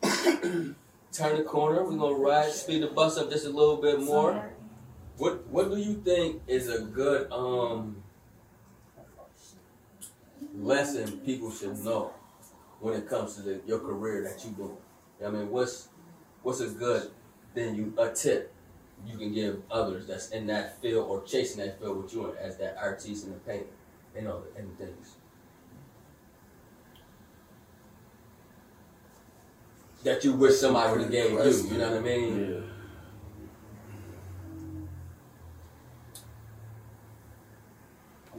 um, 0.02 0.76
turn 1.12 1.36
the 1.38 1.42
corner. 1.44 1.82
We're 1.84 1.96
gonna 1.96 2.14
ride, 2.14 2.52
speed 2.52 2.82
the 2.82 2.88
bus 2.88 3.16
up 3.18 3.30
just 3.30 3.46
a 3.46 3.50
little 3.50 3.78
bit 3.78 4.00
more. 4.00 4.52
What 5.20 5.46
What 5.48 5.70
do 5.70 5.76
you 5.76 5.96
think 5.96 6.40
is 6.46 6.70
a 6.70 6.80
good 6.80 7.30
um 7.30 8.02
lesson 10.56 11.18
people 11.18 11.50
should 11.52 11.84
know 11.84 12.14
when 12.80 12.94
it 12.94 13.06
comes 13.06 13.36
to 13.36 13.42
the, 13.42 13.60
your 13.66 13.80
career 13.80 14.22
that 14.24 14.42
you 14.42 14.52
doing? 14.52 14.78
I 15.22 15.28
mean, 15.28 15.50
what's 15.50 15.88
what's 16.42 16.60
a 16.60 16.68
good 16.68 17.10
then 17.52 17.74
you 17.74 17.92
a 17.98 18.10
tip 18.14 18.50
you 19.06 19.18
can 19.18 19.34
give 19.34 19.60
others 19.70 20.06
that's 20.06 20.30
in 20.30 20.46
that 20.46 20.80
field 20.80 21.06
or 21.06 21.22
chasing 21.24 21.62
that 21.62 21.78
field 21.78 22.02
with 22.02 22.14
you 22.14 22.34
as 22.40 22.56
that 22.56 22.78
artiste 22.78 23.26
and 23.26 23.34
the 23.34 23.40
painter 23.40 23.66
and 24.16 24.26
all 24.26 24.40
the 24.40 24.58
and 24.58 24.78
things. 24.78 25.16
That 30.02 30.24
you 30.24 30.32
wish 30.32 30.56
somebody 30.56 30.92
would 30.92 31.02
have 31.02 31.10
gave 31.10 31.32
you, 31.32 31.72
you 31.72 31.76
know 31.76 31.90
what 31.90 31.98
I 31.98 32.00
mean? 32.00 32.40
Yeah. 32.40 32.79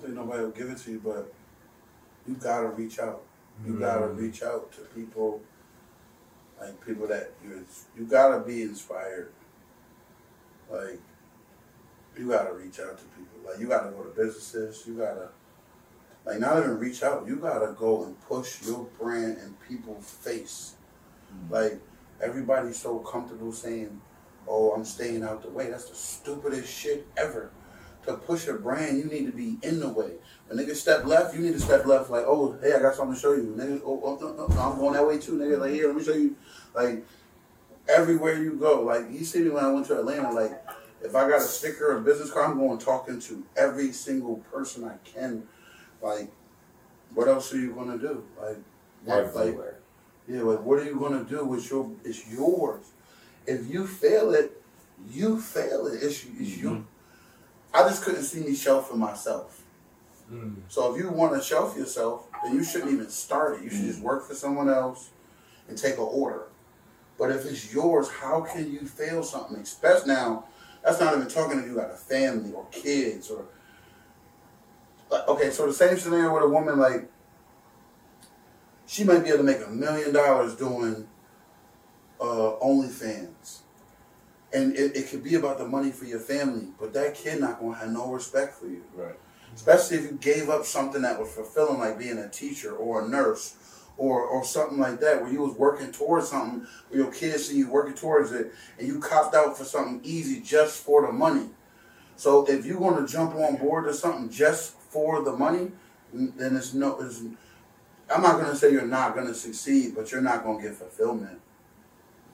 Don't 0.01 0.15
think 0.15 0.15
nobody 0.15 0.43
will 0.43 0.51
give 0.51 0.69
it 0.69 0.77
to 0.79 0.91
you, 0.91 1.01
but 1.03 1.31
you 2.27 2.35
gotta 2.35 2.67
reach 2.67 2.99
out. 2.99 3.21
You 3.65 3.73
mm-hmm. 3.73 3.81
gotta 3.81 4.07
reach 4.07 4.43
out 4.43 4.71
to 4.73 4.81
people, 4.95 5.41
like 6.59 6.85
people 6.85 7.07
that 7.07 7.31
you 7.43 7.65
you 7.97 8.05
gotta 8.05 8.39
be 8.45 8.63
inspired. 8.63 9.31
Like 10.71 10.99
you 12.17 12.29
gotta 12.29 12.53
reach 12.53 12.79
out 12.79 12.97
to 12.97 13.03
people. 13.03 13.49
Like 13.49 13.59
you 13.59 13.67
gotta 13.67 13.91
go 13.91 14.03
to 14.03 14.09
businesses. 14.09 14.83
You 14.87 14.95
gotta 14.95 15.29
like 16.25 16.39
not 16.39 16.57
even 16.57 16.79
reach 16.79 17.03
out. 17.03 17.27
You 17.27 17.35
gotta 17.35 17.73
go 17.73 18.03
and 18.05 18.19
push 18.21 18.63
your 18.65 18.87
brand 18.99 19.37
in 19.37 19.55
people's 19.67 20.09
face. 20.09 20.75
Mm-hmm. 21.33 21.53
Like 21.53 21.79
everybody's 22.21 22.77
so 22.77 22.99
comfortable 22.99 23.51
saying, 23.51 24.01
"Oh, 24.47 24.71
I'm 24.71 24.85
staying 24.85 25.23
out 25.23 25.43
the 25.43 25.49
way." 25.49 25.69
That's 25.69 25.89
the 25.89 25.95
stupidest 25.95 26.71
shit 26.71 27.07
ever. 27.17 27.51
To 28.07 28.13
push 28.13 28.47
a 28.47 28.53
brand, 28.53 28.97
you 28.97 29.05
need 29.05 29.27
to 29.27 29.31
be 29.31 29.57
in 29.61 29.79
the 29.79 29.89
way. 29.89 30.13
When 30.47 30.57
niggas 30.57 30.77
step 30.77 31.05
left, 31.05 31.35
you 31.35 31.41
need 31.41 31.53
to 31.53 31.59
step 31.59 31.85
left. 31.85 32.09
Like, 32.09 32.23
oh, 32.25 32.57
hey, 32.61 32.73
I 32.73 32.79
got 32.79 32.95
something 32.95 33.13
to 33.13 33.21
show 33.21 33.33
you. 33.33 33.53
Niggas, 33.57 33.81
oh, 33.85 34.01
oh 34.03 34.17
no, 34.19 34.33
no, 34.33 34.47
no, 34.47 34.61
I'm 34.61 34.77
going 34.79 34.93
that 34.93 35.07
way 35.07 35.19
too. 35.19 35.33
Nigga, 35.33 35.59
like, 35.59 35.71
here, 35.71 35.87
let 35.87 35.95
me 35.95 36.03
show 36.03 36.13
you. 36.13 36.35
Like, 36.73 37.05
everywhere 37.87 38.41
you 38.41 38.55
go. 38.55 38.81
Like, 38.81 39.11
you 39.11 39.23
see 39.23 39.39
me 39.39 39.49
when 39.49 39.63
I 39.63 39.71
went 39.71 39.85
to 39.87 39.99
Atlanta. 39.99 40.31
Like, 40.31 40.63
if 41.03 41.15
I 41.15 41.27
got 41.29 41.41
a 41.41 41.43
sticker 41.43 41.93
or 41.93 41.97
a 41.97 42.01
business 42.01 42.31
card, 42.31 42.51
I'm 42.51 42.57
going 42.57 42.77
talking 42.77 43.19
to 43.19 43.43
every 43.55 43.91
single 43.91 44.37
person 44.51 44.83
I 44.83 44.97
can. 45.03 45.43
Like, 46.01 46.31
what 47.13 47.27
else 47.27 47.53
are 47.53 47.57
you 47.57 47.73
gonna 47.73 47.97
do? 47.97 48.23
Like, 48.39 48.57
what, 49.03 49.35
like, 49.35 49.47
Everywhere. 49.47 49.79
yeah, 50.27 50.41
like 50.41 50.61
what 50.61 50.79
are 50.79 50.85
you 50.85 50.99
gonna 50.99 51.23
do 51.23 51.45
with 51.45 51.69
your? 51.69 51.91
It's 52.03 52.27
yours. 52.31 52.85
If 53.45 53.71
you 53.71 53.87
fail 53.87 54.33
it, 54.33 54.61
you 55.09 55.39
fail 55.39 55.87
it. 55.87 55.95
It's, 55.95 56.23
it's 56.23 56.25
mm-hmm. 56.25 56.67
you. 56.67 56.87
I 57.73 57.83
just 57.83 58.03
couldn't 58.03 58.23
see 58.23 58.41
me 58.41 58.51
shelfing 58.51 58.97
myself. 58.97 59.61
So 60.69 60.93
if 60.93 61.01
you 61.01 61.09
want 61.09 61.33
to 61.33 61.45
shelf 61.45 61.75
yourself, 61.77 62.27
then 62.43 62.55
you 62.55 62.63
shouldn't 62.63 62.91
even 62.91 63.09
start 63.09 63.57
it. 63.57 63.63
You 63.63 63.69
should 63.69 63.85
just 63.85 64.01
work 64.01 64.25
for 64.25 64.33
someone 64.33 64.69
else 64.69 65.09
and 65.67 65.77
take 65.77 65.95
an 65.95 66.07
order. 66.09 66.47
But 67.19 67.31
if 67.31 67.45
it's 67.45 67.73
yours, 67.73 68.09
how 68.09 68.41
can 68.41 68.71
you 68.71 68.79
fail 68.85 69.23
something? 69.23 69.57
Especially 69.57 70.13
now, 70.13 70.45
that's 70.83 70.99
not 70.99 71.15
even 71.15 71.27
talking 71.27 71.59
if 71.59 71.65
you 71.65 71.75
got 71.75 71.91
a 71.91 71.95
family 71.95 72.51
or 72.53 72.65
kids 72.71 73.29
or. 73.29 73.45
Like, 75.09 75.27
okay, 75.27 75.49
so 75.49 75.67
the 75.67 75.73
same 75.73 75.97
scenario 75.97 76.33
with 76.33 76.43
a 76.43 76.47
woman 76.47 76.79
like 76.79 77.09
she 78.87 79.03
might 79.03 79.23
be 79.23 79.29
able 79.29 79.39
to 79.39 79.43
make 79.43 79.65
a 79.65 79.69
million 79.69 80.13
dollars 80.13 80.55
doing 80.55 81.07
uh, 82.19 82.53
OnlyFans. 82.63 83.60
And 84.53 84.75
it, 84.75 84.95
it 84.95 85.09
could 85.09 85.23
be 85.23 85.35
about 85.35 85.57
the 85.57 85.67
money 85.67 85.91
for 85.91 86.05
your 86.05 86.19
family, 86.19 86.67
but 86.79 86.93
that 86.93 87.15
kid 87.15 87.39
not 87.39 87.59
gonna 87.59 87.75
have 87.75 87.89
no 87.89 88.11
respect 88.11 88.55
for 88.55 88.67
you. 88.67 88.83
Right. 88.93 89.15
Especially 89.55 89.97
if 89.97 90.03
you 90.03 90.17
gave 90.19 90.49
up 90.49 90.65
something 90.65 91.01
that 91.01 91.19
was 91.19 91.31
fulfilling, 91.33 91.79
like 91.79 91.97
being 91.97 92.17
a 92.17 92.29
teacher 92.29 92.73
or 92.73 93.05
a 93.05 93.07
nurse, 93.07 93.55
or 93.97 94.21
or 94.23 94.43
something 94.43 94.77
like 94.77 94.99
that, 95.01 95.21
where 95.21 95.31
you 95.31 95.41
was 95.41 95.55
working 95.55 95.91
towards 95.91 96.29
something, 96.29 96.65
where 96.89 97.01
your 97.01 97.11
kids 97.11 97.47
see 97.47 97.57
you 97.57 97.69
working 97.69 97.93
towards 97.93 98.31
it, 98.31 98.53
and 98.77 98.87
you 98.87 98.99
copped 98.99 99.35
out 99.35 99.57
for 99.57 99.63
something 99.63 99.99
easy 100.03 100.41
just 100.41 100.83
for 100.83 101.05
the 101.05 101.11
money. 101.11 101.49
So 102.15 102.45
if 102.45 102.65
you 102.65 102.77
want 102.77 103.05
to 103.05 103.11
jump 103.11 103.35
on 103.35 103.57
board 103.57 103.85
to 103.85 103.93
something 103.93 104.29
just 104.29 104.73
for 104.77 105.21
the 105.23 105.33
money, 105.33 105.71
then 106.13 106.55
it's 106.55 106.73
no. 106.73 106.99
It's, 107.01 107.21
I'm 108.13 108.21
not 108.21 108.39
gonna 108.39 108.55
say 108.55 108.71
you're 108.71 108.85
not 108.85 109.15
gonna 109.15 109.33
succeed, 109.33 109.95
but 109.95 110.11
you're 110.11 110.21
not 110.21 110.43
gonna 110.43 110.61
get 110.61 110.75
fulfillment. 110.75 111.40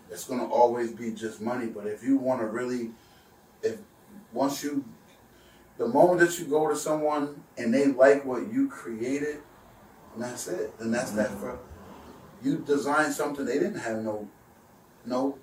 It's 0.09 0.25
gonna 0.25 0.47
always 0.47 0.91
be 0.91 1.11
just 1.11 1.41
money. 1.41 1.67
But 1.67 1.87
if 1.87 2.03
you 2.03 2.17
want 2.17 2.41
to 2.41 2.47
really, 2.47 2.91
if 3.61 3.77
once 4.31 4.63
you, 4.63 4.85
the 5.77 5.87
moment 5.87 6.19
that 6.21 6.39
you 6.39 6.45
go 6.45 6.67
to 6.69 6.75
someone 6.75 7.43
and 7.57 7.73
they 7.73 7.87
like 7.87 8.25
what 8.25 8.51
you 8.51 8.67
created, 8.69 9.37
and 10.13 10.23
that's 10.23 10.47
it. 10.47 10.73
And 10.79 10.93
that's 10.93 11.11
that 11.11 11.29
for. 11.31 11.59
You 12.41 12.57
designed 12.57 13.13
something 13.13 13.45
they 13.45 13.59
didn't 13.59 13.79
have 13.79 13.97
no, 14.03 14.27
no, 15.05 15.37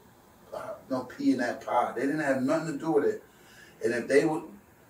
uh, 0.54 0.74
no 0.88 1.04
pea 1.04 1.32
in 1.32 1.38
that 1.38 1.64
pod. 1.64 1.96
They 1.96 2.02
didn't 2.02 2.20
have 2.20 2.42
nothing 2.42 2.72
to 2.72 2.78
do 2.78 2.92
with 2.92 3.04
it. 3.04 3.22
And 3.84 3.92
if 3.94 4.08
they 4.08 4.24
would, 4.24 4.44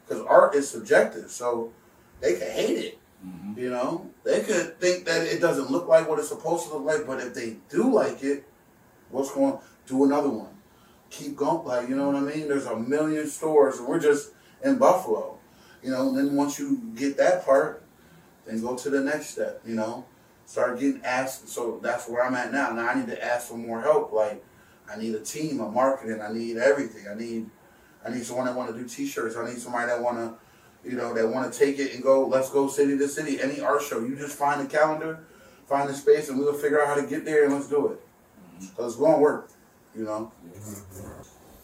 because 0.06 0.24
art 0.26 0.54
is 0.54 0.68
subjective, 0.68 1.30
so 1.30 1.72
they 2.20 2.34
could 2.34 2.48
hate 2.48 2.78
it. 2.78 2.98
You 3.56 3.70
know, 3.70 4.10
they 4.22 4.42
could 4.42 4.78
think 4.80 5.06
that 5.06 5.22
it 5.22 5.40
doesn't 5.40 5.70
look 5.70 5.88
like 5.88 6.08
what 6.08 6.18
it's 6.18 6.28
supposed 6.28 6.66
to 6.66 6.74
look 6.74 6.84
like, 6.84 7.06
but 7.06 7.20
if 7.20 7.32
they 7.32 7.56
do 7.70 7.90
like 7.90 8.22
it, 8.22 8.44
what's 9.14 9.32
going? 9.32 9.58
Do 9.86 10.04
another 10.04 10.28
one. 10.28 10.50
Keep 11.10 11.36
going. 11.36 11.66
Like 11.66 11.88
you 11.88 11.96
know 11.96 12.10
what 12.10 12.16
I 12.16 12.20
mean? 12.20 12.48
There's 12.48 12.66
a 12.66 12.76
million 12.76 13.26
stores, 13.26 13.80
we're 13.80 14.00
just 14.00 14.32
in 14.62 14.78
Buffalo. 14.78 15.38
You 15.82 15.90
know, 15.90 16.08
and 16.08 16.16
then 16.16 16.34
once 16.34 16.58
you 16.58 16.80
get 16.94 17.16
that 17.18 17.44
part, 17.44 17.82
then 18.46 18.60
go 18.60 18.76
to 18.76 18.90
the 18.90 19.00
next 19.00 19.30
step. 19.30 19.60
You 19.66 19.74
know, 19.74 20.06
start 20.46 20.80
getting 20.80 21.02
asked. 21.04 21.48
So 21.48 21.78
that's 21.82 22.08
where 22.08 22.24
I'm 22.24 22.34
at 22.34 22.52
now. 22.52 22.70
Now 22.70 22.88
I 22.88 22.94
need 22.94 23.06
to 23.08 23.24
ask 23.24 23.48
for 23.48 23.56
more 23.56 23.82
help. 23.82 24.12
Like 24.12 24.42
I 24.90 24.96
need 24.96 25.14
a 25.14 25.20
team, 25.20 25.60
a 25.60 25.70
marketing. 25.70 26.20
I 26.20 26.32
need 26.32 26.56
everything. 26.56 27.06
I 27.08 27.14
need, 27.14 27.50
I 28.04 28.10
need 28.10 28.24
someone 28.24 28.46
that 28.46 28.54
want 28.54 28.74
to 28.74 28.78
do 28.78 28.88
T-shirts. 28.88 29.36
I 29.36 29.46
need 29.46 29.58
somebody 29.58 29.86
that 29.86 30.02
want 30.02 30.16
to 30.18 30.34
you 30.84 30.96
know, 30.96 31.14
that 31.14 31.26
want 31.28 31.50
to 31.50 31.58
take 31.58 31.78
it 31.78 31.94
and 31.94 32.02
go, 32.02 32.26
let's 32.26 32.50
go 32.50 32.68
city 32.68 32.98
to 32.98 33.08
city, 33.08 33.40
any 33.40 33.60
art 33.60 33.82
show. 33.82 34.00
You 34.00 34.16
just 34.16 34.36
find 34.36 34.60
a 34.60 34.66
calendar, 34.66 35.20
find 35.66 35.88
a 35.88 35.94
space, 35.94 36.28
and 36.28 36.38
we'll 36.38 36.52
figure 36.52 36.80
out 36.80 36.88
how 36.88 36.94
to 36.94 37.06
get 37.06 37.24
there 37.24 37.44
and 37.44 37.54
let's 37.54 37.68
do 37.68 37.88
it. 37.88 38.03
Because 38.60 38.92
it's 38.92 38.96
going 38.96 39.14
to 39.14 39.20
work, 39.20 39.50
you 39.96 40.04
know. 40.04 40.32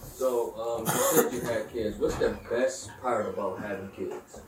So, 0.01 0.55
um, 0.55 0.87
you 0.87 0.93
said 0.93 1.33
you 1.33 1.41
had 1.41 1.73
kids. 1.73 1.99
What's 1.99 2.17
the 2.17 2.37
best 2.51 2.91
part 3.01 3.27
about 3.29 3.61
having 3.61 3.89
kids? 3.91 4.41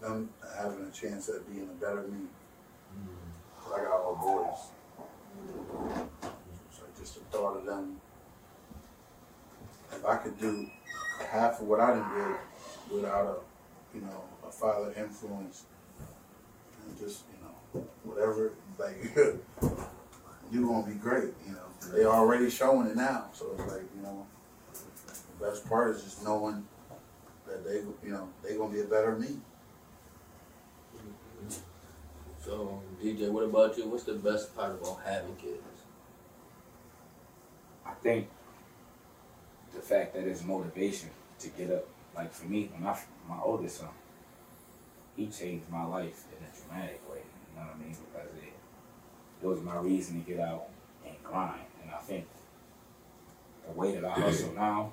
Them 0.00 0.30
having 0.56 0.86
a 0.86 0.90
chance 0.90 1.28
at 1.28 1.46
being 1.52 1.68
a 1.68 1.84
better 1.84 2.02
me. 2.02 2.26
I 3.66 3.78
got 3.78 4.00
all 4.00 4.14
boys. 4.16 4.58
So 6.72 6.82
just 6.98 7.14
the 7.14 7.20
thought 7.36 7.56
of 7.56 7.66
them, 7.66 8.00
if 9.92 10.04
I 10.04 10.16
could 10.16 10.38
do 10.38 10.70
half 11.30 11.60
of 11.60 11.66
what 11.66 11.80
I 11.80 11.94
done 11.94 12.10
did 12.14 12.94
without 12.96 13.26
a, 13.26 13.96
you 13.96 14.02
know, 14.02 14.22
a 14.46 14.50
father 14.50 14.92
influence, 14.96 15.64
and 16.86 16.98
just, 16.98 17.24
you 17.32 17.33
know, 17.33 17.33
whatever, 18.02 18.52
like, 18.78 18.96
you 20.52 20.66
gonna 20.66 20.86
be 20.86 20.94
great, 20.94 21.34
you 21.46 21.52
know. 21.52 21.92
They 21.92 22.04
already 22.04 22.48
showing 22.50 22.88
it 22.88 22.96
now, 22.96 23.26
so 23.32 23.52
it's 23.58 23.72
like, 23.72 23.84
you 23.96 24.02
know, 24.02 24.26
the 25.38 25.46
best 25.46 25.68
part 25.68 25.94
is 25.94 26.02
just 26.02 26.24
knowing 26.24 26.66
that 27.46 27.64
they, 27.64 27.82
you 28.06 28.12
know, 28.12 28.28
they 28.42 28.56
gonna 28.56 28.72
be 28.72 28.80
a 28.80 28.84
better 28.84 29.16
me. 29.16 29.36
So, 32.44 32.82
DJ, 33.02 33.30
what 33.30 33.44
about 33.44 33.76
you? 33.78 33.88
What's 33.88 34.04
the 34.04 34.14
best 34.14 34.54
part 34.54 34.72
about 34.72 35.00
having 35.04 35.34
kids? 35.36 35.62
I 37.86 37.92
think 38.02 38.28
the 39.74 39.80
fact 39.80 40.14
that 40.14 40.24
it's 40.24 40.44
motivation 40.44 41.10
to 41.40 41.48
get 41.48 41.70
up. 41.70 41.86
Like 42.14 42.32
for 42.32 42.46
me, 42.46 42.70
when 42.72 42.86
I 42.86 42.98
my 43.28 43.40
oldest 43.42 43.78
son, 43.78 43.88
he 45.16 45.26
changed 45.26 45.68
my 45.70 45.84
life 45.84 46.24
in 46.30 46.44
a 46.44 46.50
dramatic 46.56 47.00
way. 47.03 47.03
You 47.54 47.60
know 47.60 47.66
what 47.66 47.76
I 47.76 47.78
mean? 47.78 47.96
Because 48.12 48.28
it, 48.42 48.52
it 49.42 49.46
was 49.46 49.62
my 49.62 49.76
reason 49.76 50.22
to 50.22 50.30
get 50.30 50.40
out 50.40 50.66
and 51.06 51.14
grind. 51.22 51.60
And 51.82 51.90
I 51.90 51.98
think 51.98 52.26
the 53.66 53.72
way 53.72 53.94
that 53.94 54.04
I 54.04 54.12
hustle 54.12 54.52
now 54.54 54.92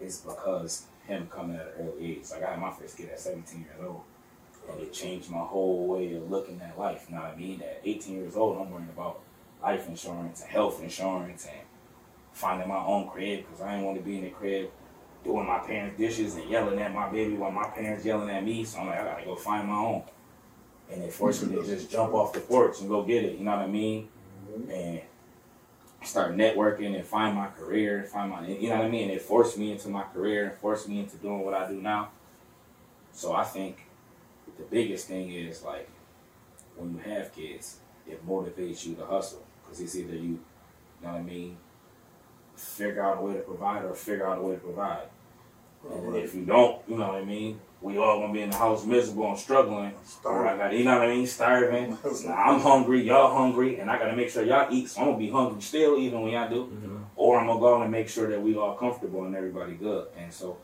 is 0.00 0.18
because 0.18 0.86
him 1.06 1.28
coming 1.28 1.56
at 1.56 1.74
an 1.78 1.88
early 1.88 2.12
age. 2.12 2.30
Like 2.30 2.42
I 2.42 2.50
had 2.50 2.60
my 2.60 2.70
first 2.70 2.96
kid 2.96 3.10
at 3.10 3.20
17 3.20 3.60
years 3.60 3.76
old. 3.86 4.02
And 4.70 4.80
it 4.80 4.92
changed 4.92 5.30
my 5.30 5.38
whole 5.38 5.86
way 5.86 6.14
of 6.14 6.30
looking 6.30 6.60
at 6.60 6.78
life. 6.78 7.06
You 7.08 7.16
know 7.16 7.22
what 7.22 7.32
I 7.32 7.36
mean? 7.36 7.62
At 7.62 7.80
18 7.84 8.14
years 8.14 8.36
old, 8.36 8.58
I'm 8.58 8.70
worrying 8.70 8.90
about 8.90 9.20
life 9.62 9.88
insurance 9.88 10.42
and 10.42 10.50
health 10.50 10.82
insurance 10.82 11.46
and 11.46 11.60
finding 12.32 12.68
my 12.68 12.78
own 12.84 13.08
crib 13.08 13.44
because 13.44 13.60
I 13.60 13.72
didn't 13.72 13.86
want 13.86 13.98
to 13.98 14.04
be 14.04 14.18
in 14.18 14.24
the 14.24 14.30
crib 14.30 14.70
doing 15.24 15.46
my 15.46 15.58
parents' 15.58 15.98
dishes 15.98 16.36
and 16.36 16.48
yelling 16.48 16.78
at 16.78 16.94
my 16.94 17.08
baby 17.10 17.34
while 17.34 17.50
my 17.50 17.68
parents 17.68 18.04
yelling 18.04 18.30
at 18.30 18.44
me. 18.44 18.64
So 18.64 18.78
I'm 18.78 18.86
like, 18.86 19.00
I 19.00 19.04
gotta 19.04 19.24
go 19.24 19.36
find 19.36 19.68
my 19.68 19.74
own. 19.74 20.02
And 20.90 21.02
they 21.02 21.10
forced 21.10 21.46
me 21.46 21.56
to 21.56 21.64
just 21.64 21.90
jump 21.90 22.14
off 22.14 22.32
the 22.32 22.40
porch 22.40 22.80
and 22.80 22.88
go 22.88 23.02
get 23.02 23.24
it. 23.24 23.38
You 23.38 23.44
know 23.44 23.52
what 23.52 23.60
I 23.60 23.66
mean? 23.68 24.08
And 24.70 25.00
start 26.02 26.36
networking 26.36 26.96
and 26.96 27.04
find 27.04 27.36
my 27.36 27.48
career, 27.48 28.02
find 28.04 28.30
my 28.30 28.46
you 28.46 28.68
know 28.68 28.76
what 28.76 28.86
I 28.86 28.88
mean. 28.88 29.04
And 29.04 29.12
it 29.12 29.22
forced 29.22 29.56
me 29.58 29.72
into 29.72 29.88
my 29.88 30.02
career 30.02 30.48
and 30.48 30.58
forced 30.58 30.88
me 30.88 31.00
into 31.00 31.16
doing 31.16 31.44
what 31.44 31.54
I 31.54 31.68
do 31.68 31.80
now. 31.80 32.10
So 33.12 33.32
I 33.32 33.44
think 33.44 33.78
the 34.56 34.64
biggest 34.64 35.08
thing 35.08 35.32
is 35.32 35.62
like 35.62 35.88
when 36.76 36.94
you 36.94 36.98
have 36.98 37.34
kids, 37.34 37.78
it 38.06 38.26
motivates 38.26 38.86
you 38.86 38.94
to 38.96 39.04
hustle 39.04 39.44
because 39.62 39.80
it's 39.80 39.96
either 39.96 40.14
you, 40.14 40.22
you 40.22 40.40
know 41.02 41.12
what 41.12 41.20
I 41.20 41.22
mean, 41.22 41.56
figure 42.56 43.02
out 43.02 43.18
a 43.18 43.20
way 43.20 43.34
to 43.34 43.40
provide 43.40 43.84
or 43.84 43.94
figure 43.94 44.26
out 44.26 44.38
a 44.38 44.42
way 44.42 44.54
to 44.54 44.60
provide. 44.60 45.08
And 45.88 46.16
if 46.16 46.34
you 46.34 46.44
don't, 46.44 46.82
you 46.88 46.96
know 46.96 47.08
what 47.08 47.22
I 47.22 47.24
mean, 47.24 47.60
we 47.80 47.96
all 47.96 48.20
gonna 48.20 48.32
be 48.32 48.42
in 48.42 48.50
the 48.50 48.56
house 48.56 48.84
miserable 48.84 49.30
and 49.30 49.38
struggling. 49.38 49.92
Or 50.24 50.46
I 50.46 50.56
got, 50.56 50.72
you 50.74 50.84
know 50.84 50.98
what 50.98 51.08
I 51.08 51.14
mean, 51.14 51.26
starving. 51.26 51.96
Now, 52.24 52.34
I'm 52.34 52.60
hungry, 52.60 53.02
y'all 53.02 53.34
hungry, 53.34 53.78
and 53.78 53.90
I 53.90 53.98
gotta 53.98 54.14
make 54.14 54.30
sure 54.30 54.44
y'all 54.44 54.72
eat. 54.72 54.90
So 54.90 55.00
I'm 55.00 55.06
gonna 55.08 55.18
be 55.18 55.30
hungry 55.30 55.62
still, 55.62 55.96
even 55.98 56.20
when 56.20 56.32
y'all 56.32 56.50
do. 56.50 56.64
Mm-hmm. 56.64 56.96
Or 57.16 57.40
I'm 57.40 57.46
gonna 57.46 57.60
go 57.60 57.80
and 57.82 57.90
make 57.90 58.08
sure 58.08 58.28
that 58.28 58.40
we 58.40 58.56
all 58.56 58.74
comfortable 58.74 59.24
and 59.24 59.34
everybody 59.34 59.74
good. 59.74 60.08
And 60.18 60.32
so 60.32 60.58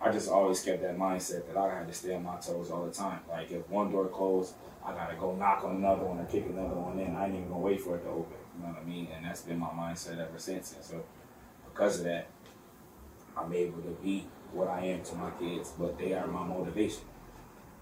I 0.00 0.10
just 0.10 0.30
always 0.30 0.62
kept 0.62 0.82
that 0.82 0.96
mindset 0.96 1.46
that 1.46 1.56
I 1.56 1.74
had 1.74 1.88
to 1.88 1.94
stay 1.94 2.14
on 2.14 2.24
my 2.24 2.36
toes 2.36 2.70
all 2.70 2.86
the 2.86 2.92
time. 2.92 3.20
Like 3.28 3.50
if 3.50 3.68
one 3.68 3.92
door 3.92 4.08
closed, 4.08 4.54
I 4.84 4.92
gotta 4.92 5.16
go 5.16 5.34
knock 5.34 5.64
on 5.64 5.76
another 5.76 6.04
one 6.04 6.18
or 6.18 6.24
kick 6.24 6.46
another 6.46 6.74
one 6.74 6.98
in. 6.98 7.14
I 7.14 7.26
ain't 7.26 7.34
even 7.34 7.48
gonna 7.48 7.60
wait 7.60 7.82
for 7.82 7.96
it 7.96 8.04
to 8.04 8.08
open. 8.08 8.36
You 8.56 8.62
know 8.62 8.72
what 8.72 8.82
I 8.82 8.84
mean? 8.84 9.08
And 9.14 9.24
that's 9.24 9.42
been 9.42 9.58
my 9.58 9.68
mindset 9.68 10.18
ever 10.18 10.38
since. 10.38 10.74
And 10.74 10.84
so 10.84 11.04
because 11.66 11.98
of 11.98 12.04
that, 12.04 12.28
I'm 13.36 13.52
able 13.52 13.82
to 13.82 13.96
be 14.02 14.26
what 14.54 14.68
I 14.68 14.80
am 14.86 15.02
to 15.02 15.14
my 15.16 15.30
kids, 15.32 15.72
but 15.78 15.98
they 15.98 16.12
are 16.14 16.26
my 16.26 16.44
motivation. 16.44 17.02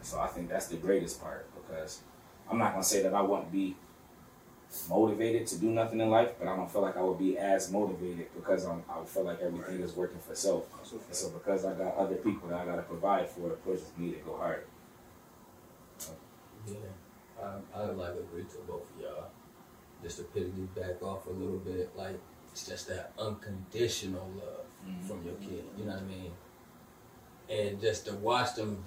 So 0.02 0.18
I 0.20 0.26
think 0.26 0.48
that's 0.48 0.66
the 0.66 0.76
greatest 0.76 1.20
part 1.22 1.46
because 1.54 2.00
I'm 2.50 2.58
not 2.58 2.72
gonna 2.72 2.82
say 2.84 3.02
that 3.02 3.14
I 3.14 3.22
wouldn't 3.22 3.52
be 3.52 3.76
motivated 4.88 5.46
to 5.46 5.58
do 5.58 5.70
nothing 5.70 6.00
in 6.00 6.08
life, 6.10 6.30
but 6.38 6.48
I 6.48 6.56
don't 6.56 6.70
feel 6.70 6.80
like 6.82 6.96
I 6.96 7.02
would 7.02 7.18
be 7.18 7.36
as 7.38 7.70
motivated 7.70 8.26
because 8.34 8.64
I'm, 8.64 8.82
I 8.88 9.04
feel 9.04 9.24
like 9.24 9.40
everything 9.40 9.80
is 9.80 9.94
working 9.94 10.18
for 10.18 10.34
self. 10.34 10.64
And 11.06 11.14
so 11.14 11.28
because 11.30 11.64
I 11.64 11.74
got 11.74 11.94
other 11.96 12.16
people 12.16 12.48
that 12.48 12.58
I 12.60 12.64
gotta 12.64 12.82
provide 12.82 13.28
for, 13.28 13.50
it 13.50 13.64
pushes 13.64 13.90
me 13.98 14.12
to 14.12 14.18
go 14.20 14.36
harder. 14.36 14.64
Yeah, 16.66 16.74
I, 17.42 17.78
I 17.80 17.84
like 17.86 18.12
agree 18.14 18.44
to 18.44 18.56
both 18.66 18.82
of 18.96 19.00
y'all. 19.02 19.24
Just 20.02 20.16
to 20.18 20.22
piggyback 20.24 21.02
off 21.02 21.26
a 21.26 21.30
little 21.30 21.58
bit, 21.58 21.90
like 21.96 22.18
it's 22.52 22.66
just 22.66 22.88
that 22.88 23.12
unconditional 23.18 24.28
love 24.36 24.66
Mhm. 24.86 25.06
from 25.06 25.24
your 25.24 25.34
kid. 25.36 25.64
You 25.78 25.84
know 25.84 25.92
what 25.92 26.02
I 26.02 26.06
mean? 26.06 26.32
And 27.50 27.80
just 27.80 28.06
to 28.06 28.14
watch 28.14 28.54
them 28.54 28.84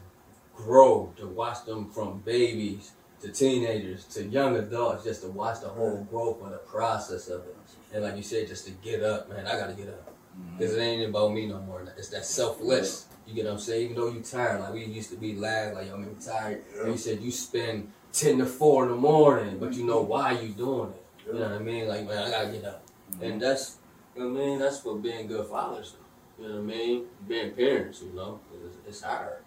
grow, 0.56 1.14
to 1.18 1.28
watch 1.28 1.66
them 1.66 1.90
from 1.90 2.20
babies 2.20 2.92
to 3.22 3.32
teenagers 3.32 4.06
to 4.06 4.24
young 4.24 4.56
adults, 4.58 5.04
just 5.04 5.22
to 5.22 5.30
watch 5.30 5.62
the 5.62 5.68
whole 5.68 6.06
growth 6.10 6.42
and 6.44 6.54
the 6.54 6.58
process 6.58 7.28
of 7.28 7.42
it. 7.42 7.56
And 7.94 8.04
like 8.04 8.18
you 8.18 8.24
said, 8.24 8.48
just 8.48 8.66
to 8.66 8.72
get 8.72 9.04
up, 9.04 9.30
man, 9.30 9.48
I 9.48 9.58
gotta 9.58 9.74
get 9.74 9.88
up. 9.88 10.14
Mm-hmm. 10.38 10.60
Cause 10.60 10.74
it 10.74 10.80
ain't 10.80 11.10
about 11.10 11.34
me 11.34 11.46
no 11.46 11.60
more. 11.62 11.86
It's 11.98 12.10
that 12.10 12.26
selfless. 12.26 13.06
You 13.26 13.34
get 13.34 13.46
what 13.46 13.54
I'm 13.54 13.60
saying? 13.60 13.86
Even 13.86 13.96
though 13.96 14.12
you 14.12 14.22
tired, 14.22 14.62
like 14.62 14.74
we 14.74 14.86
used 14.86 15.10
to 15.12 15.18
be 15.18 15.36
lads, 15.36 15.76
like 15.76 15.88
yo, 15.88 15.98
man, 15.98 16.10
we 16.10 16.24
tired. 16.24 16.64
And 16.80 16.92
you 16.92 16.98
said 16.98 17.22
you 17.22 17.32
spend 17.32 17.92
ten 18.12 18.38
to 18.40 18.46
four 18.46 18.84
in 18.84 18.90
the 18.90 18.98
morning, 18.98 19.58
but 19.60 19.74
you 19.74 19.86
know 19.86 20.02
mm-hmm. 20.02 20.12
why 20.12 20.32
you 20.32 20.50
doing 20.50 20.92
it. 20.92 21.28
You 21.28 21.34
know 21.34 21.50
what 21.50 21.52
I 21.54 21.60
mean? 21.60 21.88
Like 21.88 22.06
man, 22.06 22.18
I 22.18 22.30
gotta 22.30 22.52
get 22.52 22.66
up. 22.66 22.84
And 23.22 23.22
mm-hmm. 23.22 23.40
that's, 23.40 23.78
you 24.16 24.24
know 24.24 24.30
what 24.30 24.42
I 24.42 24.46
mean? 24.46 24.60
That's 24.60 24.84
what 24.84 25.02
being 25.02 25.28
good 25.28 25.48
fathers. 25.48 25.96
You 26.38 26.48
know 26.48 26.56
what 26.56 26.60
I 26.60 26.64
mean? 26.64 27.06
Being 27.28 27.52
parents, 27.52 28.02
you 28.02 28.14
know, 28.16 28.40
it's, 28.66 28.78
it's 28.88 29.02
hard. 29.02 29.44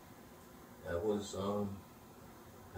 That 0.87 1.05
was 1.05 1.35
um, 1.35 1.69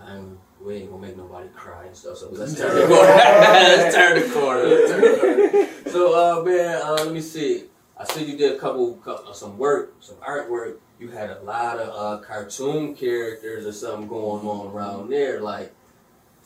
I'm, 0.01 0.39
we 0.63 0.77
ain't 0.77 0.91
gonna 0.91 1.03
make 1.03 1.17
nobody 1.17 1.49
cry 1.51 1.87
and 1.87 1.97
stuff. 1.97 2.19
So 2.19 2.29
let's 2.31 2.57
turn 2.57 2.75
the 2.75 2.87
corner. 2.95 3.09
let's 3.15 3.95
turn 3.95 4.21
the 4.21 4.29
corner. 4.35 4.65
Let's 4.65 4.91
turn 4.91 5.01
the 5.01 5.19
corner. 5.19 5.91
So 5.91 6.41
uh, 6.41 6.43
man, 6.45 6.83
uh, 6.83 6.93
let 6.95 7.13
me 7.13 7.21
see. 7.21 7.65
I 7.97 8.05
see 8.05 8.25
you 8.25 8.37
did 8.37 8.57
a 8.57 8.59
couple, 8.59 8.95
cou- 8.97 9.11
uh, 9.29 9.33
some 9.33 9.59
work, 9.59 9.95
some 10.01 10.17
artwork. 10.17 10.77
You 10.99 11.11
had 11.11 11.31
a 11.31 11.41
lot 11.43 11.79
of 11.79 11.89
uh, 11.95 12.25
cartoon 12.25 12.95
characters 12.95 13.67
or 13.67 13.73
something 13.73 14.09
going 14.09 14.47
on 14.47 14.75
around 14.75 15.11
there. 15.11 15.41
Like, 15.41 15.73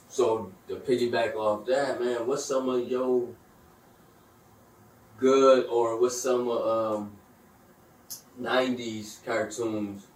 so 0.08 0.52
to 0.68 0.76
piggyback 0.76 1.34
off 1.36 1.66
that, 1.66 2.00
man, 2.00 2.26
what's 2.26 2.44
some 2.44 2.68
of 2.68 2.88
your 2.88 3.28
good 5.18 5.66
or 5.66 6.00
what's 6.00 6.20
some 6.20 6.48
of 6.48 6.96
um, 6.96 7.12
'90s 8.40 9.24
cartoons 9.24 10.06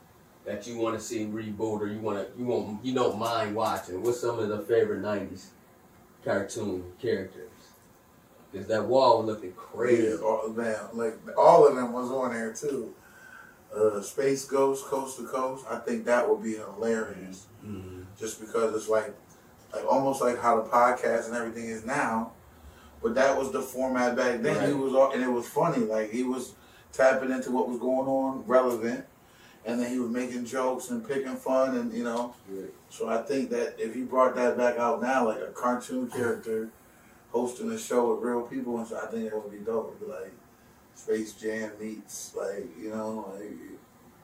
that 0.44 0.66
you 0.66 0.78
want 0.78 0.98
to 0.98 1.04
see 1.04 1.24
reboot 1.26 1.80
or 1.80 1.86
you 1.86 1.98
want 2.00 2.18
to 2.18 2.38
you 2.38 2.44
want 2.46 2.84
you 2.84 2.94
don't 2.94 3.18
mind 3.18 3.54
watching? 3.54 4.02
What's 4.02 4.20
some 4.20 4.38
of 4.38 4.48
the 4.48 4.60
favorite 4.60 5.02
'90s 5.02 5.46
cartoon 6.24 6.84
characters? 7.00 7.44
Because 8.50 8.66
that 8.68 8.86
wall 8.86 9.24
looking 9.24 9.52
crazy. 9.52 10.04
Yeah, 10.08 10.16
all, 10.24 10.48
man, 10.48 10.78
like 10.94 11.18
all 11.36 11.66
of 11.66 11.74
them 11.76 11.92
was 11.92 12.10
on 12.10 12.32
there 12.32 12.52
too. 12.52 12.94
Uh, 13.74 14.00
Space 14.00 14.46
Ghost, 14.46 14.86
Coast 14.86 15.18
to 15.18 15.26
Coast. 15.26 15.66
I 15.68 15.76
think 15.78 16.06
that 16.06 16.26
would 16.28 16.42
be 16.42 16.54
hilarious, 16.54 17.46
Mhm. 17.64 18.06
just 18.18 18.40
because 18.40 18.74
it's 18.74 18.88
like, 18.88 19.14
like 19.74 19.84
almost 19.84 20.22
like 20.22 20.40
how 20.40 20.62
the 20.62 20.68
podcast 20.70 21.26
and 21.26 21.34
everything 21.36 21.66
is 21.66 21.84
now. 21.84 22.32
But 23.02 23.14
that 23.16 23.38
was 23.38 23.52
the 23.52 23.60
format 23.60 24.16
back 24.16 24.40
then. 24.40 24.66
He 24.66 24.72
was, 24.74 24.94
all, 24.94 25.12
and 25.12 25.22
it 25.22 25.28
was 25.30 25.46
funny. 25.46 25.84
Like 25.84 26.10
he 26.10 26.22
was 26.24 26.54
tapping 26.98 27.30
into 27.30 27.50
what 27.50 27.68
was 27.68 27.78
going 27.78 28.08
on, 28.08 28.44
relevant, 28.46 29.06
and 29.64 29.80
then 29.80 29.90
he 29.90 29.98
was 29.98 30.10
making 30.10 30.44
jokes 30.44 30.90
and 30.90 31.06
picking 31.06 31.36
fun, 31.36 31.76
and 31.78 31.92
you 31.94 32.04
know. 32.04 32.34
Right. 32.48 32.70
So 32.90 33.08
I 33.08 33.22
think 33.22 33.50
that 33.50 33.76
if 33.78 33.94
he 33.94 34.02
brought 34.02 34.34
that 34.34 34.58
back 34.58 34.76
out 34.78 35.00
now, 35.00 35.26
like 35.26 35.40
a 35.40 35.52
cartoon 35.52 36.10
character 36.10 36.68
hosting 37.30 37.70
a 37.70 37.78
show 37.78 38.14
with 38.14 38.24
real 38.24 38.42
people, 38.42 38.78
and 38.78 38.86
so 38.86 38.98
I 38.98 39.06
think 39.06 39.24
it 39.24 39.34
would 39.34 39.50
be 39.50 39.58
dope. 39.58 39.94
It'd 39.96 40.06
be 40.06 40.12
like 40.12 40.32
Space 40.94 41.32
Jam 41.34 41.70
meets 41.80 42.34
like 42.34 42.68
you 42.78 42.90
know 42.90 43.32
like 43.34 43.52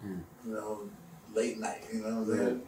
Hmm. 0.02 0.18
you 0.46 0.52
know 0.52 0.80
late 1.32 1.58
night. 1.58 1.84
You 1.92 2.02
know 2.02 2.20
what 2.20 2.28
I'm 2.28 2.38
saying? 2.38 2.62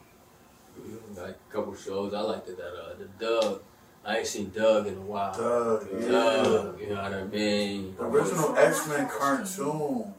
Like 1.17 1.37
a 1.51 1.53
couple 1.53 1.75
shows, 1.75 2.15
I 2.15 2.21
liked 2.21 2.49
it. 2.49 2.57
That 2.57 2.73
uh, 2.75 2.95
the 2.99 3.09
Doug. 3.25 3.63
I 4.07 4.19
ain't 4.19 4.27
seen 4.27 4.51
Doug 4.51 4.87
in 4.87 4.95
a 4.95 5.01
while. 5.01 5.37
Doug, 5.37 5.89
yeah. 6.01 6.09
Doug, 6.09 6.81
you 6.81 6.91
know 6.91 7.03
what 7.03 7.13
I 7.13 7.25
mean? 7.25 7.97
The 7.97 8.05
original 8.05 8.57
X 8.57 8.87
Men 8.89 9.09
cartoon. 9.09 10.15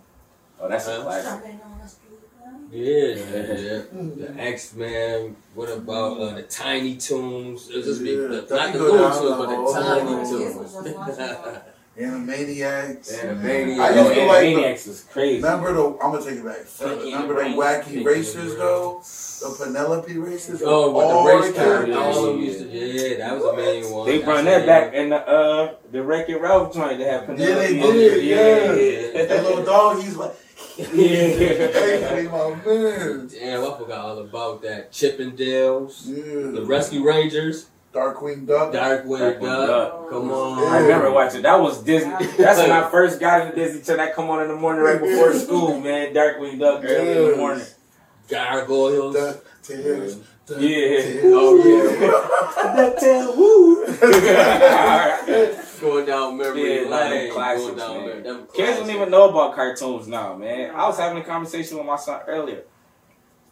Oh, 0.59 0.67
that's 0.67 0.87
a 0.87 1.01
classic. 1.01 1.31
Jumping 1.31 1.59
the. 1.59 2.07
Yeah, 2.69 3.15
yeah, 3.15 3.53
yeah. 3.57 3.81
The 3.91 4.35
X 4.37 4.73
Men. 4.75 5.37
What 5.55 5.69
about 5.69 6.19
uh, 6.19 6.35
the 6.35 6.43
Tiny 6.43 6.97
Toons? 6.97 7.69
It 7.69 7.77
was 7.77 7.85
just 7.85 8.03
be, 8.03 8.11
Yeah, 8.11 8.27
the, 8.27 8.55
not 8.55 8.73
the 8.73 8.79
could 8.79 8.91
Looney 8.91 9.15
Tunes, 9.15 9.37
but 9.37 10.83
the 10.83 10.83
Tiny 10.83 11.17
Yeah, 11.17 11.59
Toons. 11.97 12.29
it. 12.29 12.37
Animaniacs. 12.57 13.79
I 13.79 13.89
Yo, 13.95 14.03
used 14.03 14.13
to 14.15 14.25
like 14.25 14.41
the- 14.41 14.53
Animaniacs 14.55 14.87
is 14.87 15.05
crazy. 15.11 15.41
Remember 15.41 15.73
the? 15.73 15.83
I'm 16.01 16.11
gonna 16.11 16.21
take 16.23 16.35
it 16.39 16.45
back. 16.45 16.57
further. 16.65 17.03
Remember 17.03 17.33
the 17.43 17.49
the 17.49 17.55
wacky 17.55 18.03
Brain. 18.03 18.05
racers 18.05 18.55
though? 18.55 19.01
The 19.39 19.55
Penelope 19.65 20.17
racers. 20.17 20.61
Oh, 20.65 20.91
with 20.91 21.05
All 21.05 21.23
the 21.23 21.33
race 21.35 21.47
the 21.47 21.53
car, 21.53 21.63
characters. 21.65 21.95
all 21.95 22.25
of 22.25 22.33
them 22.35 22.41
used 22.43 22.59
to. 22.59 22.65
Yeah, 22.69 23.17
that 23.17 23.35
was 23.35 23.45
a 23.45 23.55
main 23.55 23.91
one. 23.91 24.05
They 24.07 24.19
brought 24.19 24.43
that 24.45 24.65
back 24.65 24.93
in 24.93 25.09
the 25.09 25.17
uh 25.27 25.73
the 25.91 26.03
Wreck 26.03 26.29
It 26.29 26.37
Ralph 26.41 26.73
joint. 26.73 26.97
They 26.97 27.03
have 27.05 27.29
Yeah, 27.39 27.55
they 27.55 27.73
did. 27.73 28.23
Yeah. 28.23 28.73
Yeah. 28.73 29.25
That 29.25 29.43
little 29.43 29.63
dog. 29.63 30.01
He's 30.01 30.15
like, 30.15 30.33
Yeah. 30.77 30.85
hey, 30.95 32.27
my 32.31 32.49
man. 32.65 33.27
Damn, 33.27 33.63
I 33.63 33.77
forgot 33.77 33.99
all 34.05 34.19
about 34.19 34.61
that. 34.63 34.91
Chip 34.91 35.19
'n 35.19 35.35
Dale's, 35.35 36.05
the 36.07 36.63
Rescue 36.65 37.03
Rangers, 37.05 37.67
Darkwing 37.93 38.45
Duck. 38.45 38.73
Darkwing 38.73 39.19
Darkwing 39.19 39.41
Duck. 39.41 39.67
Duck. 39.67 40.09
Come 40.09 40.31
on. 40.31 40.67
I 40.71 40.79
remember 40.79 41.11
watching. 41.11 41.41
That 41.41 41.59
was 41.59 41.81
Disney. 41.83 42.11
That's 42.37 42.59
when 42.59 42.71
I 42.71 42.89
first 42.89 43.19
got 43.19 43.41
into 43.41 43.55
Disney 43.55 43.81
Channel. 43.81 44.05
I 44.07 44.11
come 44.11 44.29
on 44.29 44.41
in 44.43 44.49
the 44.49 44.55
morning 44.55 44.83
right 44.83 45.01
before 45.01 45.33
school, 45.39 45.79
man. 45.79 46.13
Darkwing 46.13 46.59
Duck 46.59 46.83
early 46.83 47.11
in 47.25 47.31
the 47.31 47.37
morning. 47.37 47.65
Gargoyles. 48.29 49.15
Duck 49.15 49.43
tails. 49.63 50.15
Duck 50.45 50.57
Yeah. 50.59 51.01
tails. 51.01 51.33
Oh, 51.33 51.57
Ducktail, 52.77 53.37
woo. 53.37 53.85
Going 55.79 56.05
down 56.05 56.37
memory 56.37 56.83
Yeah, 56.83 56.89
like 56.89 57.03
them 57.03 57.11
lane. 57.11 57.31
classics, 57.31 57.65
going 57.65 57.77
down 57.77 57.97
man. 57.97 58.05
memory. 58.07 58.21
Them 58.23 58.47
Kids 58.53 58.77
don't 58.79 58.89
even 58.89 59.09
know 59.11 59.29
about 59.29 59.55
cartoons 59.55 60.07
now, 60.07 60.35
man. 60.35 60.73
I 60.75 60.87
was 60.87 60.97
having 60.97 61.21
a 61.21 61.23
conversation 61.23 61.77
with 61.77 61.85
my 61.85 61.95
son 61.97 62.21
earlier. 62.27 62.63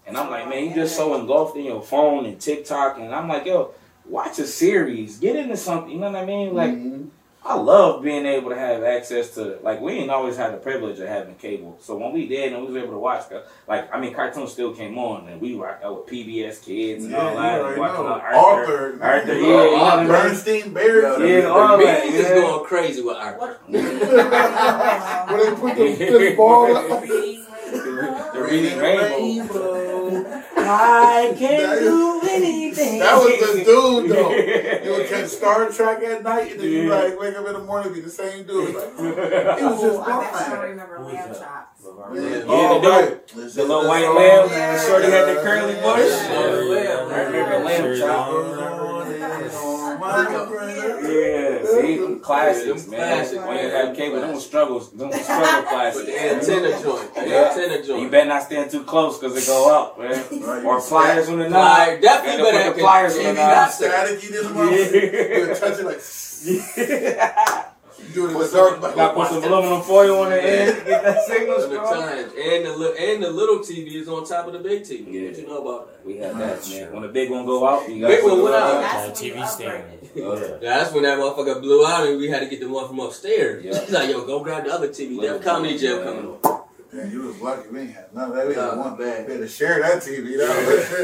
And 0.07 0.17
I'm 0.17 0.29
like, 0.29 0.47
man, 0.49 0.65
you 0.65 0.73
just 0.75 0.95
so 0.95 1.19
engulfed 1.19 1.55
in 1.57 1.65
your 1.65 1.81
phone 1.81 2.25
and 2.25 2.39
TikTok. 2.39 2.97
And 2.99 3.13
I'm 3.13 3.27
like, 3.27 3.45
yo, 3.45 3.73
watch 4.09 4.39
a 4.39 4.47
series. 4.47 5.17
Get 5.17 5.35
into 5.35 5.57
something. 5.57 5.91
You 5.91 5.99
know 5.99 6.11
what 6.11 6.21
I 6.21 6.25
mean? 6.25 6.53
Like, 6.53 6.71
Mhm. 6.71 7.07
I 7.47 7.53
love 7.53 8.01
being 8.01 8.25
able 8.25 8.49
to 8.49 8.55
have 8.57 8.83
access 8.83 9.35
to, 9.35 9.59
like, 9.61 9.79
we 9.79 9.91
ain't 9.93 10.09
always 10.09 10.35
had 10.35 10.51
the 10.51 10.57
privilege 10.57 10.99
of 10.99 11.07
having 11.07 11.35
cable. 11.35 11.77
So 11.79 11.95
when 11.95 12.11
we 12.11 12.25
did 12.27 12.51
and 12.53 12.61
we 12.65 12.73
was 12.73 12.81
able 12.83 12.93
to 12.93 12.97
watch, 12.99 13.25
like, 13.67 13.87
I 13.93 13.99
mean, 13.99 14.15
cartoons 14.15 14.51
still 14.51 14.73
came 14.73 14.97
on. 14.97 15.27
And 15.29 15.39
we 15.39 15.53
rocked 15.53 15.83
out 15.85 15.95
with 15.97 16.05
PBS 16.07 16.57
Kids 16.57 17.03
and 17.03 17.13
Yeah, 17.13 17.19
all 17.21 17.29
you 17.35 17.39
that. 17.39 17.61
already 17.61 17.79
watching 17.81 18.03
know. 18.03 18.09
all 18.09 18.19
Arthur. 18.19 18.97
Arthur. 18.99 19.03
Arthur, 19.03 19.33
yeah. 19.33 19.39
You 19.41 19.47
know 19.51 19.73
what 19.73 19.93
I 19.93 20.03
mean? 20.03 20.11
Berenstain 20.11 20.73
Bears. 20.73 21.19
Yeah, 21.43 21.49
all 21.49 21.77
The 21.77 21.83
that, 21.85 22.03
memes 22.05 22.15
is 22.15 22.29
yeah. 22.29 22.35
going 22.41 22.65
crazy 22.65 23.01
with 23.03 23.15
Arthur. 23.17 23.57
When 23.67 25.39
they 25.39 25.51
put 25.55 25.75
the 25.75 25.95
fifth 25.95 26.37
ball 26.37 26.77
out. 26.77 27.03
The 27.75 28.41
Reading 28.49 28.77
Rainbow. 28.79 30.25
I 30.57 31.33
can 31.37 31.61
That- 31.61 31.79
do 31.79 32.14
anything. 32.35 32.99
That 32.99 33.15
was 33.17 33.39
the 33.39 33.63
dude 33.63 34.11
though. 34.11 34.31
It 34.85 34.89
was 34.99 35.09
catch 35.09 35.27
Star 35.29 35.69
Trek 35.69 36.03
at 36.03 36.23
night, 36.23 36.51
and 36.51 36.59
then 36.59 36.69
you 36.69 36.89
Yeah. 36.89 36.95
like 36.95 37.19
wake 37.19 37.35
up 37.35 37.47
in 37.47 37.53
the 37.53 37.59
morning 37.59 37.93
be 37.93 38.01
the 38.01 38.09
same 38.09 38.45
dude. 38.45 38.75
Like, 38.75 38.97
he 38.97 39.03
was 39.03 39.79
Oh, 39.81 39.81
just 39.81 39.99
I 39.99 40.05
bet 40.05 40.05
you 40.05 40.05
don't 40.05 40.31
blind. 40.31 40.61
remember 40.69 40.99
lamb 41.01 41.33
chops. 41.33 41.81
Yeah, 41.85 42.21
Yeah, 42.21 42.43
oh, 42.47 42.81
the 42.81 42.89
right. 42.89 43.27
The 43.27 43.63
little 43.65 43.87
white 43.87 44.09
lamb, 44.09 44.49
the 44.49 44.79
shorty 44.85 45.09
had 45.09 45.25
the 45.35 45.41
curly 45.41 45.73
bush. 45.75 46.11
Yeah, 46.11 46.39
lamb. 46.69 47.13
I 47.13 47.21
remember 47.23 47.57
lamb 47.65 47.99
chop. 47.99 48.84
Yeah, 51.05 51.63
see, 51.65 52.19
classics, 52.21 52.83
Them 52.83 52.91
man. 52.91 52.99
classics, 53.17 53.41
When 53.45 53.57
you 53.57 53.67
man. 53.69 53.85
have 53.87 53.95
cable, 53.95 54.21
them 54.21 54.33
was 54.33 54.45
struggles, 54.45 54.91
them 54.91 55.09
was 55.09 55.21
struggle 55.23 55.59
With 55.61 55.69
classics. 55.69 56.05
the 56.05 56.31
antenna 56.33 56.81
joint. 56.81 57.13
The 57.15 57.21
antenna 57.37 57.83
joint. 57.83 58.01
You 58.03 58.09
better 58.09 58.29
not 58.29 58.43
stand 58.43 58.71
too 58.71 58.83
close 58.83 59.17
because 59.19 59.35
it 59.37 59.45
go 59.47 59.69
up, 59.73 59.97
man. 59.99 60.09
Right, 60.11 60.63
Or 60.65 60.75
you 60.77 60.83
pliers 60.87 61.29
on 61.29 61.39
the 61.39 61.45
Plier, 61.45 61.49
knob. 61.51 62.01
definitely 62.01 62.43
Gotta 62.43 62.57
better 62.57 62.69
put 62.71 62.75
the 62.77 62.81
pliers 62.81 63.13
on 63.17 63.21
TV 63.23 63.25
the 63.25 63.33
not 63.33 63.47
knob. 63.47 63.69
staticky 63.71 64.27
this 64.29 64.45
motherfucker. 64.45 65.47
You 65.47 65.55
touch 65.61 65.79
it 65.79 65.85
like 65.85 66.01
you 66.45 67.74
do 68.15 68.25
it 68.27 68.31
in 68.31 68.39
the 68.39 68.47
dark. 68.47 68.81
Like, 68.81 68.95
Got 68.95 69.13
put 69.15 69.27
some 69.27 69.43
aluminum 69.43 69.81
foil 69.83 70.23
on 70.23 70.29
the 70.31 70.41
end 70.43 70.77
to 70.79 70.83
get 70.85 71.03
that 71.03 71.21
signal 71.25 71.55
On 71.55 71.61
the 71.61 71.65
strong. 71.67 71.93
times. 72.01 72.33
And 72.33 72.65
the 72.65 72.75
li- 72.77 72.95
and 73.13 73.23
the 73.23 73.29
little 73.29 73.59
TV 73.59 73.95
is 74.01 74.07
on 74.07 74.25
top 74.25 74.47
of 74.47 74.53
the 74.53 74.59
big 74.59 74.81
TV. 74.83 75.05
Yeah. 75.11 75.27
What 75.29 75.37
you 75.37 75.47
know 75.47 75.57
about 75.61 75.87
that? 75.91 76.05
We 76.05 76.17
had 76.17 76.37
that, 76.37 76.67
man. 76.69 76.93
When 76.93 77.01
the 77.03 77.09
big 77.09 77.29
one 77.29 77.45
go 77.45 77.67
out, 77.67 77.87
you 77.89 78.01
got 78.01 78.07
Big 78.09 78.23
one 78.23 78.37
to 78.37 78.43
went 78.43 78.55
out. 78.55 78.81
That's 78.81 79.21
Yeah, 79.21 79.33
when 79.33 79.37
TV 79.37 79.39
you 79.41 79.47
stand. 79.47 79.83
Oh, 80.17 80.37
yeah. 80.37 80.47
Yeah, 80.47 80.57
that's 80.79 80.93
when 80.93 81.03
that 81.03 81.17
motherfucker 81.19 81.61
blew 81.61 81.85
out 81.85 82.07
and 82.07 82.17
we 82.17 82.29
had 82.29 82.39
to 82.39 82.47
get 82.47 82.59
the 82.61 82.69
one 82.69 82.87
from 82.87 82.99
upstairs. 82.99 83.63
Yeah. 83.63 83.79
He's 83.79 83.91
like, 83.91 84.09
yo, 84.09 84.25
go 84.25 84.43
grab 84.43 84.63
the 84.65 84.73
other 84.73 84.87
TV. 84.87 85.17
Little 85.17 85.37
Def 85.37 85.45
Comedy 85.45 85.75
TV, 85.75 85.79
Jail 85.81 85.95
man. 85.97 86.05
coming 86.05 86.25
on. 86.43 86.64
Man, 86.95 87.11
you 87.11 87.23
was 87.23 87.41
lucky. 87.41 87.67
We 87.69 87.79
ain't 87.81 87.91
had 87.91 88.13
none 88.15 88.29
of 88.29 88.35
that. 88.37 88.47
We 88.47 88.55
had 88.55 88.77
one. 88.77 88.97
man. 88.97 89.25
We 89.25 89.31
had 89.33 89.41
to 89.41 89.47
share 89.49 89.81
that 89.81 90.01
TV. 90.01 90.29
You 90.29 90.37
know, 90.37 90.45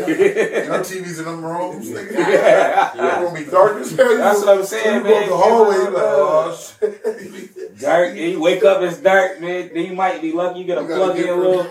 you 0.07 0.69
know 0.69 0.79
TVs 0.79 1.19
in 1.19 1.25
them 1.25 1.43
rooms. 1.43 1.89
Yeah. 1.89 2.91
It's 2.93 2.97
gonna 2.97 3.33
be 3.37 3.51
dark 3.51 3.77
as 3.77 3.91
hell. 3.91 4.17
That's 4.17 4.39
what 4.39 4.57
I'm 4.59 4.63
saying, 4.65 4.95
You 4.95 5.03
go 5.03 5.09
man. 5.09 5.23
up 5.23 5.29
the 5.29 5.37
hallway, 5.37 5.75
you 5.75 5.83
like, 5.89 6.03
oh 6.05 6.75
shit. 6.79 7.79
Dark. 7.79 8.09
and 8.11 8.17
You 8.19 8.41
wake 8.41 8.63
up, 8.63 8.81
it's 8.83 8.99
dark, 8.99 9.41
man. 9.41 9.71
Then 9.73 9.85
you 9.85 9.93
might 9.93 10.21
be 10.21 10.31
lucky. 10.31 10.59
You 10.59 10.65
get 10.65 10.77
a 10.77 10.81
You 10.81 10.87
plug 10.87 11.17
in 11.17 11.27
a 11.27 11.35
little 11.35 11.63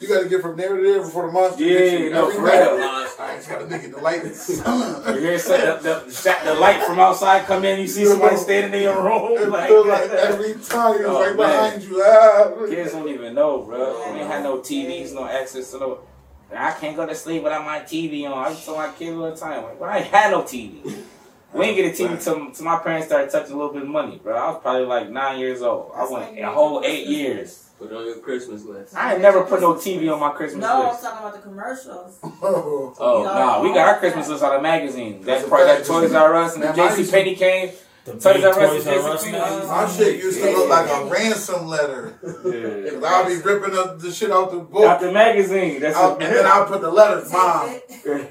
you 0.00 0.08
gotta 0.08 0.28
get- 0.28 0.28
light. 0.28 0.28
You 0.28 0.28
gotta 0.28 0.28
get 0.28 0.40
from 0.42 0.56
there 0.56 0.76
to 0.76 0.82
there 0.82 1.00
before 1.02 1.26
the 1.26 1.32
monster 1.32 1.62
Yeah, 1.64 1.78
gets 1.78 1.92
you. 1.92 2.10
no, 2.10 2.22
Every 2.28 2.34
for 2.36 2.42
night. 2.46 2.72
real. 2.72 3.06
I 3.20 3.36
just 3.36 3.48
gotta 3.50 3.66
make 3.66 3.84
it 3.84 3.92
the 3.94 4.00
light. 4.00 4.22
You 5.14 5.20
hear 5.20 5.38
some, 5.38 5.60
the, 5.60 6.04
the, 6.06 6.38
the 6.44 6.54
light 6.54 6.82
from 6.84 6.98
outside 7.00 7.44
come 7.46 7.64
in. 7.64 7.80
You 7.80 7.86
see 7.86 8.06
somebody 8.06 8.36
standing 8.36 8.72
in 8.74 8.82
your 8.84 9.02
room. 9.02 9.38
It 9.38 9.48
Like, 9.50 9.68
feel 9.68 9.86
like 9.86 10.10
every 10.10 10.52
time 10.54 10.94
it's 10.96 11.04
Oh, 11.04 11.20
like 11.20 11.36
man. 11.36 11.36
behind 11.36 11.82
you. 11.82 12.02
Ah. 12.04 12.50
Kids 12.68 12.92
don't 12.92 13.08
even 13.08 13.34
know, 13.34 13.62
bro. 13.62 14.12
We 14.12 14.20
ain't 14.20 14.28
had 14.28 14.42
no 14.42 14.58
TVs, 14.58 15.12
no 15.14 15.26
access 15.26 15.70
to 15.72 15.78
no. 15.78 15.98
I 16.56 16.72
can't 16.72 16.96
go 16.96 17.06
to 17.06 17.14
sleep 17.14 17.42
without 17.42 17.64
my 17.64 17.80
TV 17.80 18.24
on. 18.28 18.38
I 18.38 18.54
tell 18.54 18.76
my 18.76 18.90
kids 18.92 19.16
all 19.16 19.30
the 19.30 19.36
time, 19.36 19.62
like, 19.62 19.80
well, 19.80 19.90
I 19.90 19.98
ain't 19.98 20.06
had 20.06 20.30
no 20.32 20.42
TV. 20.42 20.82
We 21.52 21.66
ain't 21.66 21.76
get 21.76 22.00
a 22.00 22.02
TV 22.04 22.22
till, 22.22 22.50
till 22.52 22.64
my 22.64 22.78
parents 22.78 23.06
started 23.08 23.30
touching 23.30 23.52
a 23.52 23.56
little 23.56 23.72
bit 23.72 23.82
of 23.82 23.88
money, 23.88 24.18
bro. 24.22 24.34
I 24.36 24.50
was 24.50 24.60
probably 24.62 24.86
like 24.86 25.10
nine 25.10 25.38
years 25.38 25.62
old. 25.62 25.92
I 25.94 25.98
That's 26.00 26.10
went 26.12 26.32
like 26.32 26.40
a 26.42 26.50
whole 26.52 26.80
Christmas 26.80 26.98
eight 27.00 27.06
years. 27.08 27.69
List. 27.80 27.90
Put 27.90 27.92
it 27.92 28.00
on 28.00 28.06
your 28.06 28.18
Christmas 28.18 28.64
list. 28.64 28.94
I 28.96 29.14
ain't 29.14 29.22
never 29.22 29.42
put 29.44 29.60
no 29.60 29.74
TV 29.74 30.12
on 30.12 30.20
my 30.20 30.30
Christmas 30.30 30.62
list. 30.62 30.74
No, 30.74 30.90
I'm 30.90 31.00
talking 31.00 31.18
about 31.18 31.34
the 31.34 31.40
commercials. 31.40 32.18
Oh. 32.42 32.94
Oh, 32.98 33.22
No. 33.24 33.34
nah, 33.34 33.62
we 33.62 33.68
got 33.74 33.88
our 33.88 33.98
Christmas 33.98 34.28
list 34.28 34.42
out 34.42 34.54
of 34.56 34.62
magazines. 34.62 35.24
That 35.24 35.32
That's 35.34 35.46
a 35.46 35.50
part, 35.50 35.66
that. 35.66 35.84
Toys 35.84 36.12
R 36.12 36.34
Us 36.36 36.54
and 36.54 36.62
the 36.62 36.68
Man, 36.74 36.76
JC 36.90 36.98
used 36.98 37.12
Penney 37.12 37.34
came. 37.34 37.70
The 38.04 38.12
Toys 38.12 38.24
R 38.24 38.50
Us 38.50 38.56
Toys 38.56 38.86
and 38.86 38.96
R 39.06 39.10
Us 39.12 39.24
JC 39.26 39.32
magazines. 39.32 39.68
My 39.68 39.88
shit 39.90 40.24
used 40.24 40.40
to 40.40 40.50
look 40.52 40.68
like 40.70 40.88
a 40.88 41.04
ransom 41.10 41.66
letter. 41.66 42.18
Yeah. 42.22 42.90
Cause 42.92 43.04
I'll 43.04 43.26
be 43.26 43.36
ripping 43.42 43.76
up 43.78 43.98
the 43.98 44.10
shit 44.10 44.30
out 44.30 44.50
the 44.50 44.58
book. 44.58 44.84
Out 44.84 45.00
the 45.00 45.12
magazine. 45.12 45.80
That's 45.80 45.96
I'll- 45.96 46.12
and 46.12 46.22
then 46.34 46.46
I'll 46.46 46.64
put 46.64 46.80
the 46.80 46.90
letters, 46.90 47.30
mom, 47.30 47.78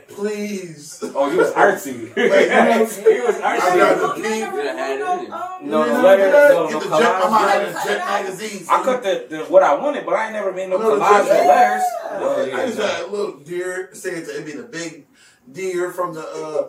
please. 0.08 1.00
Oh, 1.16 1.30
you 1.32 1.38
was 1.38 1.52
artsy. 1.52 2.14
Wait, 2.16 2.50
he 2.50 3.20
was 3.22 3.40
I 3.42 3.58
artsy. 3.60 3.78
got 3.78 4.16
the 4.16 4.22
You 4.22 4.24
pink. 4.28 4.40
never 4.42 4.64
Yeah, 4.64 4.72
I 4.74 4.76
had 4.78 4.92
it 4.92 5.00
no, 5.00 5.20
in. 5.24 5.32
um, 5.32 5.50
No, 5.70 5.86
You 5.86 5.92
the 5.94 6.02
letter- 6.02 6.26
you 6.26 6.32
no, 6.32 6.68
the 6.68 6.80
the 6.80 6.98
jet, 6.98 7.16
I'm 7.16 7.22
collage 7.22 7.32
out 7.32 7.46
letter. 7.46 7.78
of 7.78 7.84
jet 7.84 7.98
magazine. 8.06 8.66
I 8.70 8.84
cut 8.84 9.04
the, 9.04 9.26
the 9.30 9.44
what 9.46 9.64
I 9.64 9.76
wanted, 9.76 10.06
but 10.06 10.16
I 10.16 10.24
ain't 10.26 10.34
never 10.34 10.52
made 10.52 10.70
no 10.70 10.78
No, 10.78 10.96
the 10.98 11.02
collage 11.06 11.26
jet- 11.26 11.40
with 11.40 11.48
letters. 11.48 11.84
Yeah. 12.02 12.20
Oh, 12.22 12.42
I 12.62 12.66
just 12.66 12.80
had 12.80 13.02
a 13.04 13.08
little 13.08 13.38
deer. 13.40 13.90
Say 13.94 14.10
it, 14.12 14.28
it'd 14.28 14.46
be 14.46 14.54
the 14.54 14.64
big 14.64 15.06
deer 15.52 15.92
from 15.92 16.14
the 16.14 16.22
uh 16.22 16.68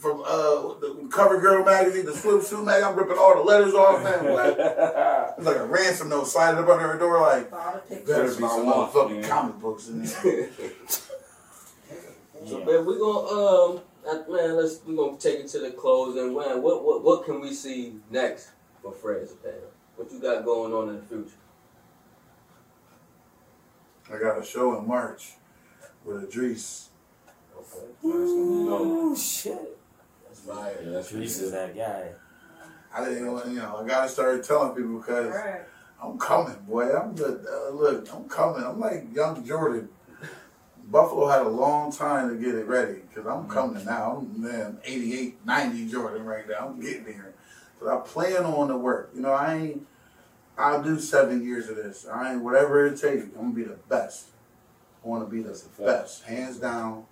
from 0.00 0.22
uh 0.22 0.74
the 0.80 1.08
Cover 1.12 1.40
Girl 1.40 1.64
magazine, 1.64 2.06
the 2.06 2.12
swimsuit 2.12 2.64
mag. 2.64 2.82
I'm 2.82 2.96
ripping 2.96 3.18
all 3.18 3.36
the 3.36 3.42
letters 3.42 3.74
off, 3.74 4.02
man. 4.02 4.24
What? 4.32 4.56
It's 5.38 5.46
like 5.46 5.56
a 5.56 5.66
ransom 5.66 6.08
note 6.08 6.26
sliding 6.26 6.62
up 6.62 6.68
under 6.68 6.88
her 6.88 6.98
door, 6.98 7.20
like 7.20 7.52
All 7.52 7.72
the 7.74 7.78
pictures. 7.96 8.08
better 8.08 8.24
be 8.24 8.30
some 8.30 8.42
what 8.42 8.52
I 8.52 8.78
want, 8.78 8.92
motherfucking 8.92 9.20
man. 9.20 9.30
comic 9.30 9.58
books 9.60 9.88
in 9.88 10.02
there. 10.02 10.48
So, 12.46 12.56
man, 12.64 12.86
we 12.86 12.98
gonna 12.98 13.74
um, 13.74 13.80
uh, 14.08 14.14
man, 14.32 14.56
let's 14.56 14.80
we 14.86 14.96
gonna 14.96 15.18
take 15.18 15.40
it 15.40 15.48
to 15.48 15.58
the 15.58 15.72
close 15.72 16.16
and 16.16 16.34
man, 16.34 16.62
what 16.62 16.82
what 16.82 17.04
what 17.04 17.26
can 17.26 17.38
we 17.42 17.52
see 17.52 17.96
next 18.10 18.48
for 18.82 18.92
Fredz 18.92 19.34
da 19.42 19.50
artist? 19.50 19.66
What 19.96 20.10
you 20.10 20.20
got 20.20 20.42
going 20.46 20.72
on 20.72 20.88
in 20.88 20.96
the 20.96 21.02
future? 21.02 21.36
I 24.10 24.18
got 24.18 24.40
a 24.40 24.44
show 24.44 24.78
in 24.78 24.88
March 24.88 25.32
with 26.02 26.24
Idris. 26.24 26.88
Okay, 27.58 27.86
Oh 28.02 29.14
shit. 29.14 29.78
That's 30.50 30.60
fire. 30.60 30.82
Yeah, 30.84 30.90
that's 30.92 31.12
Reese 31.12 31.40
is 31.40 31.52
that 31.52 31.76
guy. 31.76 32.10
I 32.92 33.04
didn't, 33.04 33.24
you 33.52 33.58
know, 33.58 33.76
I 33.82 33.86
gotta 33.86 34.08
start 34.08 34.44
telling 34.44 34.74
people 34.74 34.98
because 34.98 35.32
Right. 35.32 35.62
I'm 36.02 36.18
coming, 36.18 36.56
boy. 36.66 36.90
I'm 36.90 37.14
good. 37.14 37.46
Uh, 37.46 37.70
look, 37.70 38.12
I'm 38.12 38.28
coming. 38.28 38.64
I'm 38.64 38.80
like 38.80 39.14
young 39.14 39.44
Jordan. 39.44 39.88
Buffalo 40.90 41.28
had 41.28 41.42
a 41.42 41.48
long 41.48 41.92
time 41.92 42.30
to 42.30 42.34
get 42.44 42.54
it 42.54 42.66
ready 42.66 43.00
because 43.08 43.26
I'm 43.26 43.48
coming 43.48 43.84
now. 43.84 44.16
I'm 44.18 44.42
man, 44.42 44.78
88, 44.84 45.46
90 45.46 45.88
Jordan 45.90 46.24
right 46.24 46.48
now. 46.48 46.68
I'm 46.68 46.80
getting 46.80 47.04
here. 47.04 47.34
But 47.78 47.88
I 47.96 48.00
plan 48.00 48.44
on 48.44 48.68
the 48.68 48.76
work. 48.76 49.10
You 49.14 49.20
know, 49.20 49.32
I 49.32 49.54
ain't, 49.54 49.86
I'll 50.58 50.82
do 50.82 50.98
seven 50.98 51.44
years 51.44 51.68
of 51.68 51.76
this. 51.76 52.06
I 52.12 52.32
ain't, 52.32 52.42
whatever 52.42 52.84
it 52.86 53.00
takes, 53.00 53.24
I'm 53.24 53.30
going 53.34 53.50
to 53.50 53.56
be 53.56 53.62
the 53.62 53.78
best. 53.88 54.28
I 55.04 55.08
want 55.08 55.24
to 55.24 55.30
be 55.34 55.42
the 55.42 55.58
best, 55.78 56.24
hands 56.24 56.58
down. 56.58 57.04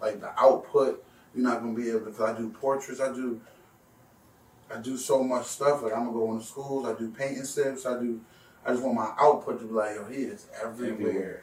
Like 0.00 0.20
the 0.20 0.30
output, 0.40 1.04
you're 1.34 1.44
not 1.44 1.60
going 1.62 1.74
to 1.76 1.80
be 1.82 1.88
able 1.90 2.00
to, 2.00 2.06
because 2.06 2.20
I 2.20 2.32
do 2.38 2.48
portraits, 2.50 3.00
I 3.00 3.12
do, 3.12 3.40
I 4.74 4.78
do 4.78 4.96
so 4.96 5.22
much 5.22 5.46
stuff. 5.46 5.82
Like 5.82 5.92
I'm 5.92 6.00
gonna 6.06 6.12
go 6.12 6.32
into 6.32 6.44
schools. 6.44 6.86
I 6.86 6.94
do 6.98 7.10
painting 7.10 7.44
steps. 7.44 7.86
I 7.86 7.98
do. 7.98 8.20
I 8.66 8.72
just 8.72 8.82
want 8.82 8.96
my 8.96 9.12
output 9.18 9.60
to 9.60 9.66
be 9.66 9.72
like, 9.72 9.94
yo, 9.94 10.04
he 10.04 10.22
is 10.24 10.46
everywhere. 10.62 11.08
Everywhere. 11.08 11.42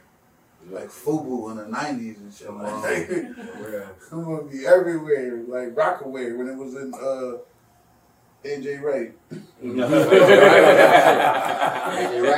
Like 0.70 0.88
Fubu 0.90 1.50
in 1.50 1.56
the 1.56 1.64
'90s 1.76 2.18
and 2.18 2.32
shit. 2.32 2.52
Wow. 2.52 2.80
Like, 2.82 3.08
Yeah. 3.10 3.88
I'm 4.12 4.24
gonna 4.24 4.42
be 4.44 4.64
everywhere. 4.66 5.42
Like 5.48 5.74
Rocawear 5.74 6.36
when 6.38 6.48
it 6.48 6.56
was 6.56 6.74
in 6.74 6.92
uh, 6.94 7.38
AJ 8.44 8.80
Wright. 8.82 9.12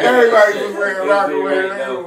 Everybody 0.05 0.53
was 0.59 0.75
wearing 0.75 1.09
Rocawear. 1.09 1.71
and 1.71 1.81
they 1.81 1.89
was 1.95 2.05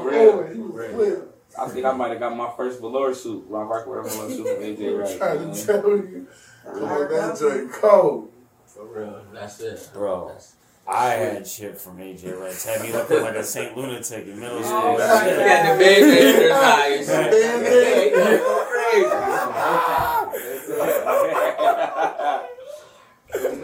moving. 0.57 1.21
He 1.61 1.67
was 1.67 1.75
lit. 1.75 1.85
I 1.85 1.89
think 1.89 1.93
I 1.93 1.97
might 1.97 2.11
have 2.11 2.19
got 2.19 2.35
my 2.35 2.51
first 2.57 2.79
velour 2.81 3.13
suit, 3.13 3.45
Rock 3.47 3.69
Rock 3.69 3.85
velour 3.85 4.29
suit 4.29 4.47
from 4.47 4.63
AJ 4.63 4.79
I'm 5.11 5.17
trying 5.17 5.53
to 5.53 5.65
tell 5.65 5.89
you. 5.89 6.27
Like, 6.65 7.09
that 7.09 7.37
joint 7.39 7.71
cold. 7.71 8.31
For 8.65 8.85
real, 8.85 9.25
that's 9.33 9.59
it, 9.59 9.89
Bro. 9.93 10.29
That's, 10.29 10.55
I 10.87 11.09
had 11.11 11.47
shit 11.47 11.77
from 11.79 11.97
AJ 11.97 12.39
Wright's. 12.39 12.65
Had 12.65 12.81
me 12.81 12.91
looking 12.91 13.21
like 13.21 13.35
a 13.35 13.43
Saint 13.43 13.77
lunatic 13.77 14.27
in 14.27 14.39
middle 14.39 14.63
school. 14.63 14.77
Oh, 14.77 14.97
yeah, 14.97 15.23
shit. 15.23 15.31
he 15.31 15.35
the 15.35 15.43
band 15.79 16.03
in 16.03 16.41
his 16.41 16.51
eyes. 16.51 17.07
Band-Aid. 17.07 18.13
Yeah, 18.13 18.31
he 18.31 18.37
go 18.37 18.65
crazy. 18.69 19.15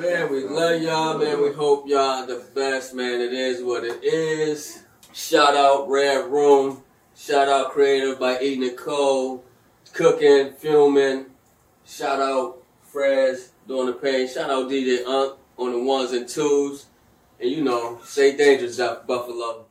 Man, 0.01 0.31
we 0.31 0.43
love 0.43 0.81
y'all, 0.81 1.17
man. 1.17 1.41
We 1.41 1.51
hope 1.53 1.87
y'all 1.87 2.25
the 2.25 2.45
best, 2.53 2.93
man. 2.93 3.19
It 3.19 3.33
is 3.33 3.63
what 3.63 3.83
it 3.83 4.03
is. 4.03 4.83
Shout 5.13 5.55
out 5.55 5.89
Red 5.89 6.31
Room. 6.31 6.83
Shout 7.19 7.49
out 7.49 7.71
Creative 7.71 8.19
by 8.19 8.39
E. 8.41 8.57
Nicole. 8.57 9.43
Cooking, 9.91 10.53
filming. 10.53 11.25
Shout 11.83 12.21
out 12.21 12.61
Fredz 12.93 13.49
doing 13.67 13.87
the 13.87 13.93
pain. 13.93 14.27
Shout 14.27 14.51
out 14.51 14.69
DJ 14.69 15.03
Unk 15.03 15.39
on 15.57 15.71
the 15.71 15.83
ones 15.83 16.11
and 16.11 16.29
twos. 16.29 16.85
And 17.39 17.49
you 17.49 17.63
know, 17.63 17.99
stay 18.03 18.37
dangerous 18.37 18.79
out 18.79 19.07
Buffalo. 19.07 19.66